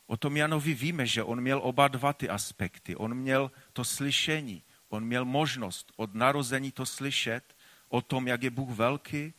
O 0.06 0.16
tom 0.16 0.36
Janovi 0.36 0.74
víme, 0.74 1.06
že 1.06 1.22
on 1.22 1.40
měl 1.40 1.60
oba 1.62 1.88
dva 1.88 2.12
ty 2.12 2.28
aspekty. 2.28 2.96
On 2.96 3.14
měl 3.14 3.50
to 3.72 3.84
slyšení, 3.84 4.62
on 4.88 5.04
měl 5.04 5.24
možnost 5.24 5.92
od 5.96 6.14
narození 6.14 6.72
to 6.72 6.86
slyšet 6.86 7.56
o 7.88 8.02
tom, 8.02 8.28
jak 8.28 8.42
je 8.42 8.50
Bůh 8.50 8.70
velký, 8.76 9.34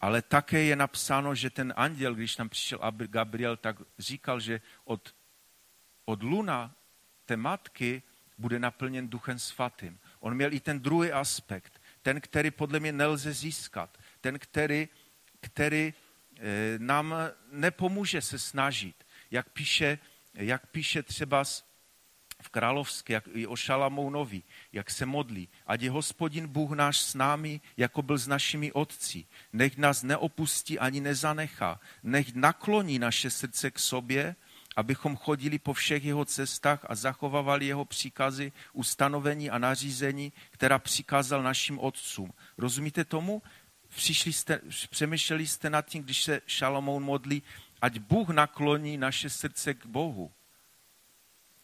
ale 0.00 0.22
také 0.22 0.62
je 0.62 0.76
napsáno, 0.76 1.34
že 1.34 1.50
ten 1.50 1.74
anděl, 1.76 2.14
když 2.14 2.36
tam 2.36 2.48
přišel 2.48 2.78
Gabriel, 2.90 3.56
tak 3.56 3.76
říkal, 3.98 4.40
že 4.40 4.60
od, 4.84 5.14
od 6.04 6.22
luna 6.22 6.74
té 7.24 7.36
matky 7.36 8.02
bude 8.38 8.58
naplněn 8.58 9.08
duchem 9.08 9.38
svatým. 9.38 9.98
On 10.20 10.34
měl 10.34 10.52
i 10.52 10.60
ten 10.60 10.80
druhý 10.80 11.12
aspekt, 11.12 11.82
ten, 12.02 12.20
který 12.20 12.50
podle 12.50 12.80
mě 12.80 12.92
nelze 12.92 13.32
získat, 13.32 13.98
ten, 14.20 14.38
který, 14.38 14.88
který 15.40 15.94
eh, 16.36 16.42
nám 16.78 17.14
nepomůže 17.52 18.20
se 18.20 18.38
snažit. 18.38 19.06
Jak 19.30 19.48
píše, 19.48 19.98
jak 20.34 20.66
píše 20.66 21.02
třeba 21.02 21.44
v 22.42 22.48
Královské, 22.48 23.12
jak 23.12 23.24
i 23.32 23.46
o 23.46 23.56
Šalamounovi, 23.56 24.42
jak 24.72 24.90
se 24.90 25.06
modlí. 25.06 25.48
Ať 25.66 25.82
je 25.82 25.90
hospodin 25.90 26.46
Bůh 26.48 26.70
náš 26.70 27.00
s 27.00 27.14
námi, 27.14 27.60
jako 27.76 28.02
byl 28.02 28.18
s 28.18 28.26
našimi 28.26 28.72
otci. 28.72 29.24
Nech 29.52 29.76
nás 29.76 30.02
neopustí 30.02 30.78
ani 30.78 31.00
nezanechá. 31.00 31.80
Nech 32.02 32.34
nakloní 32.34 32.98
naše 32.98 33.30
srdce 33.30 33.70
k 33.70 33.78
sobě, 33.78 34.36
abychom 34.76 35.16
chodili 35.16 35.58
po 35.58 35.72
všech 35.72 36.04
jeho 36.04 36.24
cestách 36.24 36.80
a 36.88 36.94
zachovávali 36.94 37.66
jeho 37.66 37.84
příkazy, 37.84 38.52
ustanovení 38.72 39.50
a 39.50 39.58
nařízení, 39.58 40.32
která 40.50 40.78
přikázal 40.78 41.42
našim 41.42 41.78
otcům. 41.78 42.32
Rozumíte 42.58 43.04
tomu? 43.04 43.42
Přišli 43.88 44.32
jste, 44.32 44.60
přemýšleli 44.90 45.46
jste 45.46 45.70
nad 45.70 45.86
tím, 45.86 46.02
když 46.02 46.22
se 46.22 46.40
Šalomoun 46.46 47.02
modlí, 47.02 47.42
ať 47.82 47.98
Bůh 47.98 48.28
nakloní 48.28 48.96
naše 48.96 49.30
srdce 49.30 49.74
k 49.74 49.86
Bohu. 49.86 50.32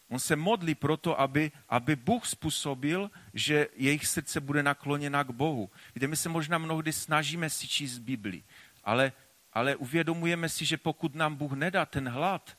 On 0.09 0.19
se 0.19 0.37
modlí 0.37 0.75
proto, 0.75 1.21
aby, 1.21 1.53
aby 1.69 1.97
Bůh 1.97 2.27
způsobil, 2.27 3.11
že 3.35 3.69
jejich 3.77 4.07
srdce 4.07 4.41
bude 4.41 4.63
nakloněna 4.63 5.25
k 5.25 5.31
Bohu. 5.31 5.71
Víte, 5.95 6.07
my 6.07 6.17
se 6.17 6.29
možná 6.29 6.59
mnohdy 6.59 6.93
snažíme 6.93 7.51
si 7.51 7.69
číst 7.69 7.99
Bibli, 7.99 8.43
ale, 8.85 9.13
ale 9.53 9.77
uvědomujeme 9.77 10.49
si, 10.49 10.65
že 10.65 10.77
pokud 10.77 11.15
nám 11.15 11.37
Bůh 11.37 11.53
nedá 11.53 11.87
ten 11.87 12.09
hlad, 12.09 12.57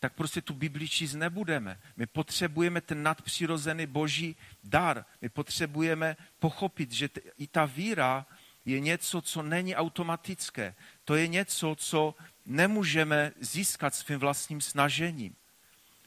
tak 0.00 0.14
prostě 0.14 0.42
tu 0.42 0.54
Bibli 0.54 0.88
číst 0.88 1.14
nebudeme. 1.14 1.80
My 1.96 2.06
potřebujeme 2.06 2.80
ten 2.80 3.02
nadpřirozený 3.02 3.86
boží 3.86 4.36
dar. 4.64 5.04
My 5.20 5.28
potřebujeme 5.28 6.16
pochopit, 6.38 6.92
že 6.92 7.08
t- 7.08 7.20
i 7.38 7.46
ta 7.46 7.64
víra 7.64 8.26
je 8.64 8.80
něco, 8.80 9.22
co 9.22 9.42
není 9.42 9.76
automatické. 9.76 10.74
To 11.04 11.14
je 11.14 11.28
něco, 11.28 11.76
co 11.78 12.14
nemůžeme 12.46 13.32
získat 13.40 13.94
svým 13.94 14.18
vlastním 14.18 14.60
snažením. 14.60 15.36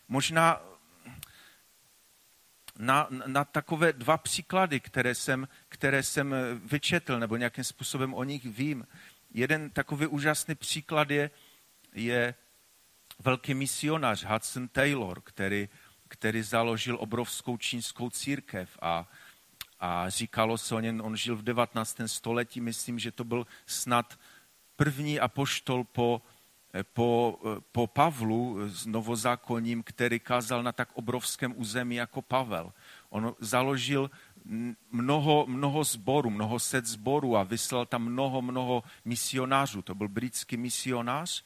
Možná 0.07 0.61
na, 2.77 3.07
na 3.09 3.45
takové 3.45 3.93
dva 3.93 4.17
příklady, 4.17 4.79
které 4.79 5.15
jsem, 5.15 5.47
které 5.69 6.03
jsem 6.03 6.35
vyčetl, 6.65 7.19
nebo 7.19 7.37
nějakým 7.37 7.63
způsobem 7.63 8.13
o 8.13 8.23
nich 8.23 8.45
vím. 8.45 8.87
Jeden 9.33 9.69
takový 9.69 10.07
úžasný 10.07 10.55
příklad 10.55 11.09
je, 11.11 11.31
je 11.93 12.35
velký 13.24 13.53
misionář 13.53 14.24
Hudson 14.24 14.67
Taylor, 14.67 15.21
který, 15.21 15.69
který 16.07 16.41
založil 16.41 16.97
obrovskou 16.99 17.57
čínskou 17.57 18.09
církev 18.09 18.78
a, 18.82 19.09
a 19.80 20.09
říkalo 20.09 20.57
se 20.57 20.76
o 20.76 20.80
něm, 20.80 21.01
on 21.01 21.17
žil 21.17 21.36
v 21.36 21.43
19. 21.43 22.01
století, 22.05 22.61
myslím, 22.61 22.99
že 22.99 23.11
to 23.11 23.24
byl 23.24 23.47
snad 23.65 24.19
první 24.76 25.19
apoštol 25.19 25.84
po, 25.84 26.21
po, 26.93 27.39
po 27.71 27.88
Pavlu 27.88 28.69
s 28.69 28.86
novozákonním, 28.86 29.84
který 29.84 30.19
kázal 30.19 30.63
na 30.63 30.71
tak 30.71 30.89
obrovském 30.93 31.53
území 31.55 31.95
jako 31.95 32.21
Pavel. 32.21 32.74
On 33.09 33.36
založil 33.39 34.11
mnoho, 34.91 35.45
mnoho 35.47 35.84
zborů, 35.84 36.30
mnoho 36.30 36.59
set 36.59 36.86
zborů 36.86 37.38
a 37.38 37.43
vyslal 37.43 37.86
tam 37.86 38.03
mnoho, 38.03 38.41
mnoho 38.41 38.84
misionářů. 39.05 39.82
To 39.82 39.95
byl 39.95 40.07
britský 40.07 40.57
misionář 40.57 41.43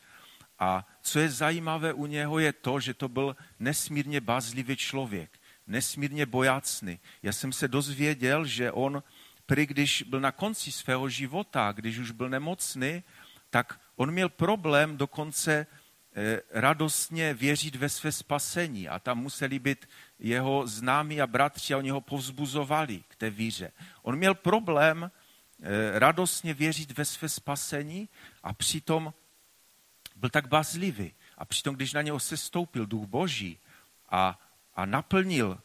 a 0.59 0.87
co 1.01 1.19
je 1.19 1.29
zajímavé 1.29 1.93
u 1.93 2.05
něho 2.05 2.39
je 2.39 2.53
to, 2.53 2.79
že 2.79 2.93
to 2.93 3.09
byl 3.09 3.35
nesmírně 3.59 4.21
bázlivý 4.21 4.77
člověk, 4.77 5.39
nesmírně 5.67 6.25
bojácný. 6.25 6.99
Já 7.23 7.33
jsem 7.33 7.53
se 7.53 7.67
dozvěděl, 7.67 8.45
že 8.45 8.71
on, 8.71 9.03
prý 9.45 9.65
když 9.65 10.03
byl 10.03 10.19
na 10.19 10.31
konci 10.31 10.71
svého 10.71 11.09
života, 11.09 11.71
když 11.71 11.97
už 11.97 12.11
byl 12.11 12.29
nemocný, 12.29 13.03
tak 13.49 13.79
on 13.95 14.11
měl 14.11 14.29
problém 14.29 14.97
dokonce 14.97 15.67
eh, 16.15 16.41
radostně 16.51 17.33
věřit 17.33 17.75
ve 17.75 17.89
své 17.89 18.11
spasení 18.11 18.89
a 18.89 18.99
tam 18.99 19.17
museli 19.19 19.59
být 19.59 19.89
jeho 20.19 20.67
známí 20.67 21.21
a 21.21 21.27
bratři 21.27 21.73
a 21.73 21.77
oni 21.77 21.89
ho 21.89 22.01
povzbuzovali 22.01 23.03
k 23.07 23.15
té 23.15 23.29
víře. 23.29 23.71
On 24.01 24.15
měl 24.15 24.33
problém 24.33 25.11
eh, 25.11 25.99
radostně 25.99 26.53
věřit 26.53 26.97
ve 26.97 27.05
své 27.05 27.29
spasení 27.29 28.09
a 28.43 28.53
přitom 28.53 29.13
byl 30.17 30.29
tak 30.29 30.47
bazlivý. 30.47 31.13
A 31.37 31.45
přitom, 31.45 31.75
když 31.75 31.93
na 31.93 32.01
něho 32.01 32.19
se 32.19 32.37
stoupil 32.37 32.85
duch 32.85 33.07
boží 33.07 33.59
a, 34.09 34.39
a 34.75 34.85
naplnil, 34.85 35.59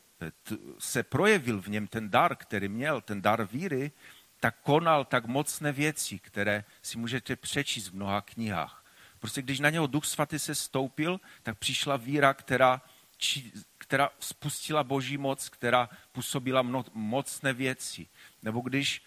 se 0.79 1.03
projevil 1.03 1.63
v 1.63 1.69
něm 1.69 1.87
ten 1.87 2.11
dar, 2.11 2.37
který 2.37 2.69
měl, 2.69 3.01
ten 3.01 3.23
dar 3.23 3.49
víry, 3.53 3.93
tak 4.41 4.57
konal 4.63 5.05
tak 5.05 5.27
mocné 5.27 5.73
věci, 5.73 6.19
které 6.19 6.65
si 6.83 6.99
můžete 6.99 7.37
přečíst 7.37 7.89
v 7.89 7.95
mnoha 7.95 8.21
knihách. 8.21 8.85
Prostě 9.19 9.43
když 9.43 9.61
na 9.61 9.71
něho 9.71 9.87
Duch 9.87 10.07
Svatý 10.07 10.39
se 10.39 10.55
stoupil, 10.55 11.21
tak 11.43 11.59
přišla 11.59 11.97
víra, 11.97 12.35
která, 12.35 12.83
či, 13.17 13.53
která 13.79 14.11
spustila 14.21 14.85
boží 14.85 15.19
moc, 15.19 15.49
která 15.49 15.89
působila 16.13 16.63
mno, 16.63 16.85
mocné 16.95 17.53
věci. 17.53 18.07
Nebo 18.43 18.61
když, 18.61 19.03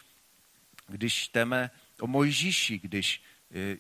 když 0.88 1.14
čteme 1.14 1.72
o 2.00 2.08
Mojžíši, 2.08 2.80
když, 2.80 3.24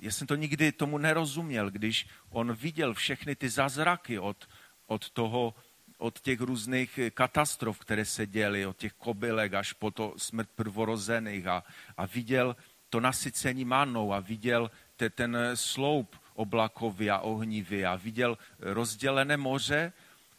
já 0.02 0.12
jsem 0.12 0.28
to 0.28 0.36
nikdy 0.36 0.72
tomu 0.72 0.98
nerozuměl, 0.98 1.72
když 1.72 2.08
on 2.30 2.54
viděl 2.54 2.94
všechny 2.94 3.36
ty 3.36 3.50
zázraky 3.50 4.20
od, 4.20 4.50
od 4.88 5.10
toho 5.10 5.56
od 5.98 6.20
těch 6.20 6.42
různých 6.42 7.00
katastrof, 7.14 7.80
které 7.80 8.06
se 8.06 8.28
děly, 8.28 8.66
od 8.66 8.78
těch 8.78 8.94
kobylek 8.94 9.54
až 9.54 9.74
po 9.74 9.92
to 9.92 10.14
smrt 10.18 10.50
prvorozených 10.56 11.48
a, 11.48 11.64
a 11.98 12.06
viděl 12.06 12.56
to 12.90 13.00
nasycení 13.00 13.66
manou 13.66 14.14
a 14.14 14.20
viděl 14.20 14.72
te, 14.96 15.10
ten 15.10 15.38
sloup 15.54 16.16
oblakový 16.34 17.10
a 17.10 17.20
ohnivý 17.20 17.86
a 17.86 17.96
viděl 17.96 18.38
rozdělené 18.60 19.38
moře, 19.38 19.94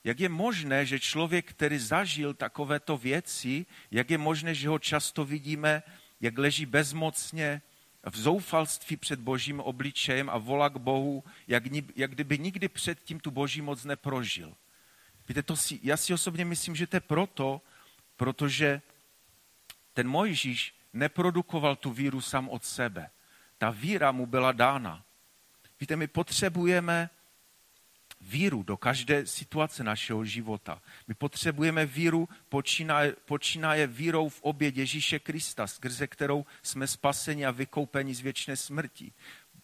jak 0.05 0.21
je 0.21 0.29
možné, 0.29 0.87
že 0.87 1.01
člověk, 1.01 1.51
který 1.51 1.79
zažil 1.79 2.35
takovéto 2.35 2.97
věci, 2.97 3.67
jak 3.91 4.11
je 4.11 4.19
možné, 4.19 4.55
že 4.55 4.69
ho 4.69 4.79
často 4.79 5.25
vidíme, 5.25 5.83
jak 6.21 6.39
leží 6.39 6.67
bezmocně 6.67 7.63
v 8.11 8.17
zoufalství 8.19 8.97
před 8.97 9.21
božím 9.21 9.61
obličejem 9.61 10.31
a 10.31 10.39
volá 10.39 10.69
k 10.69 10.77
Bohu, 10.77 11.25
jak, 11.49 11.63
jak 11.97 12.11
kdyby 12.11 12.39
nikdy 12.39 12.69
předtím 12.69 13.21
tu 13.21 13.31
boží 13.31 13.63
moc 13.63 13.85
neprožil. 13.85 14.55
Víte, 15.29 15.43
to 15.43 15.57
si, 15.57 15.81
já 15.83 15.97
si 15.97 16.15
osobně 16.15 16.45
myslím, 16.45 16.77
že 16.77 16.87
to 16.87 16.97
je 16.97 17.01
proto, 17.01 17.61
protože 18.17 18.83
ten 19.95 20.09
Mojžíš 20.09 20.75
neprodukoval 20.93 21.77
tu 21.77 21.91
víru 21.91 22.21
sám 22.21 22.49
od 22.49 22.65
sebe. 22.65 23.11
Ta 23.59 23.71
víra 23.71 24.13
mu 24.13 24.27
byla 24.27 24.53
dána. 24.53 25.05
Víte, 25.81 25.97
my 25.97 26.07
potřebujeme 26.07 27.11
víru 28.21 28.63
do 28.63 28.77
každé 28.77 29.27
situace 29.27 29.85
našeho 29.85 30.25
života. 30.25 30.83
My 31.09 31.15
potřebujeme 31.15 31.87
víru, 31.87 32.29
počínaje, 32.49 33.17
počínaje 33.25 33.87
vírou 33.87 34.29
v 34.29 34.43
oběd 34.43 34.77
Ježíše 34.77 35.19
Krista, 35.19 35.67
skrze 35.67 36.07
kterou 36.07 36.47
jsme 36.63 36.87
spaseni 36.87 37.47
a 37.47 37.51
vykoupeni 37.51 38.15
z 38.15 38.21
věčné 38.21 38.57
smrti. 38.57 39.13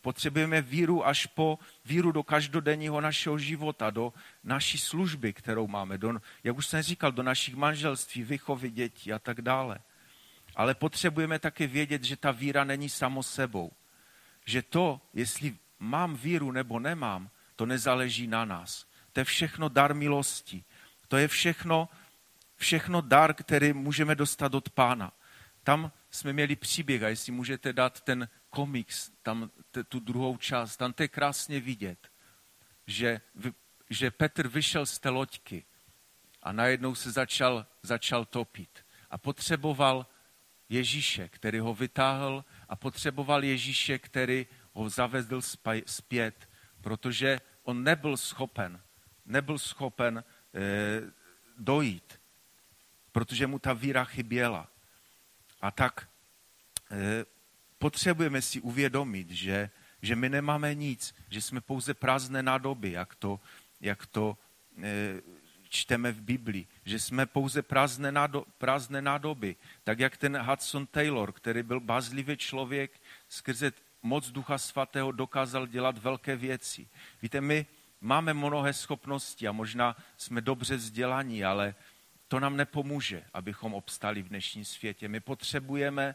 Potřebujeme 0.00 0.62
víru 0.62 1.06
až 1.06 1.26
po 1.26 1.58
víru 1.84 2.12
do 2.12 2.22
každodenního 2.22 3.00
našeho 3.00 3.38
života, 3.38 3.90
do 3.90 4.12
naší 4.44 4.78
služby, 4.78 5.32
kterou 5.32 5.66
máme, 5.66 5.98
do, 5.98 6.20
jak 6.44 6.56
už 6.56 6.66
jsem 6.66 6.82
říkal, 6.82 7.12
do 7.12 7.22
našich 7.22 7.54
manželství, 7.54 8.22
vychovy 8.22 8.70
dětí 8.70 9.12
a 9.12 9.18
tak 9.18 9.42
dále. 9.42 9.78
Ale 10.56 10.74
potřebujeme 10.74 11.38
také 11.38 11.66
vědět, 11.66 12.04
že 12.04 12.16
ta 12.16 12.30
víra 12.30 12.64
není 12.64 12.88
samo 12.88 13.22
sebou. 13.22 13.72
Že 14.44 14.62
to, 14.62 15.00
jestli 15.14 15.56
mám 15.78 16.16
víru 16.16 16.52
nebo 16.52 16.78
nemám, 16.78 17.30
to 17.56 17.66
nezáleží 17.66 18.26
na 18.26 18.44
nás. 18.44 18.86
To 19.12 19.20
je 19.20 19.24
všechno 19.24 19.68
dar 19.68 19.94
milosti. 19.94 20.64
To 21.08 21.16
je 21.16 21.28
všechno, 21.28 21.88
všechno 22.56 23.00
dar, 23.00 23.34
který 23.34 23.72
můžeme 23.72 24.14
dostat 24.14 24.54
od 24.54 24.70
pána. 24.70 25.12
Tam 25.62 25.92
jsme 26.10 26.32
měli 26.32 26.56
příběh 26.56 27.02
a 27.02 27.08
jestli 27.08 27.32
můžete 27.32 27.72
dát 27.72 28.00
ten 28.00 28.28
komiks, 28.50 29.10
tam 29.22 29.50
tu 29.88 30.00
druhou 30.00 30.36
část, 30.36 30.76
tam 30.76 30.92
to 30.92 31.02
je 31.02 31.08
krásně 31.08 31.60
vidět, 31.60 32.10
že, 32.86 33.20
že 33.90 34.10
Petr 34.10 34.48
vyšel 34.48 34.86
z 34.86 34.98
té 34.98 35.08
loďky 35.08 35.64
a 36.42 36.52
najednou 36.52 36.94
se 36.94 37.10
začal, 37.10 37.66
začal 37.82 38.24
topit 38.24 38.84
a 39.10 39.18
potřeboval 39.18 40.06
Ježíše, 40.68 41.28
který 41.28 41.58
ho 41.58 41.74
vytáhl 41.74 42.44
a 42.68 42.76
potřeboval 42.76 43.44
Ježíše, 43.44 43.98
který 43.98 44.46
ho 44.72 44.88
zavedl 44.88 45.40
zpět, 45.86 46.48
protože 46.82 47.40
on 47.62 47.84
nebyl 47.84 48.16
schopen, 48.16 48.80
nebyl 49.26 49.58
schopen 49.58 50.18
e, 50.18 50.24
dojít, 51.58 52.20
protože 53.12 53.46
mu 53.46 53.58
ta 53.58 53.72
víra 53.72 54.04
chyběla. 54.04 54.68
A 55.60 55.70
tak 55.70 56.08
e, 56.90 57.24
potřebujeme 57.78 58.42
si 58.42 58.60
uvědomit, 58.60 59.30
že, 59.30 59.70
že 60.02 60.16
my 60.16 60.28
nemáme 60.28 60.74
nic, 60.74 61.14
že 61.30 61.40
jsme 61.40 61.60
pouze 61.60 61.94
prázdné 61.94 62.42
nádoby, 62.42 62.92
jak 62.92 63.14
to, 63.14 63.40
jak 63.80 64.06
to 64.06 64.38
e, 64.82 65.22
čteme 65.68 66.12
v 66.12 66.20
Biblii, 66.20 66.66
že 66.84 66.98
jsme 66.98 67.26
pouze 67.26 67.62
prázdné, 67.62 68.12
nádo, 68.12 68.44
prázdné 68.58 69.02
nádoby, 69.02 69.56
tak 69.84 69.98
jak 69.98 70.16
ten 70.16 70.36
Hudson 70.36 70.86
Taylor, 70.86 71.32
který 71.32 71.62
byl 71.62 71.80
bazlivý 71.80 72.36
člověk, 72.36 73.00
skrze 73.28 73.72
moc 74.02 74.30
Ducha 74.30 74.58
Svatého 74.58 75.12
dokázal 75.12 75.66
dělat 75.66 75.98
velké 75.98 76.36
věci. 76.36 76.88
Víte, 77.22 77.40
my 77.40 77.66
máme 78.00 78.34
mnohé 78.34 78.72
schopnosti 78.72 79.48
a 79.48 79.52
možná 79.52 79.96
jsme 80.16 80.40
dobře 80.40 80.76
vzdělaní, 80.76 81.44
ale 81.44 81.74
to 82.28 82.40
nám 82.40 82.56
nepomůže, 82.56 83.24
abychom 83.32 83.74
obstali 83.74 84.22
v 84.22 84.28
dnešním 84.28 84.64
světě. 84.64 85.08
My 85.08 85.20
potřebujeme 85.20 86.14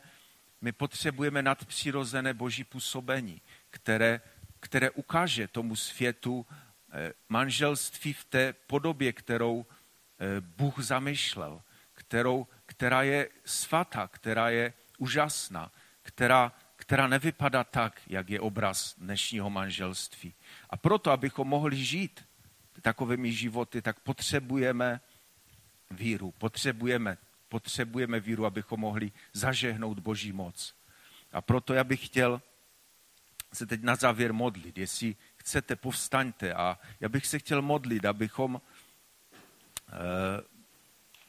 my 0.61 0.71
potřebujeme 0.71 1.41
nadpřirozené 1.41 2.33
boží 2.33 2.63
působení, 2.63 3.41
které, 3.69 4.21
které 4.59 4.89
ukáže 4.89 5.47
tomu 5.47 5.75
světu 5.75 6.45
eh, 6.91 7.13
manželství 7.29 8.13
v 8.13 8.25
té 8.25 8.53
podobě, 8.53 9.13
kterou 9.13 9.65
eh, 9.65 10.41
Bůh 10.41 10.79
zamýšlel, 10.79 11.61
kterou, 11.93 12.47
která 12.65 13.03
je 13.03 13.29
svatá, 13.45 14.07
která 14.07 14.49
je 14.49 14.73
úžasná, 14.97 15.71
která, 16.03 16.51
která 16.77 17.07
nevypadá 17.07 17.63
tak, 17.63 18.01
jak 18.07 18.29
je 18.29 18.39
obraz 18.39 18.95
dnešního 18.97 19.49
manželství. 19.49 20.33
A 20.69 20.77
proto, 20.77 21.11
abychom 21.11 21.47
mohli 21.47 21.85
žít 21.85 22.25
takovými 22.81 23.33
životy, 23.33 23.81
tak 23.81 23.99
potřebujeme 23.99 25.01
víru, 25.91 26.31
potřebujeme 26.31 27.17
potřebujeme 27.49 28.19
víru, 28.19 28.45
abychom 28.45 28.79
mohli 28.79 29.11
zažehnout 29.33 29.99
Boží 29.99 30.31
moc. 30.31 30.75
A 31.31 31.41
proto 31.41 31.73
já 31.73 31.83
bych 31.83 32.05
chtěl 32.05 32.41
se 33.53 33.65
teď 33.65 33.81
na 33.81 33.95
závěr 33.95 34.33
modlit. 34.33 34.77
Jestli 34.77 35.15
chcete, 35.37 35.75
povstaňte. 35.75 36.53
A 36.53 36.79
já 36.99 37.09
bych 37.09 37.25
se 37.27 37.39
chtěl 37.39 37.61
modlit, 37.61 38.05
abychom 38.05 38.61
e, 38.61 38.61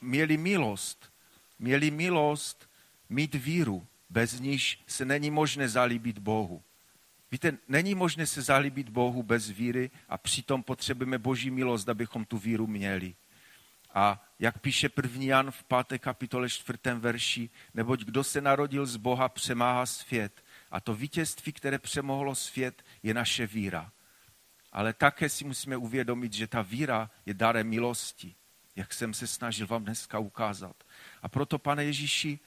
měli 0.01 0.37
milost. 0.37 1.13
Měli 1.59 1.91
milost 1.91 2.69
mít 3.09 3.35
víru, 3.35 3.87
bez 4.09 4.39
níž 4.39 4.83
se 4.87 5.05
není 5.05 5.31
možné 5.31 5.69
zalíbit 5.69 6.19
Bohu. 6.19 6.63
Víte, 7.31 7.57
není 7.67 7.95
možné 7.95 8.27
se 8.27 8.41
zalíbit 8.41 8.89
Bohu 8.89 9.23
bez 9.23 9.49
víry 9.49 9.91
a 10.09 10.17
přitom 10.17 10.63
potřebujeme 10.63 11.17
Boží 11.17 11.51
milost, 11.51 11.89
abychom 11.89 12.25
tu 12.25 12.37
víru 12.37 12.67
měli. 12.67 13.15
A 13.93 14.25
jak 14.39 14.59
píše 14.59 14.89
první 14.89 15.25
Jan 15.25 15.51
v 15.51 15.63
páté 15.63 15.99
kapitole 15.99 16.49
čtvrtém 16.49 16.99
verši, 16.99 17.49
neboť 17.73 18.01
kdo 18.01 18.23
se 18.23 18.41
narodil 18.41 18.85
z 18.85 18.95
Boha, 18.95 19.29
přemáhá 19.29 19.85
svět. 19.85 20.43
A 20.71 20.79
to 20.79 20.93
vítězství, 20.93 21.53
které 21.53 21.79
přemohlo 21.79 22.35
svět, 22.35 22.83
je 23.03 23.13
naše 23.13 23.47
víra. 23.47 23.91
Ale 24.71 24.93
také 24.93 25.29
si 25.29 25.45
musíme 25.45 25.77
uvědomit, 25.77 26.33
že 26.33 26.47
ta 26.47 26.61
víra 26.61 27.11
je 27.25 27.33
darem 27.33 27.67
milosti, 27.67 28.35
jak 28.75 28.93
jsem 28.93 29.13
se 29.13 29.27
snažil 29.27 29.67
vám 29.67 29.83
dneska 29.83 30.19
ukázat. 30.19 30.83
A 31.21 31.29
proto, 31.29 31.59
pane 31.59 31.85
Ježíši, 31.85 32.39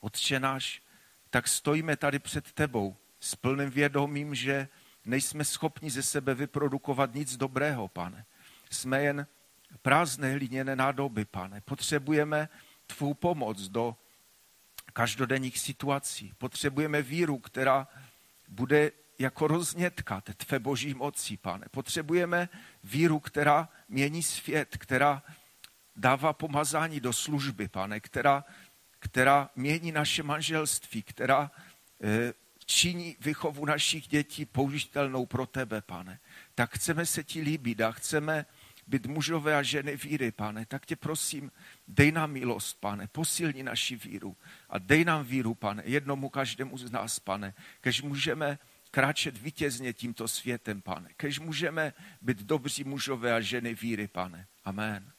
Otče 0.00 0.40
náš, 0.40 0.82
tak 1.30 1.48
stojíme 1.48 1.96
tady 1.96 2.18
před 2.18 2.52
tebou 2.52 2.96
s 3.20 3.36
plným 3.36 3.70
vědomím, 3.70 4.34
že 4.34 4.68
nejsme 5.04 5.44
schopni 5.44 5.90
ze 5.90 6.02
sebe 6.02 6.34
vyprodukovat 6.34 7.14
nic 7.14 7.36
dobrého, 7.36 7.88
pane. 7.88 8.24
Jsme 8.70 9.02
jen 9.02 9.26
prázdné 9.82 10.32
hliněné 10.32 10.76
nádoby, 10.76 11.24
pane. 11.24 11.60
Potřebujeme 11.60 12.48
tvou 12.86 13.14
pomoc 13.14 13.68
do 13.68 13.96
každodenních 14.92 15.58
situací. 15.58 16.32
Potřebujeme 16.38 17.02
víru, 17.02 17.38
která 17.38 17.88
bude 18.48 18.92
jako 19.18 19.46
roznětka 19.46 20.20
té 20.20 20.34
tvé 20.34 20.58
boží 20.58 20.94
moci, 20.94 21.36
pane. 21.36 21.66
Potřebujeme 21.70 22.48
víru, 22.84 23.20
která 23.20 23.68
mění 23.88 24.22
svět, 24.22 24.76
která 24.78 25.22
dává 25.96 26.32
pomazání 26.32 27.00
do 27.00 27.12
služby, 27.12 27.68
pane, 27.68 28.00
která, 28.00 28.44
která 29.00 29.50
mění 29.56 29.92
naše 29.92 30.22
manželství, 30.22 31.02
která 31.02 31.50
e, 32.02 32.32
činí 32.66 33.16
vychovu 33.20 33.66
našich 33.66 34.08
dětí 34.08 34.44
použitelnou 34.44 35.26
pro 35.26 35.46
tebe, 35.46 35.82
pane. 35.82 36.20
Tak 36.54 36.74
chceme 36.74 37.06
se 37.06 37.24
ti 37.24 37.40
líbit 37.40 37.80
a 37.80 37.92
chceme 37.92 38.46
být 38.86 39.06
mužové 39.06 39.56
a 39.56 39.62
ženy 39.62 39.96
víry, 39.96 40.32
pane. 40.32 40.66
Tak 40.66 40.86
tě 40.86 40.96
prosím, 40.96 41.52
dej 41.88 42.12
nám 42.12 42.30
milost, 42.30 42.80
pane, 42.80 43.06
posilni 43.06 43.62
naši 43.62 43.96
víru 43.96 44.36
a 44.68 44.78
dej 44.78 45.04
nám 45.04 45.24
víru, 45.24 45.54
pane, 45.54 45.82
jednomu 45.86 46.28
každému 46.28 46.78
z 46.78 46.90
nás, 46.90 47.18
pane, 47.18 47.54
kež 47.80 48.02
můžeme 48.02 48.58
kráčet 48.90 49.38
vítězně 49.38 49.92
tímto 49.92 50.28
světem, 50.28 50.82
pane. 50.82 51.08
Kež 51.16 51.38
můžeme 51.38 51.92
být 52.22 52.38
dobří 52.42 52.84
mužové 52.84 53.34
a 53.34 53.40
ženy 53.40 53.74
víry, 53.74 54.08
pane. 54.08 54.46
Amen. 54.64 55.12